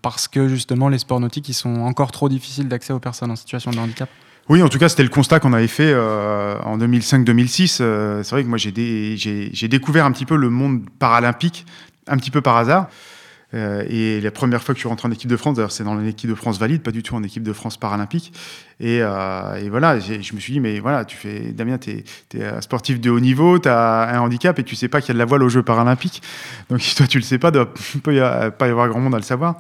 parce 0.02 0.28
que 0.28 0.46
justement 0.46 0.90
les 0.90 0.98
sports 0.98 1.20
nautiques 1.20 1.48
ils 1.48 1.54
sont 1.54 1.76
encore 1.80 2.12
trop 2.12 2.28
difficiles 2.28 2.68
d'accès 2.68 2.92
aux 2.92 3.00
personnes 3.00 3.30
en 3.30 3.36
situation 3.36 3.70
de 3.70 3.78
handicap? 3.78 4.10
Oui, 4.48 4.62
en 4.62 4.68
tout 4.68 4.78
cas, 4.78 4.88
c'était 4.88 5.02
le 5.02 5.08
constat 5.08 5.40
qu'on 5.40 5.52
avait 5.52 5.68
fait 5.68 5.94
en 5.94 6.78
2005-2006. 6.78 8.22
c'est 8.22 8.30
vrai 8.30 8.42
que 8.42 8.48
moi, 8.48 8.58
j'ai 8.58 9.68
découvert 9.68 10.04
un 10.04 10.12
petit 10.12 10.26
peu 10.26 10.36
le 10.36 10.50
monde 10.50 10.82
paralympique, 10.98 11.66
un 12.06 12.16
petit 12.16 12.30
peu 12.30 12.40
par 12.40 12.56
hasard. 12.56 12.88
Euh, 13.54 13.84
et 13.88 14.20
la 14.20 14.30
première 14.30 14.62
fois 14.62 14.74
que 14.74 14.80
je 14.80 14.86
suis 14.86 14.94
en 15.02 15.10
équipe 15.10 15.30
de 15.30 15.36
France, 15.36 15.56
d'ailleurs 15.56 15.72
c'est 15.72 15.84
dans 15.84 15.94
l'équipe 15.94 16.28
de 16.28 16.34
France 16.34 16.58
valide, 16.58 16.82
pas 16.82 16.90
du 16.90 17.02
tout 17.02 17.14
en 17.14 17.22
équipe 17.22 17.42
de 17.42 17.52
France 17.52 17.78
paralympique. 17.78 18.32
Et, 18.78 18.98
euh, 19.00 19.68
voilà, 19.70 19.98
je 19.98 20.34
me 20.34 20.40
suis 20.40 20.52
dit, 20.52 20.60
mais 20.60 20.80
voilà, 20.80 21.04
tu 21.04 21.16
fais, 21.16 21.52
Damien, 21.52 21.78
tu 21.78 22.04
es, 22.34 22.44
un 22.44 22.60
sportif 22.60 23.00
de 23.00 23.10
haut 23.10 23.20
niveau, 23.20 23.58
tu 23.58 23.68
as 23.68 24.16
un 24.16 24.20
handicap 24.20 24.58
et 24.58 24.64
tu 24.64 24.76
sais 24.76 24.88
pas 24.88 25.00
qu'il 25.00 25.08
y 25.08 25.12
a 25.12 25.14
de 25.14 25.18
la 25.18 25.24
voile 25.24 25.42
aux 25.42 25.48
Jeux 25.48 25.62
paralympiques. 25.62 26.22
Donc 26.68 26.80
toi, 26.96 27.06
tu 27.06 27.18
le 27.18 27.24
sais 27.24 27.38
pas, 27.38 27.50
il 27.52 27.58
ne 27.58 27.64
peut 27.64 28.50
pas 28.50 28.66
y 28.66 28.70
avoir 28.70 28.88
grand 28.88 29.00
monde 29.00 29.14
à 29.14 29.18
le 29.18 29.24
savoir. 29.24 29.58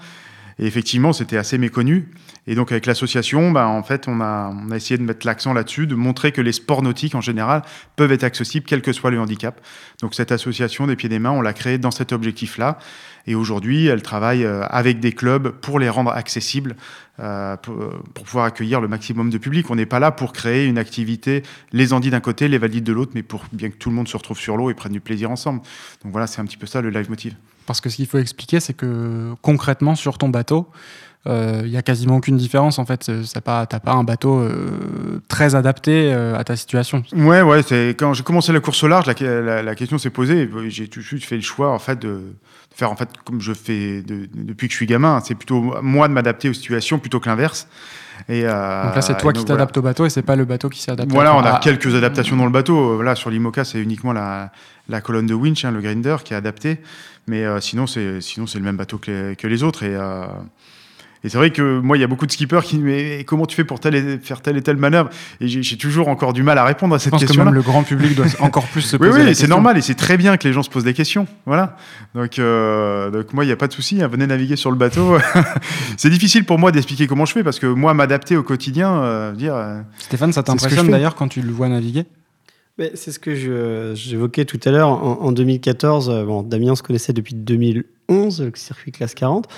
Et 0.58 0.66
effectivement, 0.66 1.12
c'était 1.12 1.36
assez 1.36 1.56
méconnu. 1.56 2.08
Et 2.48 2.54
donc, 2.54 2.72
avec 2.72 2.86
l'association, 2.86 3.52
bah, 3.52 3.68
en 3.68 3.82
fait, 3.82 4.08
on 4.08 4.20
a, 4.20 4.52
on 4.52 4.70
a 4.70 4.76
essayé 4.76 4.98
de 4.98 5.04
mettre 5.04 5.26
l'accent 5.26 5.52
là-dessus, 5.52 5.86
de 5.86 5.94
montrer 5.94 6.32
que 6.32 6.40
les 6.40 6.52
sports 6.52 6.82
nautiques, 6.82 7.14
en 7.14 7.20
général, 7.20 7.62
peuvent 7.94 8.10
être 8.10 8.24
accessibles, 8.24 8.66
quel 8.66 8.82
que 8.82 8.92
soit 8.92 9.10
le 9.10 9.20
handicap. 9.20 9.60
Donc, 10.02 10.14
cette 10.14 10.32
association 10.32 10.86
des 10.86 10.96
pieds 10.96 11.08
des 11.08 11.20
mains, 11.20 11.30
on 11.30 11.42
l'a 11.42 11.52
créée 11.52 11.78
dans 11.78 11.92
cet 11.92 12.12
objectif-là. 12.12 12.78
Et 13.28 13.34
aujourd'hui, 13.34 13.86
elle 13.86 14.02
travaille 14.02 14.44
euh, 14.44 14.64
avec 14.68 15.00
des 15.00 15.12
clubs 15.12 15.50
pour 15.50 15.78
les 15.78 15.90
rendre 15.90 16.10
accessibles, 16.10 16.76
euh, 17.20 17.56
pour, 17.58 17.76
pouvoir 18.14 18.46
accueillir 18.46 18.80
le 18.80 18.88
maximum 18.88 19.30
de 19.30 19.38
public. 19.38 19.70
On 19.70 19.76
n'est 19.76 19.86
pas 19.86 20.00
là 20.00 20.10
pour 20.10 20.32
créer 20.32 20.64
une 20.64 20.78
activité, 20.78 21.42
les 21.72 21.92
Andis 21.92 22.10
d'un 22.10 22.20
côté, 22.20 22.48
les 22.48 22.58
Valides 22.58 22.84
de 22.84 22.92
l'autre, 22.92 23.12
mais 23.14 23.22
pour 23.22 23.44
bien 23.52 23.68
que 23.70 23.76
tout 23.76 23.90
le 23.90 23.96
monde 23.96 24.08
se 24.08 24.16
retrouve 24.16 24.38
sur 24.38 24.56
l'eau 24.56 24.70
et 24.70 24.74
prenne 24.74 24.92
du 24.92 25.00
plaisir 25.00 25.30
ensemble. 25.30 25.60
Donc 26.02 26.12
voilà, 26.12 26.26
c'est 26.26 26.40
un 26.40 26.46
petit 26.46 26.56
peu 26.56 26.66
ça 26.66 26.80
le 26.80 26.90
live 26.90 27.10
motive. 27.10 27.34
Parce 27.68 27.80
que 27.80 27.90
ce 27.90 27.96
qu'il 27.96 28.06
faut 28.06 28.18
expliquer, 28.18 28.60
c'est 28.60 28.74
que 28.74 29.34
concrètement, 29.42 29.94
sur 29.94 30.18
ton 30.18 30.28
bateau, 30.28 30.68
il 31.26 31.32
euh, 31.32 31.62
n'y 31.68 31.76
a 31.76 31.82
quasiment 31.82 32.16
aucune 32.16 32.38
différence 32.38 32.78
en 32.78 32.86
fait. 32.86 33.04
Tu 33.04 33.12
n'as 33.12 33.40
pas, 33.42 33.66
pas 33.66 33.92
un 33.92 34.04
bateau 34.04 34.38
euh, 34.38 35.20
très 35.28 35.54
adapté 35.54 36.10
euh, 36.10 36.38
à 36.38 36.44
ta 36.44 36.56
situation. 36.56 37.02
Ouais, 37.12 37.42
ouais. 37.42 37.62
Quand 37.98 38.14
j'ai 38.14 38.22
commencé 38.22 38.50
la 38.52 38.60
course 38.60 38.82
au 38.84 38.88
large, 38.88 39.04
la, 39.20 39.62
la, 39.62 39.74
question 39.74 39.98
s'est 39.98 40.08
posée. 40.08 40.48
J'ai 40.68 40.88
tout 40.88 41.00
de 41.00 41.04
suite 41.04 41.24
fait 41.24 41.36
le 41.36 41.42
choix 41.42 41.70
en 41.70 41.78
fait 41.78 41.98
de, 41.98 42.32
faire 42.74 42.90
en 42.90 42.96
fait 42.96 43.10
comme 43.24 43.42
je 43.42 43.52
fais 43.52 44.02
depuis 44.02 44.68
que 44.68 44.72
je 44.72 44.76
suis 44.76 44.86
gamin. 44.86 45.20
C'est 45.22 45.34
plutôt 45.34 45.74
moi 45.82 46.08
de 46.08 46.14
m'adapter 46.14 46.48
aux 46.48 46.54
situations 46.54 46.98
plutôt 46.98 47.20
que 47.20 47.28
l'inverse. 47.28 47.68
Et 48.30 48.42
donc 48.42 48.50
là, 48.50 49.02
c'est 49.02 49.18
toi 49.18 49.32
qui 49.34 49.44
t'adaptes 49.44 49.76
au 49.76 49.82
bateau 49.82 50.06
et 50.06 50.10
c'est 50.10 50.22
pas 50.22 50.36
le 50.36 50.46
bateau 50.46 50.70
qui 50.70 50.80
s'est 50.80 50.92
adapté. 50.92 51.12
Voilà, 51.12 51.36
on 51.36 51.40
a 51.40 51.58
quelques 51.58 51.94
adaptations 51.94 52.36
dans 52.36 52.46
le 52.46 52.50
bateau. 52.50 53.02
Là, 53.02 53.14
sur 53.14 53.28
l'IMOCA, 53.28 53.64
c'est 53.64 53.80
uniquement 53.80 54.14
la, 54.14 54.50
la, 54.88 55.00
colonne 55.02 55.26
de 55.26 55.34
winch, 55.34 55.64
hein, 55.64 55.72
le 55.72 55.82
grinder, 55.82 56.16
qui 56.24 56.32
est 56.32 56.36
adapté. 56.36 56.80
Mais 57.28 57.44
sinon, 57.60 57.86
c'est 57.86 58.20
sinon 58.20 58.46
c'est 58.46 58.58
le 58.58 58.64
même 58.64 58.76
bateau 58.76 58.98
que 58.98 59.10
les, 59.10 59.36
que 59.36 59.46
les 59.46 59.62
autres. 59.62 59.82
Et 59.84 59.96
et 61.24 61.28
c'est 61.28 61.38
vrai 61.38 61.50
que 61.50 61.80
moi, 61.80 61.96
il 61.96 62.00
y 62.00 62.04
a 62.04 62.06
beaucoup 62.06 62.26
de 62.26 62.32
skippers 62.32 62.62
qui 62.62 62.78
mais 62.78 63.24
comment 63.24 63.46
tu 63.46 63.56
fais 63.56 63.64
pour 63.64 63.80
faire 63.80 64.40
telle 64.40 64.56
et 64.56 64.62
telle 64.62 64.76
manœuvre? 64.76 65.10
Et 65.40 65.48
j'ai 65.48 65.76
toujours 65.76 66.08
encore 66.08 66.32
du 66.32 66.42
mal 66.42 66.58
à 66.58 66.64
répondre 66.64 66.94
à 66.94 66.98
cette 66.98 67.12
question. 67.12 67.26
Je 67.26 67.32
pense 67.34 67.38
que 67.38 67.44
même 67.44 67.54
le 67.54 67.62
grand 67.62 67.82
public 67.82 68.14
doit 68.14 68.26
encore 68.40 68.66
plus 68.66 68.82
se 68.82 68.96
poser. 68.96 69.10
Oui, 69.10 69.26
oui, 69.26 69.34
c'est 69.34 69.48
normal 69.48 69.76
et 69.76 69.80
c'est 69.80 69.96
très 69.96 70.16
bien 70.16 70.36
que 70.36 70.46
les 70.46 70.54
gens 70.54 70.62
se 70.62 70.70
posent 70.70 70.84
des 70.84 70.94
questions. 70.94 71.26
Voilà. 71.44 71.76
Donc, 72.14 72.38
euh, 72.38 73.10
donc 73.10 73.32
moi, 73.32 73.44
il 73.44 73.48
n'y 73.48 73.52
a 73.52 73.56
pas 73.56 73.66
de 73.66 73.72
souci. 73.72 74.00
Hein, 74.02 74.08
venez 74.08 74.26
naviguer 74.26 74.56
sur 74.56 74.70
le 74.70 74.76
bateau. 74.76 75.18
c'est 75.96 76.10
difficile 76.10 76.44
pour 76.44 76.58
moi 76.58 76.70
d'expliquer 76.70 77.08
comment 77.08 77.24
je 77.24 77.32
fais 77.32 77.42
parce 77.42 77.58
que 77.58 77.66
moi, 77.66 77.94
m'adapter 77.94 78.36
au 78.36 78.44
quotidien, 78.44 79.02
euh, 79.02 79.32
dire. 79.32 79.54
Euh, 79.56 79.80
Stéphane, 79.98 80.32
ça 80.32 80.44
t'impressionne 80.44 80.88
d'ailleurs 80.88 81.16
quand 81.16 81.28
tu 81.28 81.42
le 81.42 81.50
vois 81.50 81.68
naviguer? 81.68 82.06
C'est 82.94 83.12
ce 83.12 83.18
que 83.18 83.34
j'évoquais 83.94 84.44
tout 84.44 84.60
à 84.64 84.70
l'heure. 84.70 84.88
En, 84.88 85.20
en, 85.20 85.32
2014, 85.32 86.24
bon, 86.26 86.42
Damien 86.42 86.74
se 86.76 86.82
connaissait 86.82 87.12
depuis 87.12 87.34
2011, 87.34 88.42
le 88.42 88.52
circuit 88.54 88.92
classe 88.92 89.14
40. 89.14 89.48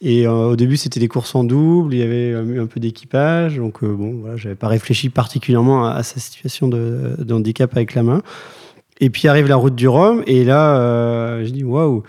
Et 0.00 0.26
euh, 0.26 0.50
au 0.50 0.56
début, 0.56 0.76
c'était 0.76 1.00
des 1.00 1.08
courses 1.08 1.34
en 1.34 1.44
double, 1.44 1.94
il 1.94 2.00
y 2.00 2.02
avait 2.02 2.30
euh, 2.30 2.62
un 2.62 2.66
peu 2.66 2.78
d'équipage. 2.78 3.56
Donc, 3.56 3.82
euh, 3.82 3.94
bon, 3.94 4.18
voilà, 4.20 4.36
j'avais 4.36 4.54
pas 4.54 4.68
réfléchi 4.68 5.08
particulièrement 5.08 5.86
à, 5.86 6.02
sa 6.02 6.20
situation 6.20 6.68
de, 6.68 7.16
handicap 7.30 7.74
avec 7.74 7.94
la 7.94 8.02
main. 8.02 8.22
Et 9.00 9.08
puis 9.08 9.28
arrive 9.28 9.48
la 9.48 9.56
route 9.56 9.74
du 9.74 9.88
Rhum, 9.88 10.22
et 10.26 10.44
là, 10.44 11.42
je 11.42 11.50
dis 11.50 11.64
waouh! 11.64 12.04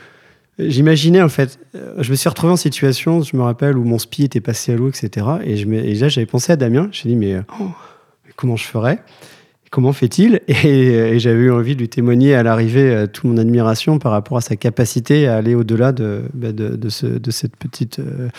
J'imaginais 0.59 1.21
en 1.21 1.29
fait, 1.29 1.59
je 1.73 2.09
me 2.11 2.15
suis 2.15 2.29
retrouvé 2.29 2.53
en 2.53 2.57
situation, 2.57 3.21
je 3.23 3.35
me 3.35 3.41
rappelle, 3.41 3.75
où 3.77 3.83
mon 3.83 3.97
spi 3.97 4.23
était 4.23 4.39
passé 4.39 4.71
à 4.71 4.75
l'eau, 4.75 4.87
etc. 4.87 5.25
Et, 5.43 5.57
je 5.57 5.67
et 5.67 5.95
là, 5.95 6.09
j'avais 6.09 6.27
pensé 6.27 6.53
à 6.53 6.55
Damien. 6.55 6.87
Je 6.91 7.07
dit, 7.07 7.15
mais 7.15 7.37
oh, 7.59 7.69
comment 8.35 8.55
je 8.55 8.65
ferais? 8.65 8.99
Comment 9.75 9.91
fait-il 9.91 10.39
Et, 10.47 11.19
j'avais 11.19 11.43
eu 11.43 11.51
envie 11.51 11.75
de 11.75 11.81
lui 11.81 11.89
témoigner 11.89 12.33
à 12.33 12.43
l'arrivée 12.43 12.95
euh, 12.95 13.07
toute 13.07 13.25
mon 13.25 13.37
admiration 13.37 13.99
par 13.99 14.13
rapport 14.13 14.37
à 14.37 14.41
sa 14.41 14.55
capacité 14.55 15.27
à 15.27 15.35
aller 15.35 15.53
au-delà 15.53 15.91
de, 15.91 16.21
bah, 16.33 16.53
de, 16.53 16.89
cette 16.89 17.57
petite 17.57 17.99
euh, 17.99 18.29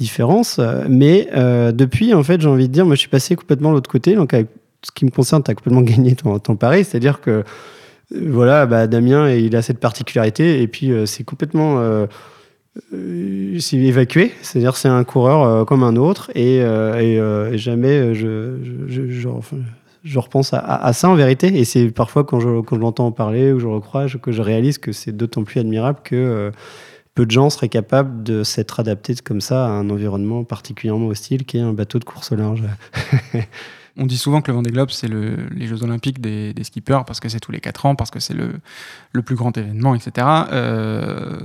différence. 0.00 0.60
Mais 0.88 1.28
euh, 1.36 1.70
depuis, 1.70 2.12
en 2.14 2.24
fait, 2.24 2.40
j'ai 2.40 2.48
envie 2.48 2.66
de 2.66 2.72
dire, 2.72 2.84
moi, 2.84 2.96
je 2.96 3.00
suis 3.00 3.08
passé 3.08 3.36
complètement 3.36 3.70
de 3.70 3.76
l'autre 3.76 3.90
côté. 3.90 4.16
Donc, 4.16 4.34
avec 4.34 4.48
ce 4.82 4.90
qui 4.90 5.04
me 5.04 5.10
concerne, 5.10 5.44
tu 5.44 5.52
as 5.52 5.54
complètement 5.54 5.82
gagné 5.92 6.16
ton, 6.16 6.40
ton 6.40 6.56
pari. 6.56 6.82
C'est-à-dire 6.82 7.20
que, 7.20 7.44
voilà, 8.10 8.66
bah, 8.66 8.88
Damien, 8.88 9.30
il 9.30 9.54
a 9.54 9.62
cette 9.62 9.78
particularité. 9.78 10.62
Et 10.62 10.66
puis, 10.66 10.90
c'est 11.06 11.22
complètement 11.22 12.06
c'est 12.90 13.76
évacué, 13.76 14.32
c'est-à-dire 14.40 14.76
c'est 14.76 14.88
un 14.88 15.04
coureur 15.04 15.66
comme 15.66 15.82
un 15.82 15.96
autre 15.96 16.30
et, 16.34 16.62
jamais 17.54 18.14
je 18.14 18.56
repense 20.18 20.52
à, 20.52 20.92
ça 20.92 21.08
en 21.08 21.14
vérité. 21.14 21.58
Et 21.58 21.64
c'est 21.64 21.90
parfois 21.90 22.24
quand 22.24 22.40
je, 22.40 22.60
quand 22.60 22.76
je 22.76 22.80
l'entends 22.80 23.12
parler 23.12 23.52
ou 23.52 23.58
je 23.58 23.66
le 23.66 23.80
crois 23.80 24.06
que 24.08 24.32
je 24.32 24.42
réalise 24.42 24.78
que 24.78 24.92
c'est 24.92 25.12
d'autant 25.12 25.44
plus 25.44 25.60
admirable 25.60 26.00
que 26.02 26.16
euh, 26.16 26.50
peu 27.14 27.26
de 27.26 27.30
gens 27.30 27.50
seraient 27.50 27.68
capables 27.68 28.22
de 28.22 28.42
s'être 28.42 28.80
adaptés 28.80 29.14
comme 29.22 29.40
ça 29.40 29.66
à 29.66 29.68
un 29.68 29.90
environnement 29.90 30.44
particulièrement 30.44 31.08
hostile 31.08 31.44
qui 31.44 31.58
est 31.58 31.60
un 31.60 31.72
bateau 31.72 31.98
de 31.98 32.04
course 32.04 32.32
au 32.32 32.36
large. 32.36 32.62
On 33.98 34.06
dit 34.06 34.16
souvent 34.16 34.40
que 34.40 34.50
le 34.50 34.54
Vendée 34.54 34.70
Globe, 34.70 34.90
c'est 34.90 35.08
les 35.08 35.66
Jeux 35.66 35.82
Olympiques 35.82 36.20
des, 36.20 36.54
skippers 36.62 37.04
parce 37.06 37.20
que 37.20 37.28
c'est 37.28 37.40
tous 37.40 37.52
les 37.52 37.60
4 37.60 37.86
ans, 37.86 37.94
parce 37.94 38.10
que 38.10 38.20
c'est 38.20 38.34
le, 38.34 38.60
plus 39.22 39.36
grand 39.36 39.56
événement, 39.56 39.94
etc. 39.94 40.26
Euh, 40.52 41.40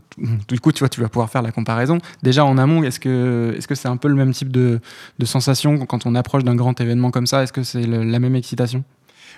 du 0.48 0.60
coup, 0.60 0.72
tu 0.72 0.84
vas 0.84 1.10
pouvoir 1.10 1.30
faire 1.30 1.42
la 1.42 1.52
comparaison. 1.52 1.98
Déjà, 2.24 2.46
en 2.46 2.58
amont, 2.58 2.84
est-ce 2.84 3.00
que 3.00 3.56
c'est 3.60 3.72
-ce 3.72 3.76
c'est 3.76 3.88
un 3.90 3.98
peu 3.98 4.08
le 4.08 4.16
même 4.16 4.32
type 4.32 4.52
de 4.52 4.80
sensation 5.24 5.86
quand 5.86 6.06
on 6.06 6.16
approche 6.16 6.44
d'un 6.44 6.56
grand 6.56 6.80
événement 6.80 7.12
comme 7.12 7.28
ça? 7.28 7.44
Est-ce 7.44 7.54
que 7.54 7.64
c'est 7.64 7.86
la 7.86 8.20
même 8.20 8.36
excitation? 8.36 8.84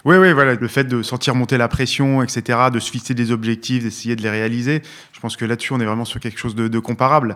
Oui, 0.06 0.18
oui, 0.18 0.34
voilà, 0.34 0.56
le 0.56 0.68
fait 0.68 0.86
de 0.86 1.02
sentir 1.04 1.36
monter 1.36 1.58
la 1.58 1.68
pression, 1.68 2.24
etc., 2.24 2.60
de 2.72 2.80
se 2.80 2.90
fixer 2.90 3.14
des 3.14 3.32
objectifs, 3.32 3.84
d'essayer 3.84 4.16
de 4.16 4.22
les 4.22 4.30
réaliser, 4.30 4.82
je 5.20 5.20
pense 5.20 5.36
que 5.36 5.44
là-dessus, 5.44 5.74
on 5.74 5.82
est 5.82 5.86
vraiment 5.86 6.06
sur 6.06 6.22
quelque 6.22 6.40
chose 6.40 6.56
de, 6.56 6.80
comparable. 6.80 7.36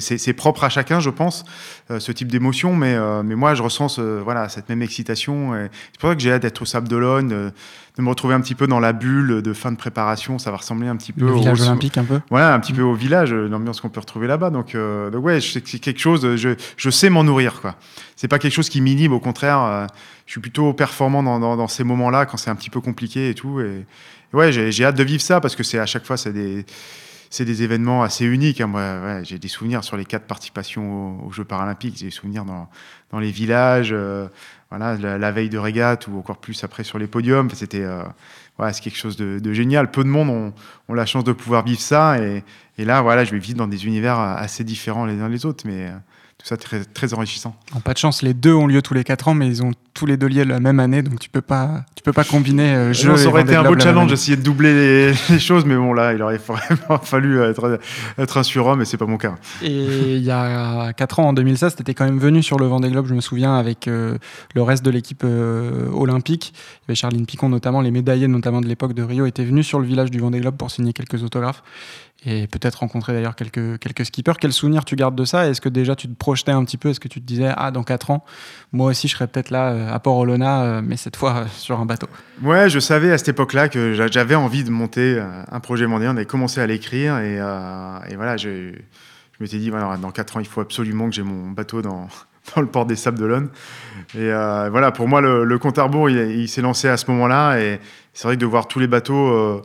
C'est 0.00 0.32
propre 0.32 0.64
à 0.64 0.70
chacun, 0.70 0.98
je 0.98 1.10
pense, 1.10 1.44
euh, 1.90 2.00
ce 2.00 2.10
type 2.10 2.28
d'émotion, 2.28 2.74
mais, 2.74 2.94
euh, 2.94 3.22
mais 3.22 3.34
moi, 3.34 3.54
je 3.54 3.62
ressens 3.62 3.98
voilà, 3.98 4.48
cette 4.48 4.70
même 4.70 4.80
excitation. 4.80 5.52
C'est 5.92 6.00
pour 6.00 6.08
ça 6.08 6.14
que 6.14 6.22
j'ai 6.22 6.32
hâte 6.32 6.42
d'être 6.42 6.62
au 6.62 6.64
Sable 6.64 6.88
d'Olonne, 6.88 7.28
de, 7.28 7.52
de, 7.98 8.02
me 8.02 8.08
retrouver 8.08 8.34
un 8.34 8.40
petit 8.40 8.54
peu 8.54 8.66
dans 8.66 8.80
la 8.80 8.94
bulle 8.94 9.42
de 9.42 9.52
fin 9.52 9.70
de 9.72 9.76
préparation. 9.76 10.38
Ça 10.38 10.50
va 10.50 10.56
ressembler 10.56 10.88
un 10.88 10.96
petit 10.96 11.12
peu 11.12 11.26
au 11.26 11.38
village 11.38 11.60
olympique, 11.60 11.98
un 11.98 12.04
peu. 12.04 12.20
Voilà, 12.30 12.54
un 12.54 12.60
petit 12.60 12.72
peu 12.72 12.82
au 12.82 12.94
village, 12.94 13.34
l'ambiance 13.34 13.82
qu'on 13.82 13.90
peut 13.90 14.00
retrouver 14.00 14.26
là-bas. 14.26 14.48
Donc, 14.48 14.74
donc, 14.74 15.24
ouais, 15.24 15.40
c'est 15.42 15.60
quelque 15.60 16.00
chose, 16.00 16.36
je, 16.36 16.54
je 16.78 16.90
sais 16.90 17.10
m'en 17.10 17.24
nourrir, 17.24 17.60
quoi. 17.60 17.74
C'est 18.16 18.28
pas 18.28 18.38
quelque 18.38 18.54
chose 18.54 18.68
qui 18.68 18.80
m'inhibe, 18.80 19.12
au 19.12 19.20
contraire 19.20 19.86
je 20.28 20.32
suis 20.32 20.40
plutôt 20.42 20.74
performant 20.74 21.22
dans, 21.22 21.68
ces 21.68 21.84
moments-là 21.84 22.26
quand 22.26 22.36
c'est 22.36 22.50
un 22.50 22.54
petit 22.54 22.68
peu 22.68 22.82
compliqué 22.82 23.30
et 23.30 23.34
tout. 23.34 23.60
Et, 23.60 23.86
ouais, 24.34 24.52
j'ai 24.52 24.84
hâte 24.84 24.94
de 24.94 25.02
vivre 25.02 25.22
ça 25.22 25.40
parce 25.40 25.56
que 25.56 25.62
c'est 25.62 25.78
à 25.78 25.86
chaque 25.86 26.04
fois 26.04 26.18
c'est 26.18 26.34
des 26.34 27.62
événements 27.62 28.02
assez 28.02 28.26
uniques. 28.26 28.60
Hein. 28.60 29.22
J'ai 29.24 29.38
des 29.38 29.48
souvenirs 29.48 29.84
sur 29.84 29.96
les 29.96 30.04
quatre 30.04 30.26
participations 30.26 31.24
aux, 31.24 31.32
Jeux 31.32 31.44
paralympiques. 31.46 31.96
J'ai 31.96 32.04
des 32.04 32.10
souvenirs 32.10 32.44
dans, 32.44 33.18
les 33.18 33.30
villages, 33.30 33.88
euh, 33.90 34.28
voilà, 34.68 34.96
la, 34.96 35.32
veille 35.32 35.48
de 35.48 35.56
régate 35.56 36.08
ou 36.08 36.18
encore 36.18 36.36
plus 36.36 36.62
après 36.62 36.84
sur 36.84 36.98
les 36.98 37.06
podiums. 37.06 37.48
C'était 37.54 37.84
euh, 37.84 38.02
quelque 38.58 38.98
chose 38.98 39.16
de, 39.16 39.52
génial. 39.54 39.90
Peu 39.90 40.04
de 40.04 40.10
monde 40.10 40.52
ont, 40.88 40.94
la 40.94 41.06
chance 41.06 41.24
de 41.24 41.32
pouvoir 41.32 41.64
vivre 41.64 41.80
ça. 41.80 42.18
Et, 42.18 42.44
là, 42.84 43.00
voilà, 43.00 43.24
je 43.24 43.30
vais 43.30 43.38
vivre 43.38 43.56
dans 43.56 43.66
des 43.66 43.86
univers 43.86 44.18
assez 44.18 44.62
différents 44.62 45.06
les 45.06 45.22
uns 45.22 45.30
les 45.30 45.46
autres. 45.46 45.64
Mais 45.66 45.86
euh, 45.86 45.96
tout 46.36 46.46
ça 46.46 46.58
très, 46.58 46.84
très 46.84 47.14
enrichissant. 47.14 47.56
pas 47.82 47.94
de 47.94 47.98
chance, 47.98 48.20
les 48.20 48.34
deux 48.34 48.52
ont 48.52 48.66
lieu 48.66 48.82
tous 48.82 48.92
les 48.92 49.04
4 49.04 49.28
ans, 49.28 49.34
mais 49.34 49.46
ils 49.46 49.62
ont 49.62 49.72
tous 49.98 50.06
les 50.06 50.16
deux 50.16 50.28
lieu 50.28 50.44
la 50.44 50.60
même 50.60 50.78
année, 50.78 51.02
donc 51.02 51.18
tu 51.18 51.28
peux 51.28 51.40
pas, 51.40 51.82
tu 51.96 52.04
peux 52.04 52.12
pas 52.12 52.22
combiner 52.22 52.72
euh. 52.72 52.94
Ça 52.94 53.26
aurait 53.26 53.42
été 53.42 53.56
un 53.56 53.64
beau 53.64 53.76
challenge 53.76 54.08
d'essayer 54.08 54.36
de 54.36 54.42
doubler 54.42 55.12
les, 55.28 55.38
choses, 55.40 55.64
mais 55.64 55.74
bon 55.74 55.92
là, 55.92 56.12
il 56.12 56.22
aurait 56.22 56.38
vraiment 56.48 57.00
fallu 57.02 57.42
être, 57.42 57.80
être 58.16 58.36
un 58.36 58.42
surhomme, 58.44 58.80
et 58.80 58.84
c'est 58.84 58.96
pas 58.96 59.06
mon 59.06 59.16
cas. 59.16 59.34
Et 59.60 60.14
il 60.14 60.22
y 60.22 60.30
a 60.30 60.92
4 60.92 61.18
ans, 61.18 61.28
en 61.30 61.32
2016, 61.32 61.74
tu 61.74 61.82
étais 61.82 61.94
quand 61.94 62.04
même 62.04 62.20
venu 62.20 62.44
sur 62.44 62.60
le 62.60 62.66
Vendée 62.66 62.90
Globe, 62.90 63.06
je 63.08 63.14
me 63.14 63.20
souviens, 63.20 63.56
avec 63.56 63.88
euh, 63.88 64.18
le 64.54 64.62
reste 64.62 64.84
de 64.84 64.90
l'équipe 64.90 65.22
euh, 65.24 65.90
olympique. 65.90 66.52
Il 66.54 66.82
y 66.82 66.84
avait 66.90 66.94
Charline 66.94 67.26
Picon 67.26 67.48
notamment, 67.48 67.80
les 67.80 67.90
médaillés 67.90 68.28
notamment 68.28 68.60
de 68.60 68.68
l'époque 68.68 68.94
de 68.94 69.02
Rio 69.02 69.26
étaient 69.26 69.44
venus 69.44 69.66
sur 69.66 69.80
le 69.80 69.86
village 69.86 70.12
du 70.12 70.20
Vendée 70.20 70.38
Globe 70.38 70.56
pour 70.56 70.70
signer 70.70 70.92
quelques 70.92 71.24
autographes 71.24 71.64
et 72.26 72.48
peut-être 72.48 72.76
rencontrer 72.76 73.12
d'ailleurs 73.12 73.36
quelques, 73.36 73.78
quelques 73.78 74.06
skippers. 74.06 74.34
Quel 74.40 74.52
souvenir 74.52 74.84
tu 74.84 74.96
gardes 74.96 75.14
de 75.14 75.24
ça? 75.24 75.46
Est-ce 75.48 75.60
que 75.60 75.68
déjà 75.68 75.94
tu 75.94 76.08
te 76.08 76.14
projetais 76.14 76.50
un 76.50 76.64
petit 76.64 76.76
peu? 76.76 76.88
Est-ce 76.88 77.00
que 77.00 77.08
tu 77.08 77.20
te 77.20 77.26
disais, 77.26 77.52
ah, 77.56 77.70
dans 77.70 77.84
4 77.84 78.10
ans, 78.10 78.24
moi 78.72 78.90
aussi 78.90 79.06
je 79.06 79.14
serais 79.14 79.28
peut-être 79.28 79.50
là 79.50 79.70
euh, 79.70 79.87
à 79.90 79.98
Port-Olona, 79.98 80.62
euh, 80.62 80.80
mais 80.84 80.96
cette 80.96 81.16
fois 81.16 81.36
euh, 81.36 81.44
sur 81.56 81.80
un 81.80 81.86
bateau 81.86 82.08
Ouais, 82.42 82.68
je 82.70 82.78
savais 82.78 83.12
à 83.12 83.18
cette 83.18 83.28
époque-là 83.28 83.68
que 83.68 83.94
j'avais 83.94 84.34
envie 84.34 84.64
de 84.64 84.70
monter 84.70 85.20
un 85.50 85.60
projet 85.60 85.86
mondial. 85.86 86.12
On 86.12 86.16
avait 86.16 86.26
commencé 86.26 86.60
à 86.60 86.66
l'écrire 86.66 87.18
et, 87.18 87.36
voilà, 88.14 88.36
je, 88.36 88.72
je 88.72 89.36
m'étais 89.40 89.58
dit, 89.58 89.70
dans 89.70 90.10
4 90.10 90.36
ans, 90.36 90.40
il 90.40 90.46
faut 90.46 90.60
absolument 90.60 91.08
que 91.08 91.14
j'ai 91.14 91.22
mon 91.22 91.50
bateau 91.50 91.82
dans, 91.82 92.08
le 92.56 92.66
port 92.66 92.86
des 92.86 92.96
Sables 92.96 93.18
d'Olonne. 93.18 93.48
Et 94.14 94.30
voilà, 94.30 94.92
pour 94.92 95.08
moi, 95.08 95.20
le, 95.20 95.58
compte 95.58 95.78
à 95.78 95.82
rebours, 95.82 96.08
il, 96.10 96.48
s'est 96.48 96.62
lancé 96.62 96.88
à 96.88 96.96
ce 96.96 97.10
moment-là. 97.10 97.58
Et 97.58 97.80
c'est 98.14 98.28
vrai 98.28 98.36
que 98.36 98.40
de 98.40 98.46
voir 98.46 98.68
tous 98.68 98.78
les 98.78 98.86
bateaux 98.86 99.62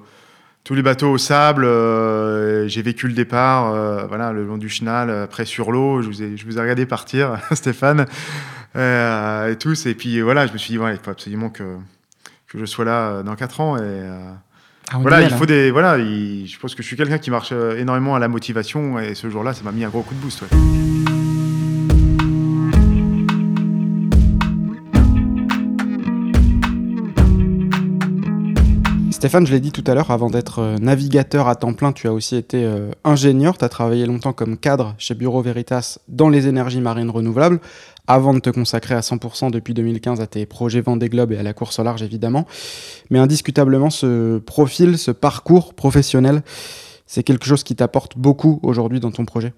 tous 0.63 0.75
les 0.75 0.81
bateaux 0.81 1.11
au 1.11 1.17
sable. 1.17 1.65
Euh, 1.65 2.67
j'ai 2.67 2.81
vécu 2.81 3.07
le 3.07 3.13
départ, 3.13 3.73
euh, 3.73 4.05
voilà, 4.07 4.31
le 4.31 4.45
long 4.45 4.57
du 4.57 4.69
chenal, 4.69 5.09
après 5.09 5.45
sur 5.45 5.71
l'eau. 5.71 6.01
Je 6.01 6.11
je 6.11 6.45
vous 6.45 6.57
ai 6.57 6.61
regardé 6.61 6.85
partir, 6.85 7.37
Stéphane, 7.51 8.05
euh, 8.75 9.51
et 9.51 9.57
tous. 9.57 9.85
Et 9.85 9.95
puis 9.95 10.21
voilà, 10.21 10.47
je 10.47 10.53
me 10.53 10.57
suis 10.57 10.77
dit, 10.77 10.79
il 10.83 10.99
faut 11.01 11.11
absolument 11.11 11.49
que, 11.49 11.77
que 12.47 12.59
je 12.59 12.65
sois 12.65 12.85
là 12.85 13.23
dans 13.23 13.35
4 13.35 13.61
ans. 13.61 13.77
Et 13.77 14.01
ah, 14.91 14.97
voilà, 14.99 15.21
il 15.21 15.29
faut 15.29 15.45
des, 15.45 15.71
voilà, 15.71 15.97
je 15.97 16.59
pense 16.59 16.75
que 16.75 16.83
je 16.83 16.87
suis 16.87 16.97
quelqu'un 16.97 17.17
qui 17.17 17.31
marche 17.31 17.51
énormément 17.51 18.15
à 18.15 18.19
la 18.19 18.27
motivation. 18.27 18.99
Et 18.99 19.15
ce 19.15 19.29
jour-là, 19.29 19.53
ça 19.53 19.63
m'a 19.63 19.71
mis 19.71 19.83
un 19.83 19.89
gros 19.89 20.01
coup 20.01 20.15
de 20.15 20.19
boost. 20.19 20.43
Stéphane, 29.23 29.47
je 29.47 29.53
l'ai 29.53 29.61
dit 29.61 29.71
tout 29.71 29.85
à 29.87 29.93
l'heure, 29.93 30.11
avant 30.11 30.29
d'être 30.29 30.59
euh, 30.59 30.77
navigateur 30.79 31.47
à 31.47 31.55
temps 31.55 31.71
plein, 31.71 31.93
tu 31.93 32.09
as 32.09 32.13
aussi 32.13 32.35
été 32.35 32.65
euh, 32.65 32.91
ingénieur. 33.05 33.57
Tu 33.57 33.63
as 33.63 33.69
travaillé 33.69 34.05
longtemps 34.05 34.33
comme 34.33 34.57
cadre 34.57 34.95
chez 34.97 35.15
Bureau 35.15 35.41
Veritas 35.41 35.97
dans 36.09 36.27
les 36.27 36.49
énergies 36.49 36.81
marines 36.81 37.09
renouvelables, 37.09 37.61
avant 38.05 38.33
de 38.33 38.39
te 38.39 38.49
consacrer 38.49 38.95
à 38.95 38.99
100% 38.99 39.49
depuis 39.49 39.73
2015 39.73 40.19
à 40.19 40.27
tes 40.27 40.45
projets 40.45 40.81
Vendée 40.81 41.07
Globe 41.07 41.31
et 41.31 41.37
à 41.37 41.43
la 41.43 41.53
course 41.53 41.79
au 41.79 41.83
large, 41.83 42.03
évidemment. 42.03 42.45
Mais 43.11 43.19
indiscutablement, 43.19 43.89
ce 43.89 44.39
profil, 44.39 44.97
ce 44.97 45.11
parcours 45.11 45.73
professionnel, 45.73 46.43
c'est 47.07 47.23
quelque 47.23 47.45
chose 47.45 47.63
qui 47.63 47.77
t'apporte 47.77 48.17
beaucoup 48.17 48.59
aujourd'hui 48.61 48.99
dans 48.99 49.11
ton 49.11 49.23
projet 49.23 49.53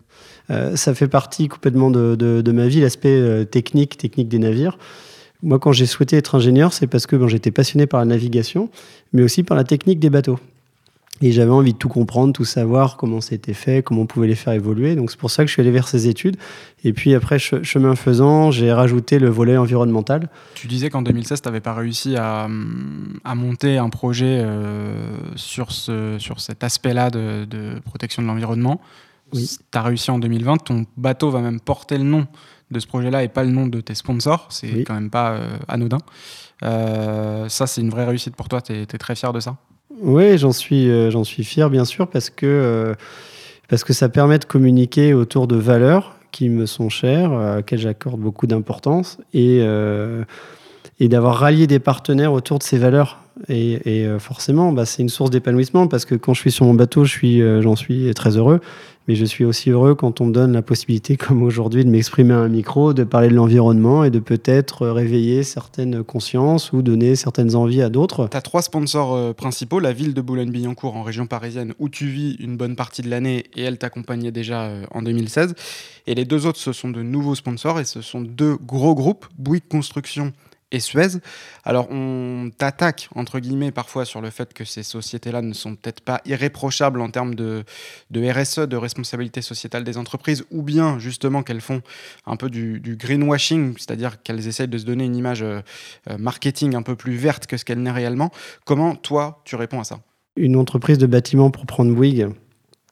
euh, 0.52 0.76
Ça 0.76 0.94
fait 0.94 1.08
partie 1.08 1.48
complètement 1.48 1.90
de 1.90 2.52
ma 2.52 2.68
vie, 2.68 2.82
l'aspect 2.82 3.48
technique, 3.48 3.98
technique 3.98 4.28
des 4.30 4.38
navires. 4.38 4.78
Moi, 5.46 5.60
quand 5.60 5.72
j'ai 5.72 5.86
souhaité 5.86 6.18
être 6.18 6.34
ingénieur, 6.34 6.74
c'est 6.74 6.88
parce 6.88 7.06
que 7.06 7.28
j'étais 7.28 7.52
passionné 7.52 7.86
par 7.86 8.00
la 8.00 8.08
navigation, 8.08 8.70
mais 9.14 9.22
aussi 9.22 9.44
par 9.44 9.56
la 9.56 9.64
technique 9.64 10.00
des 10.00 10.10
bateaux. 10.10 10.40
Et 11.22 11.32
j'avais 11.32 11.52
envie 11.52 11.74
de 11.74 11.78
tout 11.78 11.88
comprendre, 11.88 12.34
tout 12.34 12.46
savoir, 12.46 12.98
comment 12.98 13.22
c'était 13.22 13.54
fait, 13.54 13.84
comment 13.84 14.02
on 14.02 14.06
pouvait 14.08 14.28
les 14.28 14.36
faire 14.36 14.54
évoluer. 14.54 14.96
Donc 14.96 15.12
c'est 15.12 15.20
pour 15.20 15.30
ça 15.30 15.44
que 15.44 15.48
je 15.48 15.54
suis 15.54 15.62
allé 15.62 15.70
vers 15.70 15.88
ces 15.88 16.08
études. 16.08 16.36
Et 16.84 16.94
puis 16.94 17.14
après, 17.14 17.38
chemin 17.38 17.96
faisant, 17.96 18.50
j'ai 18.50 18.74
rajouté 18.74 19.20
le 19.20 19.30
volet 19.30 19.56
environnemental. 19.56 20.30
Tu 20.56 20.66
disais 20.66 20.90
qu'en 20.90 21.04
2016, 21.04 21.44
tu 21.44 21.48
n'avais 21.48 21.62
pas 21.62 21.76
réussi 21.76 22.16
à, 22.18 22.48
monter 23.36 23.78
un 23.78 23.90
projet 23.90 24.42
euh, 24.44 25.16
sur, 25.36 25.72
ce, 25.72 26.18
sur 26.18 26.42
cet 26.42 26.64
aspect-là 26.64 27.12
de, 27.12 27.46
de, 27.46 27.80
protection 27.86 28.24
de 28.24 28.28
l'environnement. 28.28 28.82
Oui. 29.32 29.48
Tu 29.72 29.78
as 29.78 29.84
réussi 29.84 30.10
en 30.10 30.18
2020, 30.18 30.58
ton 30.58 30.86
bateau 30.98 31.30
va 31.30 31.40
même 31.40 31.60
porter 31.60 32.00
le 32.00 32.04
nom 32.04 32.28
de 32.72 32.80
ce 32.80 32.88
projet-là 32.88 33.24
et 33.24 33.28
pas 33.28 33.44
le 33.44 33.52
nom 33.52 33.68
de 33.68 33.82
tes 33.82 33.96
sponsors. 33.96 34.48
C'est 34.50 34.84
quand 34.84 34.94
même 34.94 35.10
pas 35.10 35.34
euh, 35.34 35.58
anodin. 35.68 36.00
Euh, 36.64 37.48
ça, 37.50 37.68
c'est 37.68 37.82
une 37.82 37.90
vraie 37.90 38.06
réussite 38.06 38.36
pour 38.36 38.50
toi. 38.50 38.62
Tu 38.62 38.74
es, 38.74 38.86
très 38.86 39.16
fier 39.16 39.34
de 39.34 39.40
ça? 39.40 39.58
Oui, 40.02 40.38
j'en 40.38 40.52
suis, 40.52 40.90
euh, 40.90 41.12
j'en 41.12 41.24
suis 41.24 41.44
fier, 41.44 41.70
bien 41.70 41.86
sûr, 41.86 42.08
parce 42.08 42.30
que, 42.30 42.96
parce 43.70 43.84
que 43.84 43.94
ça 43.94 44.10
permet 44.10 44.40
de 44.40 44.46
communiquer 44.46 45.14
autour 45.14 45.48
de 45.48 45.56
valeurs 45.56 46.18
qui 46.32 46.50
me 46.50 46.66
sont 46.66 46.90
chères, 46.90 47.32
à 47.32 47.56
laquelle 47.58 47.80
j'accorde 47.80 48.20
beaucoup 48.20 48.48
d'importance, 48.48 49.20
et, 49.34 49.62
et 51.00 51.10
d'avoir 51.10 51.38
rallié 51.38 51.68
des 51.68 51.80
partenaires 51.80 52.34
autour 52.34 52.60
de 52.60 52.64
ces 52.64 52.78
valeurs. 52.78 53.20
Et, 53.50 54.08
forcément, 54.18 54.72
bah, 54.72 54.86
c'est 54.86 55.02
une 55.02 55.10
source 55.10 55.30
d'épanouissement 55.30 55.88
parce 55.88 56.06
que 56.06 56.16
quand 56.16 56.34
je 56.34 56.40
suis 56.40 56.52
sur 56.52 56.66
mon 56.66 56.74
bateau, 56.74 57.06
suis, 57.06 57.42
j'en 57.62 57.76
suis 57.76 58.14
très 58.14 58.38
heureux 58.38 58.62
mais 59.08 59.16
je 59.16 59.26
suis 59.26 59.46
aussi 59.46 59.70
heureux 59.70 59.94
quand 59.96 60.22
on 60.22 60.26
me 60.26 60.34
donne 60.34 60.54
la 60.54 60.62
possibilité, 60.62 61.18
comme 61.18 61.44
aujourd'hui, 61.44 61.86
de 61.86 61.90
m'exprimer 61.90 62.34
à 62.34 62.38
un 62.38 62.48
micro, 62.48 62.94
de 62.94 63.04
parler 63.04 63.30
de 63.30 63.36
l'environnement 63.36 64.04
et 64.04 64.10
de 64.10 64.20
peut-être 64.20 64.88
réveiller 64.88 65.44
certaines 65.44 66.04
consciences 66.04 66.74
ou 66.74 66.82
donner 66.82 67.16
certaines 67.16 67.56
envies 67.56 67.82
à 67.82 67.90
d'autres. 67.90 68.28
Tu 68.30 68.38
as 68.38 68.42
trois 68.42 68.62
sponsors 68.62 69.14
euh, 69.14 69.34
principaux, 69.34 69.80
la 69.80 69.94
ville 69.94 70.14
de 70.14 70.22
Boulogne-Billancourt 70.22 70.96
en 70.96 71.04
région 71.04 71.28
parisienne, 71.28 71.74
où 71.80 71.90
tu 71.90 72.08
vis 72.08 72.36
une 72.40 72.58
bonne 72.58 72.76
partie 72.76 73.02
de 73.02 73.10
l'année 73.10 73.46
et 73.56 73.64
elle 73.64 73.78
t'accompagnait 73.78 74.32
déjà 74.32 74.64
euh, 74.64 74.86
en 74.92 75.02
2016. 75.02 75.56
Et 76.08 76.16
les 76.16 76.26
deux 76.26 76.46
autres, 76.46 76.60
ce 76.60 76.74
sont 76.74 76.90
de 76.90 77.02
nouveaux 77.02 77.36
sponsors 77.36 77.80
et 77.80 77.86
ce 77.86 78.02
sont 78.02 78.22
deux 78.22 78.56
gros 78.56 78.96
groupes, 78.96 79.26
Bouygues 79.38 79.68
Construction 79.68 80.34
et 80.72 80.80
Suez. 80.80 81.20
Alors 81.64 81.90
on 81.92 82.50
t'attaque, 82.58 83.10
entre 83.16 83.40
guillemets, 83.40 83.72
parfois 83.72 84.06
sur 84.06 84.22
le 84.22 84.30
fait 84.30 84.54
que 84.54 84.66
ces 84.66 84.84
sociétés-là 84.84 85.42
ne 85.42 85.54
sont 85.54 85.76
peut-être 85.76 86.02
pas 86.02 86.22
irréprochables 86.26 87.02
en 87.02 87.10
termes 87.10 87.36
de, 87.36 87.64
de, 88.12 88.32
RSE, 88.32 88.60
de 88.60 88.76
responsabilité 88.76 89.42
sociétale 89.42 89.84
des 89.84 89.98
entreprises, 89.98 90.44
ou 90.52 90.64
bien 90.64 91.00
justement 91.00 91.44
qu'elles 91.44 91.62
font 91.62 91.82
un 92.26 92.36
peu 92.36 92.50
du, 92.50 92.98
greenwashing, 92.98 93.76
c'est-à-dire 93.78 94.22
qu'elles 94.22 94.48
essayent 94.48 94.68
de 94.68 94.78
se 94.78 94.86
donner 94.86 95.06
une 95.06 95.16
image 95.16 95.44
euh, 95.44 95.62
euh, 96.10 96.18
marketing 96.18 96.76
un 96.76 96.82
peu 96.82 96.96
plus 96.96 97.16
verte 97.16 97.48
que 97.48 97.58
ce 97.58 97.66
qu'elle 97.66 97.82
n'est 97.82 97.92
réellement. 97.92 98.32
Comment 98.66 98.96
toi, 98.96 99.42
tu 99.46 99.56
réponds 99.56 99.80
à 99.80 99.84
ça? 99.84 100.00
Une 100.36 100.56
entreprise 100.56 100.98
de 100.98 101.08
bâtiment 101.08 101.50
pour 101.50 101.66
prendre 101.66 101.94
Bouygues, 101.94 102.30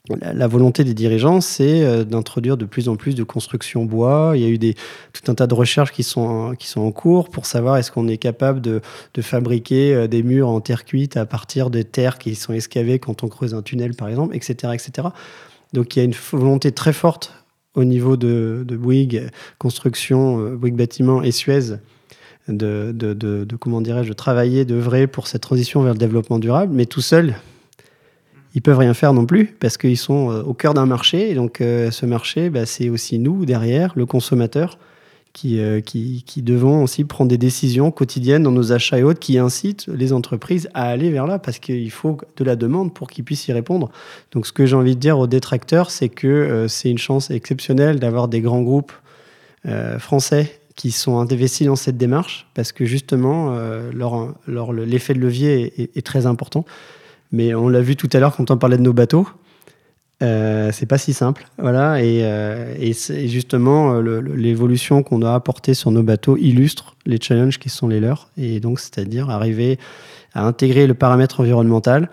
la, 0.10 0.48
volonté 0.48 0.84
des 0.84 0.94
dirigeants, 0.94 1.39
c'est 1.39 1.84
euh, 1.84 2.04
d'introduire 2.04 2.58
de 2.58 2.66
plus 2.66 2.89
en 2.89 2.98
plus 2.98 3.16
de 3.16 3.24
construction 3.24 3.86
bois. 3.86 4.34
Il 4.36 4.42
y 4.42 4.46
a 4.46 4.50
eu 4.50 4.58
des, 4.58 4.76
tout 5.13 5.32
un 5.32 5.36
tas 5.36 5.48
de 5.48 5.54
recherches 5.54 5.94
qui 5.94 6.04
sont, 6.04 6.56
qui 6.60 6.68
sont 6.68 6.82
en 6.82 6.92
cours 6.92 7.30
pour 7.30 7.46
savoir 7.46 7.77
est-ce 7.77 7.92
qu'on 7.92 8.10
est 8.10 8.17
capable 8.17 8.60
de, 8.60 8.82
de, 9.13 9.21
fabriquer 9.21 9.94
euh, 9.94 10.08
des 10.08 10.21
murs 10.21 10.50
en 10.50 10.60
terre 10.60 10.84
cuite 10.84 11.15
à 11.15 11.25
partir 11.25 11.69
de 11.69 11.82
terres 11.82 12.17
qui 12.17 12.36
sont 12.36 12.54
excavées 12.54 13.00
quand 13.00 13.23
on 13.23 13.30
creuse 13.30 13.54
un 13.54 13.62
tunnel, 13.62 13.96
par 13.96 14.10
exemple, 14.10 14.36
etc. 14.36 14.73
etc. 14.73 15.08
Donc 15.71 15.96
il 15.96 16.00
y 16.00 16.02
a 16.02 16.06
une 16.06 16.15
volonté 16.32 16.73
très 16.73 16.94
forte 16.94 17.34
au 17.73 17.86
niveau 17.86 18.17
de, 18.17 18.65
de 18.67 18.75
Bouygues 18.75 19.30
Construction, 19.58 20.40
euh, 20.42 20.56
Bouygues 20.58 20.75
Bâtiment 20.75 21.23
et 21.23 21.32
Suez 21.32 21.77
de, 22.50 22.92
de, 22.94 23.56
comment 23.56 23.80
de 23.80 24.13
travailler, 24.13 24.65
d'œuvrer 24.65 25.08
pour 25.08 25.27
cette 25.27 25.42
transition 25.42 25.82
vers 25.82 25.94
le 25.94 26.00
développement 26.00 26.40
durable, 26.40 26.73
mais 26.75 26.86
tout 26.86 27.00
seul, 27.00 27.36
ils 28.56 28.62
peuvent 28.62 28.77
rien 28.77 28.93
faire 28.93 29.13
non 29.13 29.25
plus 29.25 29.56
parce 29.60 29.77
qu'ils 29.77 29.97
sont 29.97 30.31
euh, 30.31 30.43
au 30.43 30.54
cœur 30.54 30.73
d'un 30.73 30.85
marché. 30.85 31.31
Et 31.31 31.35
donc, 31.35 31.62
euh, 31.62 31.91
ce 31.91 32.06
marché, 32.06 32.49
bah, 32.49 32.65
c'est 32.65 32.89
aussi 32.89 33.19
nous 33.19 33.45
derrière, 33.45 33.93
le 33.95 34.06
consommateur, 34.06 34.77
qui, 35.33 35.60
qui, 35.83 36.23
qui, 36.27 36.43
devons 36.43 36.83
aussi 36.83 37.06
prendre 37.06 37.27
des 37.27 37.39
décisions 37.39 37.89
quotidiennes 37.89 38.43
dans 38.43 38.51
nos 38.51 38.71
achats 38.71 38.99
et 38.99 39.04
autres 39.04 39.19
qui 39.19 39.39
incitent 39.39 39.87
les 39.87 40.13
entreprises 40.13 40.69
à 40.75 40.83
aller 40.83 41.10
vers 41.10 41.25
là 41.25 41.39
parce 41.39 41.58
qu'il 41.58 41.89
faut 41.89 42.19
de 42.37 42.43
la 42.43 42.56
demande 42.56 42.93
pour 42.93 43.10
qu'ils 43.10 43.23
puissent 43.23 43.47
y 43.47 43.51
répondre. 43.51 43.89
Donc 44.31 44.45
ce 44.45 44.54
que 44.54 44.67
j'ai 44.67 44.75
envie 44.75 44.93
de 44.93 44.99
dire 44.99 45.17
aux 45.17 45.25
détracteurs, 45.25 45.89
c'est 45.89 46.10
que 46.10 46.67
c'est 46.69 46.91
une 46.91 46.99
chance 46.99 47.31
exceptionnelle 47.31 47.99
d'avoir 47.99 48.27
des 48.27 48.41
grands 48.41 48.62
groupes 48.62 48.91
français 49.97 50.60
qui 50.75 50.91
sont 50.91 51.17
investis 51.17 51.65
dans 51.65 51.75
cette 51.75 51.97
démarche 51.97 52.45
parce 52.54 52.71
que 52.71 52.85
justement, 52.85 53.58
leur, 53.91 54.35
leur, 54.45 54.71
l'effet 54.71 55.15
de 55.15 55.19
levier 55.19 55.89
est, 55.97 56.06
très 56.06 56.27
important. 56.27 56.63
Mais 57.34 57.54
on 57.54 57.67
l'a 57.67 57.81
vu 57.81 57.98
tout 57.98 58.10
à 58.13 58.19
l'heure 58.19 58.36
quand 58.36 58.50
on 58.52 58.58
parlait 58.58 58.77
de 58.77 58.84
nos 58.84 58.94
bateaux. 58.94 59.27
Euh, 60.21 60.69
c'est 60.71 60.86
pas 60.86 60.98
si 60.98 61.12
simple, 61.12 61.46
voilà. 61.58 62.02
Et, 62.02 62.23
euh, 62.23 62.75
justement, 63.25 63.96
euh, 63.96 64.21
l'évolution 64.36 65.04
qu'on 65.04 65.21
a 65.21 65.34
apportée 65.34 65.73
sur 65.73 65.92
nos 65.92 66.04
bateaux 66.04 66.38
illustre 66.38 66.96
les 67.06 67.19
challenges 67.19 67.60
qui 67.60 67.69
sont 67.69 67.88
les 67.90 68.00
leurs. 68.00 68.29
Et 68.38 68.60
donc, 68.62 68.79
c'est-à-dire 68.79 69.29
arriver 69.29 69.79
à 70.34 70.46
intégrer 70.46 70.88
le 70.88 70.94
paramètre 70.94 71.42
environnemental 71.42 72.10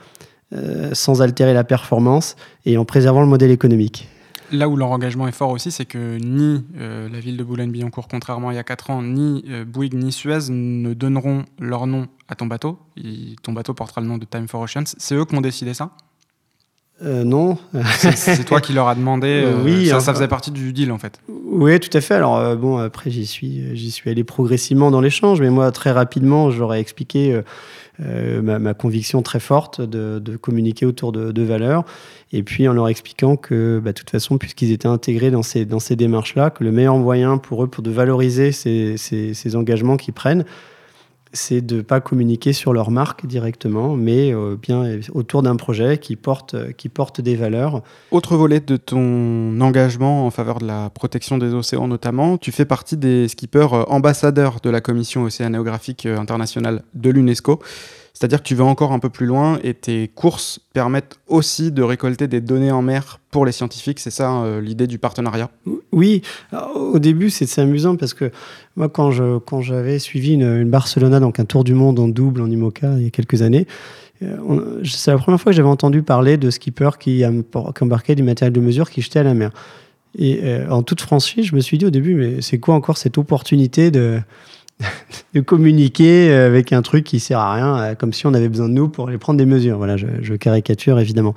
sans 0.93 1.23
altérer 1.23 1.55
la 1.55 1.63
performance 1.63 2.35
et 2.67 2.77
en 2.77 2.85
préservant 2.85 3.21
le 3.21 3.29
modèle 3.29 3.53
économique. 3.53 4.09
Là 4.53 4.69
où 4.69 4.77
leur 4.77 4.91
engagement 4.91 5.29
est 5.29 5.33
fort 5.33 5.51
aussi, 5.51 5.71
c'est 5.71 5.85
que 5.85 6.19
ni 6.19 6.65
la 6.77 7.21
ville 7.21 7.37
de 7.37 7.45
Boulogne-Billancourt, 7.45 8.09
contrairement 8.09 8.49
à 8.49 8.53
il 8.53 8.57
y 8.57 8.59
a 8.59 8.65
4 8.65 8.91
ans, 8.91 9.03
ni 9.03 9.45
Bouygues 9.67 9.95
ni 9.95 10.13
Suez 10.13 10.51
ne 10.51 10.95
donneront 10.95 11.45
leur 11.59 11.87
nom 11.87 12.09
à 12.29 12.35
ton 12.35 12.47
bateau. 12.47 12.79
ton 13.43 13.53
bateau 13.53 13.75
portera 13.75 14.01
le 14.01 14.07
nom 14.07 14.19
de 14.19 14.25
Time 14.25 14.49
for 14.49 14.61
Oceans. 14.61 14.95
C'est 14.99 15.15
eux 15.15 15.25
qui 15.25 15.35
ont 15.35 15.41
décidé 15.41 15.75
ça? 15.75 15.91
Euh, 17.03 17.25
non. 17.25 17.57
c'est 18.15 18.45
toi 18.45 18.61
qui 18.61 18.73
leur 18.73 18.89
as 18.89 18.95
demandé. 18.95 19.31
Euh, 19.41 19.63
oui, 19.65 19.87
ça, 19.87 20.01
ça, 20.01 20.13
faisait 20.13 20.29
partie 20.29 20.51
du 20.51 20.73
deal 20.73 20.93
en 20.93 20.99
fait. 20.99 21.21
Oui, 21.29 21.79
tout 21.81 21.97
à 21.97 22.01
fait. 22.01 22.15
Alors 22.15 22.37
euh, 22.37 22.57
bon, 22.57 22.77
après 22.77 23.11
j'y 23.11 23.25
suis, 23.27 23.75
j'y 23.75 23.91
suis 23.91 24.11
allé 24.11 24.23
progressivement 24.23 24.91
dans 24.91 25.01
l'échange, 25.01 25.41
mais 25.41 25.51
moi 25.51 25.71
très 25.73 25.93
rapidement, 25.93 26.51
j'aurais 26.51 26.81
expliqué 26.81 27.41
ma, 27.99 28.75
conviction 28.75 29.23
très 29.23 29.41
forte 29.41 29.81
de, 29.81 30.37
communiquer 30.37 30.87
autour 30.87 31.13
de, 31.13 31.43
valeurs, 31.43 31.85
et 32.33 32.43
puis 32.43 32.69
en 32.69 32.73
leur 32.73 32.89
expliquant 32.89 33.37
que, 33.37 33.81
bah, 33.83 33.93
de 33.93 33.99
toute 33.99 34.11
façon, 34.11 34.39
puisqu'ils 34.39 34.73
étaient 34.73 34.89
intégrés 34.89 35.31
dans 35.31 35.43
ces 35.43 35.65
dans 35.65 35.81
ces 35.81 35.97
démarches-là, 35.97 36.51
que 36.51 36.65
le 36.65 36.73
meilleur 36.73 36.97
moyen 36.97 37.39
pour 37.39 37.65
eux 37.65 37.67
pour 37.67 37.83
de 37.83 37.91
valoriser 37.91 38.53
ces, 38.53 38.97
ces, 38.97 39.35
ces 39.35 39.57
engagements 39.57 39.97
qu'ils 39.97 40.15
prennent, 40.15 40.45
c'est 41.33 41.61
de 41.61 41.77
ne 41.77 41.83
pas 41.83 42.01
communiquer 42.01 42.53
sur 42.53 42.73
leur 42.73 42.91
marque 42.91 43.27
directement, 43.27 43.97
mais 43.97 44.35
euh, 44.35 44.57
bien 44.61 44.99
autour 45.15 45.43
d'un 45.43 45.57
projet 45.57 45.99
qui 45.99 46.17
porte, 46.17 46.73
qui 46.75 46.89
porte 46.89 47.21
des 47.21 47.37
valeurs. 47.37 47.83
Autre 48.11 48.37
volet 48.37 48.61
de 48.61 48.77
ton 48.77 49.61
engagement 49.61 50.27
en 50.27 50.31
faveur 50.31 50.59
de 50.59 50.67
la 50.67 50.91
protection 50.91 51.39
des 51.39 51.55
océans 51.55 51.87
notamment, 51.87 52.39
tu 52.39 52.53
fais 52.53 52.65
partie 52.65 52.97
des 52.97 53.29
skippers 53.29 53.75
euh, 53.75 53.85
ambassadeurs 53.89 54.61
de 54.61 54.71
la 54.71 54.81
Commission 54.81 55.23
océanographique 55.23 56.07
euh, 56.07 56.19
internationale 56.19 56.83
de 56.95 57.11
l'UNESCO. 57.11 57.61
C'est-à-dire 58.21 58.43
que 58.43 58.49
tu 58.49 58.55
vas 58.55 58.67
encore 58.67 58.93
un 58.93 58.99
peu 58.99 59.09
plus 59.09 59.25
loin 59.25 59.59
et 59.65 59.73
tes 59.73 60.07
courses 60.09 60.61
permettent 60.75 61.19
aussi 61.27 61.73
de 61.73 61.83
récolter 61.83 62.29
des 62.29 62.43
données 62.43 62.71
en 62.71 62.83
mer 62.83 63.19
pour 63.31 63.47
les 63.47 63.53
scientifiques. 63.53 63.99
C'est 63.99 64.11
ça 64.11 64.43
euh, 64.43 64.61
l'idée 64.61 64.87
du 64.87 64.99
partenariat? 64.99 65.49
Oui, 65.91 66.21
au 66.75 66.99
début 66.99 67.31
c'est 67.31 67.59
amusant 67.59 67.97
parce 67.97 68.13
que 68.13 68.31
moi 68.77 68.91
quand 68.91 69.11
j'avais 69.63 69.99
suivi 69.99 70.35
une, 70.35 70.43
une, 70.43 70.69
Barcelona, 70.69 71.19
donc 71.19 71.41
un 71.41 71.47
tour 71.47 71.65
du 71.65 71.73
monde 71.73 71.99
en 71.99 72.09
double 72.09 72.43
en 72.43 72.51
IMOCA 72.51 72.99
il 72.99 73.05
y 73.05 73.07
a 73.07 73.11
quelques 73.11 73.41
années, 73.41 73.67
euh, 74.23 74.83
c'est 74.85 75.13
la 75.13 75.17
première 75.17 75.41
fois 75.41 75.53
que 75.53 75.57
j'avais 75.57 75.69
entendu 75.71 76.03
parler 76.03 76.37
de 76.37 76.51
skippers 76.51 76.99
qui, 77.01 77.23
qui 77.23 77.83
embarquaient 77.83 78.17
du 78.17 78.23
matériel 78.23 78.53
de 78.53 78.61
mesure 78.61 78.91
qui 78.91 79.01
jetait 79.01 79.21
à 79.21 79.25
la 79.25 79.33
mer. 79.33 79.51
Et 80.19 80.41
euh, 80.43 80.69
en 80.69 80.83
toute 80.83 81.01
franchise, 81.01 81.47
je 81.47 81.55
me 81.55 81.61
suis 81.61 81.79
dit 81.79 81.87
au 81.87 81.91
début, 81.91 82.15
mais 82.17 82.43
c'est 82.43 82.59
quoi 82.59 82.75
encore 82.75 82.99
cette 82.99 83.17
opportunité 83.17 83.91
de 83.91 84.21
de 85.35 85.41
communiquer 85.41 86.33
avec 86.33 86.73
un 86.73 86.83
truc 86.83 87.05
qui 87.05 87.21
sert 87.21 87.39
à 87.39 87.55
rien, 87.55 87.79
euh, 87.79 87.95
comme 87.95 88.13
si 88.13 88.27
on 88.27 88.35
avait 88.35 88.49
besoin 88.49 88.69
de 88.69 88.75
nous 88.75 88.89
pour 88.89 89.09
aller 89.09 89.19
prendre 89.19 89.39
des 89.39 89.47
mesures. 89.47 89.79
Voilà, 89.79 89.97
je, 89.97 90.35
caricature 90.35 90.99
évidemment. 90.99 91.35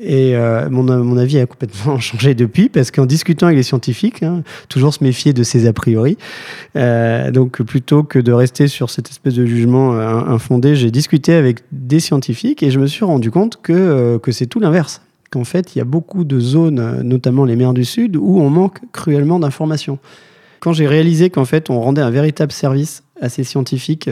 Et 0.00 0.34
euh, 0.34 0.68
mon, 0.70 0.82
mon, 0.82 1.16
avis 1.16 1.38
a 1.38 1.46
complètement 1.46 2.00
changé 2.00 2.34
depuis, 2.34 2.68
parce 2.68 2.90
qu'en 2.90 3.06
discutant 3.06 3.46
avec 3.46 3.56
les 3.56 3.62
scientifiques, 3.62 4.24
hein, 4.24 4.42
toujours 4.68 4.92
se 4.92 5.04
méfier 5.04 5.32
de 5.32 5.44
ces 5.44 5.68
a 5.68 5.72
priori, 5.72 6.18
euh, 6.74 7.30
donc 7.30 7.62
plutôt 7.62 8.02
que 8.02 8.18
de 8.18 8.32
rester 8.32 8.66
sur 8.66 8.90
cette 8.90 9.08
espèce 9.08 9.34
de 9.34 9.46
jugement 9.46 9.92
infondé, 9.92 10.74
j'ai 10.74 10.90
discuté 10.90 11.34
avec 11.34 11.60
des 11.70 12.00
scientifiques 12.00 12.64
et 12.64 12.72
je 12.72 12.80
me 12.80 12.88
suis 12.88 13.04
rendu 13.04 13.30
compte 13.30 13.60
que, 13.62 14.18
que 14.18 14.32
c'est 14.32 14.46
tout 14.46 14.58
l'inverse. 14.58 15.00
Qu'en 15.30 15.44
fait, 15.44 15.74
il 15.74 15.78
y 15.78 15.80
a 15.80 15.84
beaucoup 15.84 16.24
de 16.24 16.38
zones, 16.40 17.02
notamment 17.02 17.44
les 17.44 17.56
mers 17.56 17.72
du 17.72 17.84
Sud, 17.84 18.16
où 18.16 18.40
on 18.40 18.50
manque 18.50 18.80
cruellement 18.92 19.38
d'informations 19.38 19.98
quand 20.64 20.72
j'ai 20.72 20.86
réalisé 20.86 21.28
qu'en 21.28 21.44
fait, 21.44 21.68
on 21.68 21.78
rendait 21.78 22.00
un 22.00 22.08
véritable 22.08 22.50
service 22.50 23.04
à 23.20 23.28
ces 23.28 23.44
scientifiques 23.44 24.08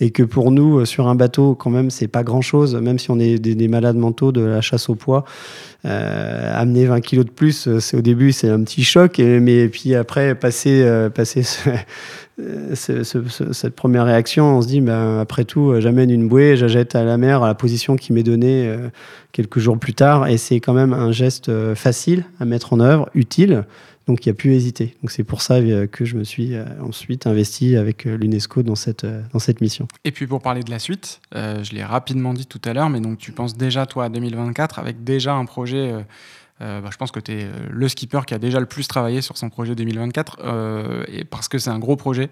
et 0.00 0.10
que 0.12 0.22
pour 0.22 0.50
nous, 0.50 0.78
euh, 0.78 0.84
sur 0.86 1.08
un 1.08 1.14
bateau, 1.14 1.54
quand 1.54 1.68
même, 1.68 1.90
c'est 1.90 2.08
pas 2.08 2.22
grand-chose, 2.22 2.74
même 2.74 2.98
si 2.98 3.10
on 3.10 3.18
est 3.18 3.38
des, 3.38 3.68
malades 3.68 3.96
mentaux 3.96 4.32
de 4.32 4.40
la 4.40 4.62
chasse 4.62 4.88
au 4.88 4.94
poids. 4.94 5.26
Euh, 5.84 6.58
amener 6.58 6.86
20 6.86 7.02
kilos 7.02 7.26
de 7.26 7.30
plus, 7.30 7.68
euh, 7.68 7.80
c'est 7.80 7.98
au 7.98 8.00
début, 8.00 8.32
c'est 8.32 8.48
un 8.48 8.64
petit 8.64 8.82
choc, 8.82 9.18
mais 9.18 9.68
puis 9.68 9.94
après, 9.94 10.34
passer, 10.34 10.88
passer 11.14 11.42
cette 12.74 13.76
première 13.76 14.04
réaction, 14.04 14.56
on 14.56 14.62
se 14.62 14.66
dit, 14.66 14.80
ben, 14.80 15.20
après 15.20 15.44
tout, 15.44 15.80
j'amène 15.80 16.10
une 16.10 16.28
bouée, 16.28 16.56
j'ajette 16.56 16.94
à 16.94 17.04
la 17.04 17.16
mer 17.16 17.42
à 17.42 17.46
la 17.46 17.54
position 17.54 17.96
qui 17.96 18.12
m'est 18.12 18.22
donnée 18.22 18.74
quelques 19.32 19.58
jours 19.60 19.78
plus 19.78 19.94
tard, 19.94 20.26
et 20.26 20.36
c'est 20.36 20.60
quand 20.60 20.74
même 20.74 20.92
un 20.92 21.12
geste 21.12 21.50
facile 21.74 22.24
à 22.40 22.44
mettre 22.44 22.72
en 22.72 22.80
œuvre, 22.80 23.08
utile. 23.14 23.64
Donc 24.06 24.24
il 24.24 24.28
n'y 24.28 24.32
a 24.32 24.34
plus 24.34 24.52
hésiter. 24.52 24.96
Donc 25.02 25.10
c'est 25.10 25.24
pour 25.24 25.40
ça 25.40 25.54
euh, 25.54 25.86
que 25.86 26.04
je 26.04 26.16
me 26.16 26.24
suis 26.24 26.54
euh, 26.54 26.64
ensuite 26.82 27.26
investi 27.26 27.76
avec 27.76 28.06
euh, 28.06 28.16
l'UNESCO 28.16 28.62
dans 28.62 28.74
cette, 28.74 29.06
dans 29.32 29.38
cette 29.38 29.60
mission. 29.60 29.88
Et 30.04 30.10
puis 30.10 30.26
pour 30.26 30.42
parler 30.42 30.62
de 30.62 30.70
la 30.70 30.78
suite, 30.78 31.20
je 31.32 31.72
l'ai 31.72 31.84
rapidement 31.84 32.34
dit 32.34 32.46
tout 32.46 32.60
à 32.64 32.72
l'heure, 32.72 32.90
mais 32.90 33.00
donc 33.00 33.18
tu 33.18 33.32
penses 33.32 33.56
déjà 33.56 33.86
toi 33.86 34.04
à 34.04 34.08
2024 34.08 34.78
avec 34.78 35.04
déjà 35.04 35.34
un 35.34 35.44
projet. 35.44 35.92
Bah, 36.60 36.88
je 36.90 36.96
pense 36.96 37.10
que 37.10 37.20
tu 37.20 37.32
es 37.32 37.46
le 37.70 37.88
skipper 37.88 38.20
qui 38.26 38.34
a 38.34 38.38
déjà 38.38 38.60
le 38.60 38.66
plus 38.66 38.88
travaillé 38.88 39.20
sur 39.20 39.36
son 39.36 39.50
projet 39.50 39.74
2024 39.74 41.04
et 41.08 41.24
parce 41.24 41.48
que 41.48 41.58
c'est 41.58 41.70
un 41.70 41.78
gros 41.78 41.96
projet. 41.96 42.30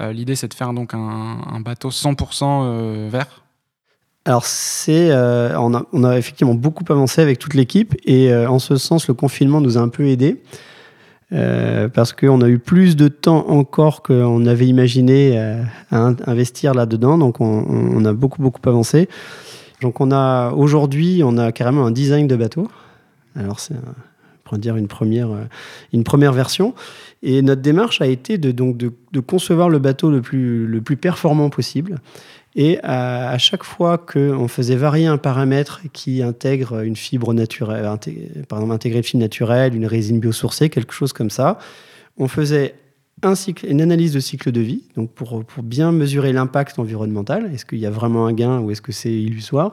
L'idée 0.00 0.36
c'est 0.36 0.48
de 0.48 0.54
faire 0.54 0.72
donc 0.72 0.94
un, 0.94 1.60
bateau 1.60 1.90
100% 1.90 3.08
vert. 3.08 3.44
Alors 4.24 4.44
c'est, 4.44 5.10
on, 5.12 5.74
a, 5.74 5.86
on, 5.92 6.12
effectivement 6.12 6.54
beaucoup 6.54 6.84
avancé 6.90 7.22
avec 7.22 7.38
toute 7.38 7.54
l'équipe 7.54 7.94
et 8.04 8.34
en 8.34 8.58
ce 8.58 8.76
sens 8.76 9.08
le 9.08 9.14
confinement 9.14 9.60
nous 9.60 9.78
a 9.78 9.80
un 9.80 9.88
peu 9.88 10.06
aidés. 10.06 10.42
Euh, 11.32 11.88
parce 11.88 12.12
qu'on 12.12 12.40
a 12.40 12.48
eu 12.48 12.60
plus 12.60 12.94
de 12.94 13.08
temps 13.08 13.48
encore 13.48 14.02
qu'on 14.02 14.46
avait 14.46 14.68
imaginé 14.68 15.36
euh, 15.36 15.60
à 15.90 16.12
investir 16.26 16.72
là-dedans, 16.72 17.18
donc 17.18 17.40
on, 17.40 18.04
a 18.04 18.12
beaucoup 18.12 18.40
beaucoup 18.40 18.60
avancé. 18.68 19.08
Donc 19.82 20.00
on 20.00 20.12
a 20.12 20.52
aujourd'hui, 20.52 21.22
on 21.24 21.36
a 21.36 21.50
carrément 21.50 21.84
un 21.84 21.90
design 21.90 22.28
de 22.28 22.36
bateau. 22.36 22.68
Alors 23.36 23.60
c'est, 23.60 23.74
pour 24.46 24.56
dire 24.58 24.76
une 24.76 24.88
première, 24.88 25.30
euh, 25.30 25.44
une 25.92 26.04
première 26.04 26.32
version. 26.32 26.74
Et 27.22 27.42
notre 27.42 27.60
démarche 27.60 28.00
a 28.00 28.06
été 28.06 28.38
de, 28.38 28.52
donc 28.52 28.76
de, 28.76 28.92
concevoir 29.20 29.68
le 29.68 29.78
bateau 29.78 30.10
le 30.10 30.22
plus, 30.22 30.66
le 30.66 30.80
plus 30.80 30.96
performant 30.96 31.50
possible 31.50 32.00
et 32.58 32.78
à, 32.82 33.36
chaque 33.36 33.64
fois 33.64 33.98
qu'on 33.98 34.48
faisait 34.48 34.76
varier 34.76 35.06
un 35.06 35.18
paramètre 35.18 35.82
qui 35.92 36.22
intègre 36.22 36.80
une 36.80 36.96
fibre 36.96 37.34
naturelle, 37.34 37.84
par 38.48 38.58
exemple 38.58 38.72
intégrer 38.72 38.98
une 38.98 39.04
fibre 39.04 39.20
naturelle, 39.20 39.74
une 39.74 39.84
résine 39.84 40.20
biosourcée, 40.20 40.70
quelque 40.70 40.94
chose 40.94 41.12
comme 41.12 41.28
ça, 41.28 41.58
on 42.16 42.28
faisait 42.28 42.74
un 43.22 43.34
cycle, 43.34 43.66
une 43.66 43.82
analyse 43.82 44.12
de 44.12 44.20
cycle 44.20 44.52
de 44.52 44.60
vie, 44.60 44.84
donc 44.94 45.10
pour, 45.10 45.44
pour 45.44 45.62
bien 45.62 45.92
mesurer 45.92 46.32
l'impact 46.32 46.78
environnemental. 46.78 47.50
Est-ce 47.52 47.66
qu'il 47.66 47.78
y 47.78 47.86
a 47.86 47.90
vraiment 47.90 48.26
un 48.26 48.32
gain 48.32 48.60
ou 48.60 48.70
est-ce 48.70 48.82
que 48.82 48.92
c'est 48.92 49.12
illusoire? 49.12 49.72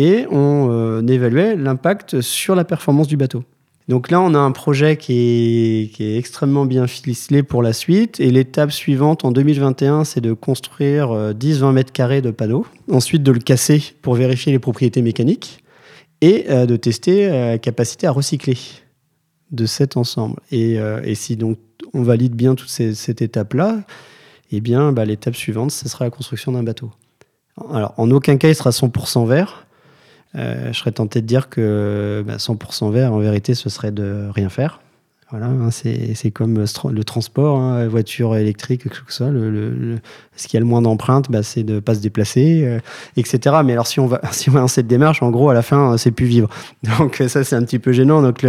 Et 0.00 0.28
on 0.30 0.68
euh, 0.70 1.04
évaluait 1.08 1.56
l'impact 1.56 2.20
sur 2.20 2.54
la 2.54 2.62
performance 2.64 3.08
du 3.08 3.16
bateau. 3.16 3.42
Donc 3.88 4.12
là, 4.12 4.20
on 4.20 4.32
a 4.32 4.38
un 4.38 4.52
projet 4.52 4.96
qui 4.96 5.90
est, 5.98 6.16
extrêmement 6.16 6.66
bien 6.66 6.86
ficelé 6.86 7.42
pour 7.42 7.64
la 7.64 7.72
suite. 7.72 8.20
Et 8.20 8.30
l'étape 8.30 8.70
suivante 8.70 9.24
en 9.24 9.32
2021, 9.32 10.04
c'est 10.04 10.20
de 10.20 10.32
construire 10.34 11.08
10-20 11.08 11.62
euh, 11.64 11.72
mètres 11.72 11.92
carrés 11.92 12.22
de 12.22 12.30
panneaux. 12.30 12.64
Ensuite, 12.88 13.24
de 13.24 13.32
le 13.32 13.40
casser 13.40 13.82
pour 14.00 14.14
vérifier 14.14 14.52
les 14.52 14.60
propriétés 14.60 15.02
mécaniques. 15.02 15.64
Et 16.20 16.44
euh, 16.48 16.64
de 16.64 16.76
tester 16.76 17.28
la 17.28 17.58
capacité 17.58 18.06
à 18.06 18.12
recycler 18.12 18.56
de 19.50 19.66
cet 19.66 19.96
ensemble. 19.96 20.36
Et, 20.52 20.78
si 21.16 21.34
donc 21.34 21.58
on 21.92 22.04
valide 22.04 22.36
bien 22.36 22.54
toute 22.54 22.68
cette 22.68 23.20
étape-là, 23.20 23.80
eh 24.52 24.60
bah, 24.60 25.04
l'étape 25.04 25.34
suivante, 25.34 25.72
ce 25.72 25.88
sera 25.88 26.04
la 26.04 26.12
construction 26.12 26.52
d'un 26.52 26.62
bateau. 26.62 26.92
Alors, 27.72 27.94
en 27.96 28.12
aucun 28.12 28.36
cas, 28.36 28.48
il 28.48 28.54
sera 28.54 28.70
100% 28.70 29.26
vert. 29.26 29.64
Euh, 30.34 30.72
je 30.72 30.78
serais 30.78 30.92
tenté 30.92 31.20
de 31.22 31.26
dire 31.26 31.48
que 31.48 32.24
100% 32.26 32.86
bah, 32.86 32.90
vert, 32.90 33.12
en 33.12 33.18
vérité, 33.18 33.54
ce 33.54 33.68
serait 33.68 33.92
de 33.92 34.28
rien 34.34 34.48
faire. 34.48 34.80
Voilà, 35.30 35.48
hein, 35.48 35.70
c'est 35.70 36.30
comme 36.30 36.58
le 36.58 37.04
transport, 37.04 37.58
hein, 37.58 37.86
voiture 37.86 38.34
électrique, 38.34 38.88
que 38.88 38.96
ce 38.96 39.02
soit. 39.08 39.30
Le, 39.30 39.98
ce 40.36 40.48
qui 40.48 40.56
a 40.56 40.60
le 40.60 40.64
moins 40.64 40.80
d'empreintes, 40.80 41.30
bah, 41.30 41.42
c'est 41.42 41.64
de 41.64 41.74
ne 41.74 41.80
pas 41.80 41.94
se 41.94 42.00
déplacer, 42.00 42.62
euh, 42.64 42.78
etc. 43.18 43.56
Mais 43.62 43.74
alors, 43.74 43.86
si 43.88 44.00
on, 44.00 44.06
va, 44.06 44.22
dans 44.54 44.68
cette 44.68 44.86
démarche, 44.86 45.22
en 45.22 45.30
gros, 45.30 45.50
à 45.50 45.54
la 45.54 45.60
fin, 45.60 45.98
c'est 45.98 46.12
plus 46.12 46.24
vivre. 46.24 46.48
Donc, 46.98 47.22
ça, 47.28 47.44
c'est 47.44 47.56
un 47.56 47.62
petit 47.62 47.78
peu 47.78 47.92
gênant. 47.92 48.22
Donc, 48.22 48.46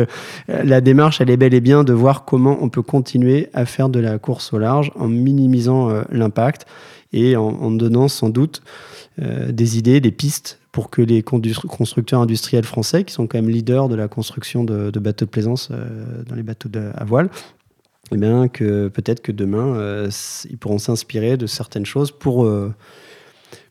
la 0.48 0.80
démarche, 0.80 1.20
elle 1.20 1.30
est 1.30 1.38
bel 1.38 1.54
et 1.54 1.60
bien 1.60 1.84
de 1.84 1.92
voir 1.92 2.24
comment 2.24 2.58
on 2.62 2.70
peut 2.70 2.82
continuer 2.82 3.50
à 3.54 3.66
faire 3.66 3.90
de 3.90 4.00
la 4.00 4.18
course 4.18 4.54
au 4.54 4.58
large 4.58 4.92
en 4.96 5.10
minimisant 5.10 5.90
euh, 5.90 6.04
l'impact 6.12 6.66
et 7.12 7.36
en, 7.36 7.72
donnant 7.72 8.08
sans 8.08 8.30
doute 8.30 8.62
euh, 9.22 9.52
des 9.52 9.78
idées, 9.78 10.00
des 10.00 10.12
pistes 10.12 10.60
pour 10.72 10.90
que 10.90 11.02
les 11.02 11.24
constructeurs 11.24 12.22
industriels 12.22 12.66
français, 12.66 13.04
qui 13.04 13.14
sont 13.14 13.28
quand 13.28 13.38
même 13.38 13.50
leaders 13.50 13.90
de 13.90 13.96
la 13.96 14.08
construction 14.08 14.64
de, 14.64 14.92
bateaux 15.00 15.26
de 15.26 15.30
plaisance 15.30 15.70
euh, 15.72 16.24
dans 16.28 16.36
les 16.36 16.44
bateaux 16.44 16.70
à 16.96 17.04
voile, 17.06 17.30
eh 18.12 18.18
bien, 18.18 18.48
que 18.48 18.88
peut-être 18.88 19.22
que 19.22 19.32
demain, 19.32 19.76
euh, 19.76 20.10
ils 20.50 20.58
pourront 20.58 20.78
s'inspirer 20.78 21.38
de 21.38 21.48
certaines 21.48 21.86
choses 21.86 22.12
pour, 22.12 22.46
euh, 22.46 22.74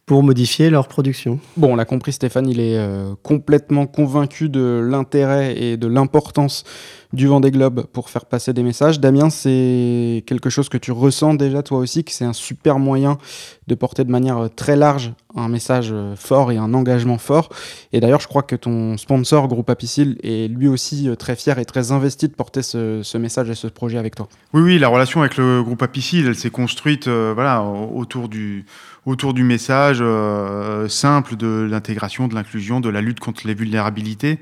pour 0.06 0.22
modifier 0.22 0.70
leur 0.70 0.88
production. 0.88 1.38
Bon, 1.56 1.72
on 1.72 1.76
l'a 1.76 1.84
compris, 1.84 2.12
Stéphane, 2.12 2.48
il 2.48 2.60
est 2.60 2.78
complètement 3.22 3.86
convaincu 3.86 4.48
de 4.48 4.80
l'intérêt 4.84 5.60
et 5.60 5.76
de 5.76 5.86
l'importance 5.86 6.64
du 7.12 7.26
Vendée 7.26 7.50
Globe 7.50 7.86
pour 7.92 8.10
faire 8.10 8.26
passer 8.26 8.52
des 8.52 8.62
messages. 8.62 9.00
Damien, 9.00 9.30
c'est 9.30 10.24
quelque 10.26 10.50
chose 10.50 10.68
que 10.68 10.76
tu 10.76 10.92
ressens 10.92 11.34
déjà 11.34 11.62
toi 11.62 11.78
aussi, 11.78 12.04
que 12.04 12.12
c'est 12.12 12.24
un 12.24 12.32
super 12.32 12.78
moyen 12.78 13.18
de 13.66 13.74
porter 13.74 14.04
de 14.04 14.10
manière 14.10 14.38
euh, 14.38 14.48
très 14.48 14.76
large 14.76 15.12
un 15.36 15.48
message 15.48 15.90
euh, 15.92 16.16
fort 16.16 16.50
et 16.52 16.56
un 16.56 16.74
engagement 16.74 17.18
fort. 17.18 17.50
Et 17.92 18.00
d'ailleurs, 18.00 18.20
je 18.20 18.26
crois 18.26 18.42
que 18.42 18.56
ton 18.56 18.96
sponsor, 18.96 19.46
Groupe 19.46 19.70
Apicil, 19.70 20.18
est 20.22 20.48
lui 20.48 20.68
aussi 20.68 21.08
euh, 21.08 21.14
très 21.14 21.36
fier 21.36 21.58
et 21.58 21.64
très 21.64 21.92
investi 21.92 22.28
de 22.28 22.32
porter 22.32 22.62
ce, 22.62 23.18
message 23.18 23.50
et 23.50 23.54
ce 23.54 23.66
projet 23.68 23.98
avec 23.98 24.16
toi. 24.16 24.28
Oui, 24.52 24.62
oui, 24.62 24.78
la 24.78 24.88
relation 24.88 25.20
avec 25.20 25.36
le 25.36 25.62
Groupe 25.62 25.82
Apicil, 25.82 26.26
elle 26.26 26.34
s'est 26.34 26.50
construite 26.50 27.08
voilà, 27.08 27.62
autour 27.62 28.28
du 28.28 28.64
autour 29.06 29.32
du 29.32 29.42
message 29.42 30.02
simple 30.88 31.36
de 31.36 31.66
l'intégration, 31.70 32.28
de 32.28 32.34
l'inclusion, 32.34 32.80
de 32.80 32.90
la 32.90 33.00
lutte 33.00 33.20
contre 33.20 33.46
les 33.46 33.54
vulnérabilités 33.54 34.38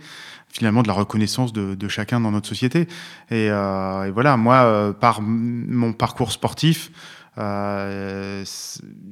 finalement 0.57 0.83
de 0.83 0.89
la 0.89 0.95
reconnaissance 0.95 1.53
de, 1.53 1.89
chacun 1.89 2.21
dans 2.21 2.31
notre 2.31 2.49
société. 2.49 2.89
Et, 3.31 3.49
euh, 3.51 4.11
voilà, 4.13 4.37
moi, 4.37 4.65
euh, 4.65 4.93
par 4.93 5.21
mon 5.21 5.93
parcours 5.93 6.33
sportif, 6.33 6.91
euh, 7.39 8.43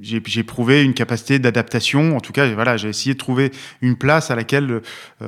j'ai 0.00 0.42
prouvé 0.42 0.82
une 0.82 0.94
capacité 0.94 1.38
d'adaptation. 1.38 2.16
En 2.16 2.20
tout 2.20 2.32
cas, 2.32 2.52
voilà, 2.54 2.76
j'ai 2.76 2.88
essayé 2.88 3.14
de 3.14 3.18
trouver 3.18 3.52
une 3.82 3.96
place 3.96 4.30
à 4.30 4.36
laquelle 4.36 4.80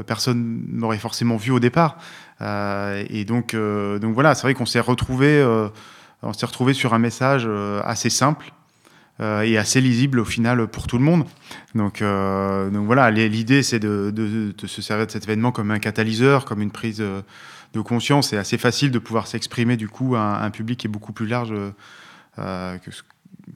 personne 0.07 0.65
n'aurait 0.73 0.99
forcément 0.99 1.37
vu 1.37 1.51
au 1.51 1.61
départ. 1.61 1.99
et 2.41 3.25
donc, 3.27 3.55
donc 3.55 4.15
voilà, 4.15 4.35
c'est 4.35 4.43
vrai 4.43 4.55
qu'on 4.55 4.67
s'est 4.67 4.81
retrouvé, 4.81 5.45
on 6.23 6.33
s'est 6.33 6.47
retrouvé 6.47 6.73
sur 6.73 6.95
un 6.95 6.99
message 6.99 7.47
assez 7.85 8.09
simple 8.09 8.51
et 9.21 9.57
assez 9.57 9.81
lisible 9.81 10.21
au 10.21 10.25
final 10.25 10.67
pour 10.69 10.87
tout 10.87 10.99
le 10.99 11.05
monde. 11.05 11.25
Donc, 11.75 12.03
euh, 12.03 12.71
donc 12.71 12.87
voilà, 12.87 13.11
l'idée 13.11 13.63
c'est 13.63 13.79
de, 13.79 14.13
de, 14.15 14.53
de, 14.57 14.67
se 14.67 14.83
servir 14.83 15.07
de 15.07 15.11
cet 15.11 15.25
événement 15.25 15.53
comme 15.53 15.71
un 15.71 15.79
catalyseur, 15.79 16.45
comme 16.45 16.61
une 16.61 16.71
prise 16.71 16.99
de 16.99 17.81
conscience. 17.81 18.29
C'est 18.31 18.37
assez 18.37 18.59
facile 18.59 18.91
de 18.91 18.99
pouvoir 18.99 19.27
s'exprimer 19.27 19.77
du 19.77 19.89
coup 19.89 20.17
à 20.17 20.43
un, 20.43 20.51
public 20.51 20.81
qui 20.81 20.87
est 20.87 20.91
beaucoup 20.91 21.13
plus 21.13 21.27
large 21.27 21.55
euh, 22.39 22.79
que, 22.79 22.91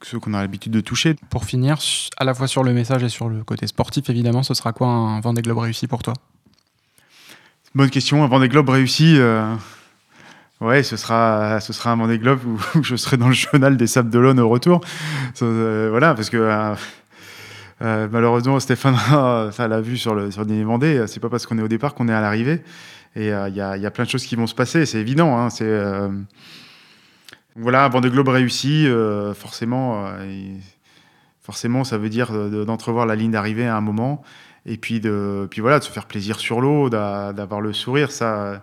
ceux 0.03 0.19
qu'on 0.19 0.33
a 0.33 0.41
l'habitude 0.41 0.71
de 0.71 0.81
toucher. 0.81 1.15
Pour 1.29 1.45
finir, 1.45 1.77
à 2.17 2.23
la 2.23 2.33
fois 2.33 2.47
sur 2.47 2.63
le 2.63 2.73
message 2.73 3.03
et 3.03 3.09
sur 3.09 3.29
le 3.29 3.43
côté 3.43 3.67
sportif, 3.67 4.09
évidemment, 4.09 4.43
ce 4.43 4.53
sera 4.53 4.73
quoi 4.73 4.87
un 4.87 5.19
Vendée 5.19 5.41
Globe 5.41 5.59
réussi 5.59 5.87
pour 5.87 6.01
toi? 6.01 6.13
Bonne 7.75 7.89
question. 7.89 8.23
Un 8.23 8.27
Vendée 8.27 8.49
Globe 8.49 8.69
réussi. 8.69 9.17
Ouais, 10.61 10.83
ce 10.83 10.95
sera, 10.95 11.59
ce 11.59 11.73
sera 11.73 11.91
un 11.91 11.95
Vendée 11.95 12.19
Globe 12.19 12.39
où, 12.75 12.83
je 12.83 12.95
serai 12.95 13.17
dans 13.17 13.29
le 13.29 13.33
journal 13.33 13.77
des 13.77 13.87
Sables 13.87 14.11
d'Olonne 14.11 14.39
au 14.39 14.47
retour. 14.47 14.81
Euh, 15.41 15.87
voilà, 15.89 16.13
parce 16.13 16.29
que 16.29 16.37
euh, 16.37 16.75
euh, 17.81 18.07
malheureusement, 18.11 18.59
Stéphane, 18.59 18.95
ça 19.51 19.67
l'a 19.67 19.81
vu 19.81 19.97
sur 19.97 20.13
le, 20.13 20.29
sur 20.29 20.45
le 20.45 20.63
Vendée, 20.63 21.05
c'est 21.07 21.19
pas 21.19 21.29
parce 21.29 21.47
qu'on 21.47 21.57
est 21.57 21.63
au 21.63 21.67
départ 21.67 21.95
qu'on 21.95 22.07
est 22.07 22.13
à 22.13 22.21
l'arrivée. 22.21 22.61
Et 23.15 23.25
il 23.25 23.55
y, 23.55 23.61
a, 23.61 23.75
y, 23.75 23.85
a, 23.85 23.91
plein 23.91 24.05
de 24.05 24.09
choses 24.09 24.23
qui 24.23 24.35
vont 24.35 24.45
se 24.45 24.53
passer, 24.53 24.85
c'est 24.85 24.99
évident. 24.99 25.35
Hein, 25.35 25.49
c'est 25.49 25.81
voilà, 27.55 27.85
un 27.85 27.89
Vendée 27.89 28.11
Globe 28.11 28.29
réussi, 28.29 28.87
forcément, 29.33 30.05
forcément, 31.41 31.83
ça 31.83 31.97
veut 31.97 32.09
dire 32.09 32.31
d'entrevoir 32.65 33.07
la 33.07 33.15
ligne 33.15 33.31
d'arrivée 33.31 33.65
à 33.65 33.75
un 33.75 33.81
moment. 33.81 34.21
Et 34.67 34.77
puis, 34.77 34.99
de, 34.99 35.47
puis 35.49 35.59
voilà, 35.59 35.79
de 35.79 35.83
se 35.83 35.91
faire 35.91 36.05
plaisir 36.05 36.39
sur 36.39 36.61
l'eau, 36.61 36.89
d'avoir 36.89 37.61
le 37.61 37.73
sourire, 37.73 38.11
ça 38.11 38.61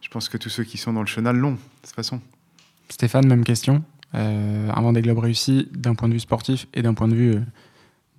je 0.00 0.08
pense 0.08 0.28
que 0.28 0.36
tous 0.36 0.48
ceux 0.48 0.64
qui 0.64 0.78
sont 0.78 0.92
dans 0.92 1.00
le 1.00 1.06
chenal 1.06 1.36
l'ont, 1.36 1.52
de 1.52 1.58
toute 1.82 1.94
façon. 1.94 2.20
Stéphane, 2.88 3.26
même 3.26 3.44
question. 3.44 3.82
Euh, 4.14 4.70
un 4.74 4.80
Vendée 4.80 5.02
Globe 5.02 5.18
réussi 5.18 5.68
d'un 5.72 5.94
point 5.94 6.08
de 6.08 6.14
vue 6.14 6.20
sportif 6.20 6.66
et 6.72 6.82
d'un 6.82 6.94
point 6.94 7.08
de 7.08 7.14
vue 7.14 7.34
euh, 7.34 7.40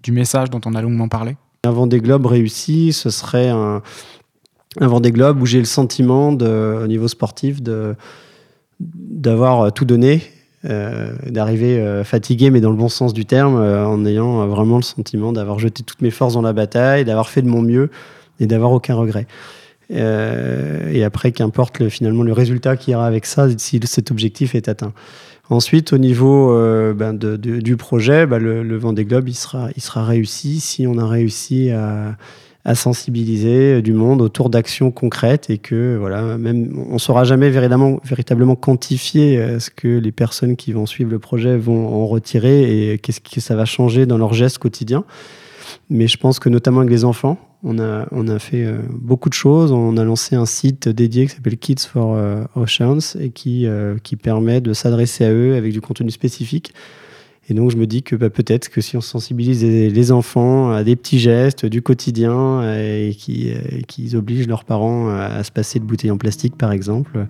du 0.03 0.11
message 0.11 0.49
dont 0.49 0.61
on 0.65 0.75
a 0.75 0.81
longuement 0.81 1.07
parlé 1.07 1.35
Un 1.63 1.71
Vendée 1.71 1.99
Globe 1.99 2.27
réussi, 2.27 2.93
ce 2.93 3.09
serait 3.09 3.49
un, 3.49 3.81
un 4.79 4.87
Vendée 4.87 5.11
Globe 5.11 5.41
où 5.41 5.45
j'ai 5.45 5.57
le 5.57 5.65
sentiment, 5.65 6.31
de, 6.31 6.81
au 6.83 6.87
niveau 6.87 7.07
sportif, 7.07 7.63
de, 7.63 7.95
d'avoir 8.79 9.73
tout 9.73 9.85
donné, 9.85 10.21
euh, 10.65 11.15
d'arriver 11.25 12.03
fatigué, 12.05 12.51
mais 12.51 12.61
dans 12.61 12.69
le 12.69 12.77
bon 12.77 12.89
sens 12.89 13.13
du 13.13 13.25
terme, 13.25 13.55
en 13.55 14.05
ayant 14.05 14.45
vraiment 14.47 14.75
le 14.75 14.83
sentiment 14.83 15.33
d'avoir 15.33 15.57
jeté 15.57 15.83
toutes 15.83 16.01
mes 16.01 16.11
forces 16.11 16.35
dans 16.35 16.41
la 16.43 16.53
bataille, 16.53 17.03
d'avoir 17.03 17.29
fait 17.29 17.41
de 17.41 17.49
mon 17.49 17.61
mieux 17.61 17.89
et 18.39 18.45
d'avoir 18.45 18.71
aucun 18.71 18.95
regret. 18.95 19.25
Euh, 19.91 20.89
et 20.91 21.03
après, 21.03 21.31
qu'importe 21.31 21.79
le, 21.79 21.89
finalement 21.89 22.23
le 22.23 22.33
résultat 22.33 22.77
qui 22.77 22.91
ira 22.91 23.05
avec 23.05 23.25
ça, 23.25 23.47
si 23.57 23.79
cet 23.83 24.11
objectif 24.11 24.55
est 24.55 24.67
atteint. 24.69 24.93
Ensuite, 25.49 25.93
au 25.93 25.97
niveau 25.97 26.53
euh, 26.53 26.93
ben 26.93 27.13
du 27.15 27.75
projet, 27.75 28.27
ben 28.27 28.37
le, 28.37 28.61
le 28.61 28.77
Vendée 28.77 29.05
Globe, 29.05 29.29
il 29.29 29.33
sera, 29.35 30.05
réussi 30.05 30.59
si 30.59 30.85
on 30.85 30.99
a 30.99 31.07
réussi 31.07 31.71
à, 31.71 32.15
à 32.65 32.75
sensibiliser 32.75 33.81
du 33.81 33.93
monde 33.93 34.21
autour 34.21 34.51
d'actions 34.51 34.91
concrètes 34.91 35.49
et 35.49 35.57
que 35.57 35.97
voilà, 35.97 36.37
même 36.37 36.71
on 36.89 36.93
ne 36.93 36.99
saura 36.99 37.23
jamais 37.23 37.49
véritablement, 37.49 37.99
véritablement 38.03 38.55
quantifier 38.55 39.39
euh, 39.39 39.59
ce 39.59 39.71
que 39.71 39.87
les 39.87 40.11
personnes 40.11 40.55
qui 40.55 40.71
vont 40.71 40.85
suivre 40.85 41.09
le 41.09 41.19
projet 41.19 41.57
vont 41.57 41.87
en 41.87 42.05
retirer 42.05 42.93
et 42.93 42.99
qu'est-ce 42.99 43.21
que 43.21 43.41
ça 43.41 43.55
va 43.55 43.65
changer 43.65 44.05
dans 44.05 44.19
leurs 44.19 44.33
gestes 44.33 44.59
quotidiens. 44.59 45.03
Mais 45.89 46.07
je 46.07 46.17
pense 46.17 46.39
que 46.39 46.49
notamment 46.49 46.79
avec 46.79 46.91
les 46.91 47.05
enfants, 47.05 47.37
on 47.63 47.77
a, 47.79 48.07
on 48.11 48.27
a 48.27 48.39
fait 48.39 48.63
euh, 48.63 48.77
beaucoup 48.89 49.29
de 49.29 49.33
choses. 49.33 49.71
On 49.71 49.97
a 49.97 50.03
lancé 50.03 50.35
un 50.35 50.45
site 50.45 50.87
dédié 50.87 51.27
qui 51.27 51.35
s'appelle 51.35 51.57
Kids 51.57 51.87
for 51.91 52.15
euh, 52.15 52.43
Oceans 52.55 53.17
et 53.19 53.31
qui, 53.31 53.65
euh, 53.65 53.97
qui 54.01 54.15
permet 54.15 54.61
de 54.61 54.73
s'adresser 54.73 55.25
à 55.25 55.31
eux 55.31 55.55
avec 55.55 55.73
du 55.73 55.81
contenu 55.81 56.09
spécifique. 56.11 56.73
Et 57.49 57.53
donc, 57.55 57.71
je 57.71 57.77
me 57.77 57.87
dis 57.87 58.03
que 58.03 58.15
bah, 58.15 58.29
peut-être 58.29 58.69
que 58.69 58.79
si 58.79 58.95
on 58.95 59.01
sensibilise 59.01 59.63
les 59.63 60.11
enfants 60.11 60.71
à 60.71 60.83
des 60.83 60.95
petits 60.95 61.17
gestes 61.17 61.65
du 61.65 61.81
quotidien 61.81 62.61
et 62.77 63.15
qui, 63.17 63.51
qui 63.87 64.15
obligent 64.15 64.47
leurs 64.47 64.65
parents 64.65 65.09
à 65.09 65.43
se 65.43 65.51
passer 65.51 65.79
de 65.79 65.83
bouteilles 65.83 66.11
en 66.11 66.17
plastique, 66.17 66.55
par 66.55 66.71
exemple, 66.71 67.25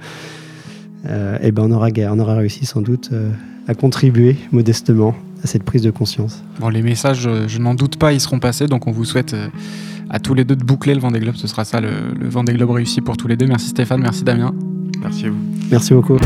eh 1.05 1.51
ben 1.53 1.63
on, 1.63 1.71
aura, 1.71 1.87
on 2.11 2.19
aura 2.19 2.35
réussi 2.35 2.65
sans 2.65 2.81
doute 2.81 3.11
à 3.69 3.73
contribuer 3.75 4.35
modestement 4.51 5.15
à 5.43 5.47
cette 5.47 5.63
prise 5.63 5.81
de 5.81 5.91
conscience. 5.91 6.43
Bon, 6.59 6.69
les 6.69 6.81
messages, 6.81 7.29
je 7.47 7.59
n'en 7.59 7.73
doute 7.73 7.97
pas, 7.97 8.13
ils 8.13 8.19
seront 8.19 8.39
passés. 8.39 8.67
Donc, 8.67 8.87
on 8.87 8.91
vous 8.91 9.05
souhaite 9.05 9.35
à 10.09 10.19
tous 10.19 10.33
les 10.33 10.43
deux 10.43 10.55
de 10.55 10.63
boucler 10.63 10.93
le 10.93 10.99
Vendée 10.99 11.19
Globe. 11.19 11.35
Ce 11.35 11.47
sera 11.47 11.65
ça 11.65 11.79
le, 11.81 11.89
le 12.19 12.29
Vendée 12.29 12.53
Globe 12.53 12.71
réussi 12.71 13.01
pour 13.01 13.17
tous 13.17 13.27
les 13.27 13.37
deux. 13.37 13.47
Merci 13.47 13.69
Stéphane, 13.69 14.01
merci 14.01 14.23
Damien. 14.23 14.53
Merci 15.01 15.25
à 15.25 15.29
vous. 15.29 15.37
Merci 15.71 15.93
beaucoup. 15.93 16.17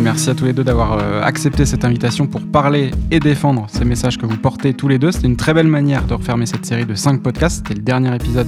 Merci 0.00 0.30
à 0.30 0.34
tous 0.34 0.44
les 0.44 0.52
deux 0.52 0.62
d'avoir 0.62 0.98
euh, 0.98 1.22
accepté 1.22 1.66
cette 1.66 1.84
invitation 1.84 2.26
pour 2.26 2.40
parler 2.42 2.92
et 3.10 3.18
défendre 3.18 3.66
ces 3.68 3.84
messages 3.84 4.16
que 4.16 4.26
vous 4.26 4.36
portez 4.36 4.72
tous 4.72 4.86
les 4.86 4.98
deux. 4.98 5.10
C'était 5.10 5.26
une 5.26 5.36
très 5.36 5.54
belle 5.54 5.66
manière 5.66 6.06
de 6.06 6.14
refermer 6.14 6.46
cette 6.46 6.64
série 6.64 6.86
de 6.86 6.94
5 6.94 7.20
podcasts. 7.22 7.56
C'était 7.58 7.74
le 7.74 7.82
dernier 7.82 8.14
épisode. 8.14 8.46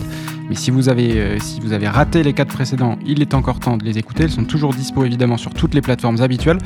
Mais 0.50 0.56
si 0.56 0.72
vous, 0.72 0.88
avez, 0.88 1.12
euh, 1.12 1.38
si 1.38 1.60
vous 1.60 1.72
avez 1.72 1.86
raté 1.86 2.24
les 2.24 2.32
4 2.32 2.52
précédents, 2.52 2.98
il 3.06 3.22
est 3.22 3.34
encore 3.34 3.60
temps 3.60 3.76
de 3.76 3.84
les 3.84 3.98
écouter. 3.98 4.24
Ils 4.24 4.32
sont 4.32 4.42
toujours 4.42 4.74
dispo 4.74 5.04
évidemment 5.04 5.36
sur 5.36 5.54
toutes 5.54 5.74
les 5.74 5.80
plateformes 5.80 6.20
habituelles. 6.20 6.58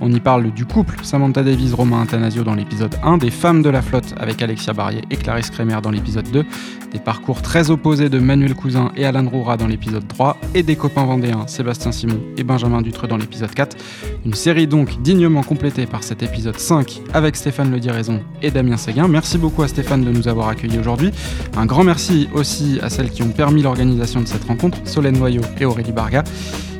On 0.00 0.12
y 0.12 0.20
parle 0.20 0.52
du 0.52 0.64
couple 0.64 1.00
Samantha 1.02 1.42
Davis, 1.42 1.72
Romain 1.74 2.02
Antanasio 2.02 2.44
dans 2.44 2.54
l'épisode 2.54 2.94
1, 3.02 3.18
des 3.18 3.32
femmes 3.32 3.62
de 3.62 3.68
la 3.68 3.82
flotte 3.82 4.14
avec 4.16 4.40
Alexia 4.42 4.72
Barrier 4.72 5.02
et 5.10 5.16
Clarisse 5.16 5.50
Kremer 5.50 5.78
dans 5.82 5.90
l'épisode 5.90 6.30
2, 6.30 6.44
des 6.92 6.98
parcours 7.00 7.42
très 7.42 7.70
opposés 7.70 8.08
de 8.08 8.20
Manuel 8.20 8.54
Cousin 8.54 8.92
et 8.96 9.04
Alan 9.04 9.28
Roura 9.28 9.56
dans 9.56 9.66
l'épisode 9.66 10.06
3, 10.06 10.38
et 10.54 10.62
des 10.62 10.76
copains 10.76 11.04
vendéens 11.04 11.48
Sébastien 11.48 11.90
Simon 11.90 12.20
et 12.36 12.44
Benjamin 12.44 12.80
Dutreux 12.80 13.08
dans 13.08 13.16
l'épisode 13.16 13.52
4. 13.52 13.76
Une 14.24 14.34
série 14.34 14.68
donc 14.68 15.02
dignement 15.02 15.42
complétée 15.42 15.86
par 15.86 16.04
cet 16.04 16.22
épisode 16.22 16.60
5 16.60 17.00
avec 17.12 17.34
Stéphane 17.34 17.72
Le 17.72 17.80
Diraison 17.80 18.20
et 18.40 18.52
Damien 18.52 18.76
Séguin. 18.76 19.08
Merci 19.08 19.36
beaucoup 19.36 19.64
à 19.64 19.68
Stéphane 19.68 20.04
de 20.04 20.12
nous 20.12 20.28
avoir 20.28 20.46
accueillis 20.46 20.78
aujourd'hui. 20.78 21.10
Un 21.56 21.66
grand 21.66 21.82
merci 21.82 22.28
aussi 22.34 22.78
à 22.80 22.88
celles 22.88 23.10
qui 23.10 23.24
ont 23.24 23.31
permis 23.32 23.62
l'organisation 23.62 24.20
de 24.20 24.26
cette 24.26 24.44
rencontre, 24.44 24.78
Solène 24.84 25.18
Noyau 25.18 25.42
et 25.60 25.64
Aurélie 25.64 25.92
Barga. 25.92 26.24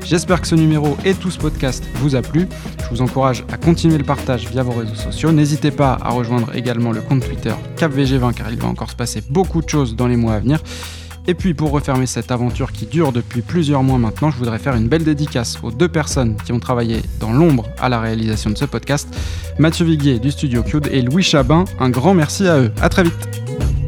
J'espère 0.05 0.41
que 0.41 0.47
ce 0.47 0.55
numéro 0.55 0.97
et 1.05 1.15
tout 1.15 1.31
ce 1.31 1.39
podcast 1.39 1.85
vous 1.95 2.17
a 2.17 2.23
plu. 2.23 2.49
Je 2.85 2.89
vous 2.91 3.03
encourage 3.03 3.45
à 3.53 3.57
continuer 3.57 3.99
le 3.99 4.05
partage 4.05 4.49
via 4.49 4.63
vos 4.63 4.73
réseaux 4.73 4.95
sociaux. 4.95 5.33
N'hésitez 5.33 5.71
pas 5.71 5.99
à 6.03 6.11
rejoindre 6.11 6.55
également 6.55 6.93
le 6.93 7.01
compte 7.01 7.25
Twitter 7.25 7.55
CapVG20 7.77 8.35
car 8.35 8.51
il 8.51 8.59
va 8.59 8.69
encore 8.69 8.91
se 8.91 8.97
passer 8.97 9.23
beaucoup 9.31 9.63
de 9.63 9.69
choses 9.69 9.97
dans 9.97 10.07
les 10.07 10.17
mois 10.17 10.35
à 10.35 10.41
venir. 10.41 10.61
Et 11.29 11.35
puis 11.35 11.55
pour 11.55 11.71
refermer 11.71 12.07
cette 12.07 12.33
aventure 12.33 12.73
qui 12.73 12.85
dure 12.87 13.13
depuis 13.13 13.43
plusieurs 13.43 13.85
mois 13.85 13.99
maintenant, 13.99 14.31
je 14.31 14.39
voudrais 14.39 14.59
faire 14.59 14.75
une 14.75 14.89
belle 14.89 15.05
dédicace 15.05 15.59
aux 15.63 15.71
deux 15.71 15.89
personnes 15.89 16.37
qui 16.45 16.53
ont 16.53 16.59
travaillé 16.59 17.01
dans 17.21 17.33
l'ombre 17.33 17.65
à 17.81 17.89
la 17.89 18.01
réalisation 18.01 18.51
de 18.51 18.59
ce 18.59 18.65
podcast, 18.65 19.09
Mathieu 19.59 19.87
Viguier 19.87 20.19
du 20.19 20.33
studio 20.33 20.65
Cube 20.65 20.87
et 20.91 21.01
Louis 21.01 21.23
Chabin. 21.23 21.65
Un 21.79 21.91
grand 21.91 22.15
merci 22.15 22.49
à 22.49 22.59
eux. 22.59 22.73
À 22.81 22.89
très 22.89 23.05
vite. 23.05 23.82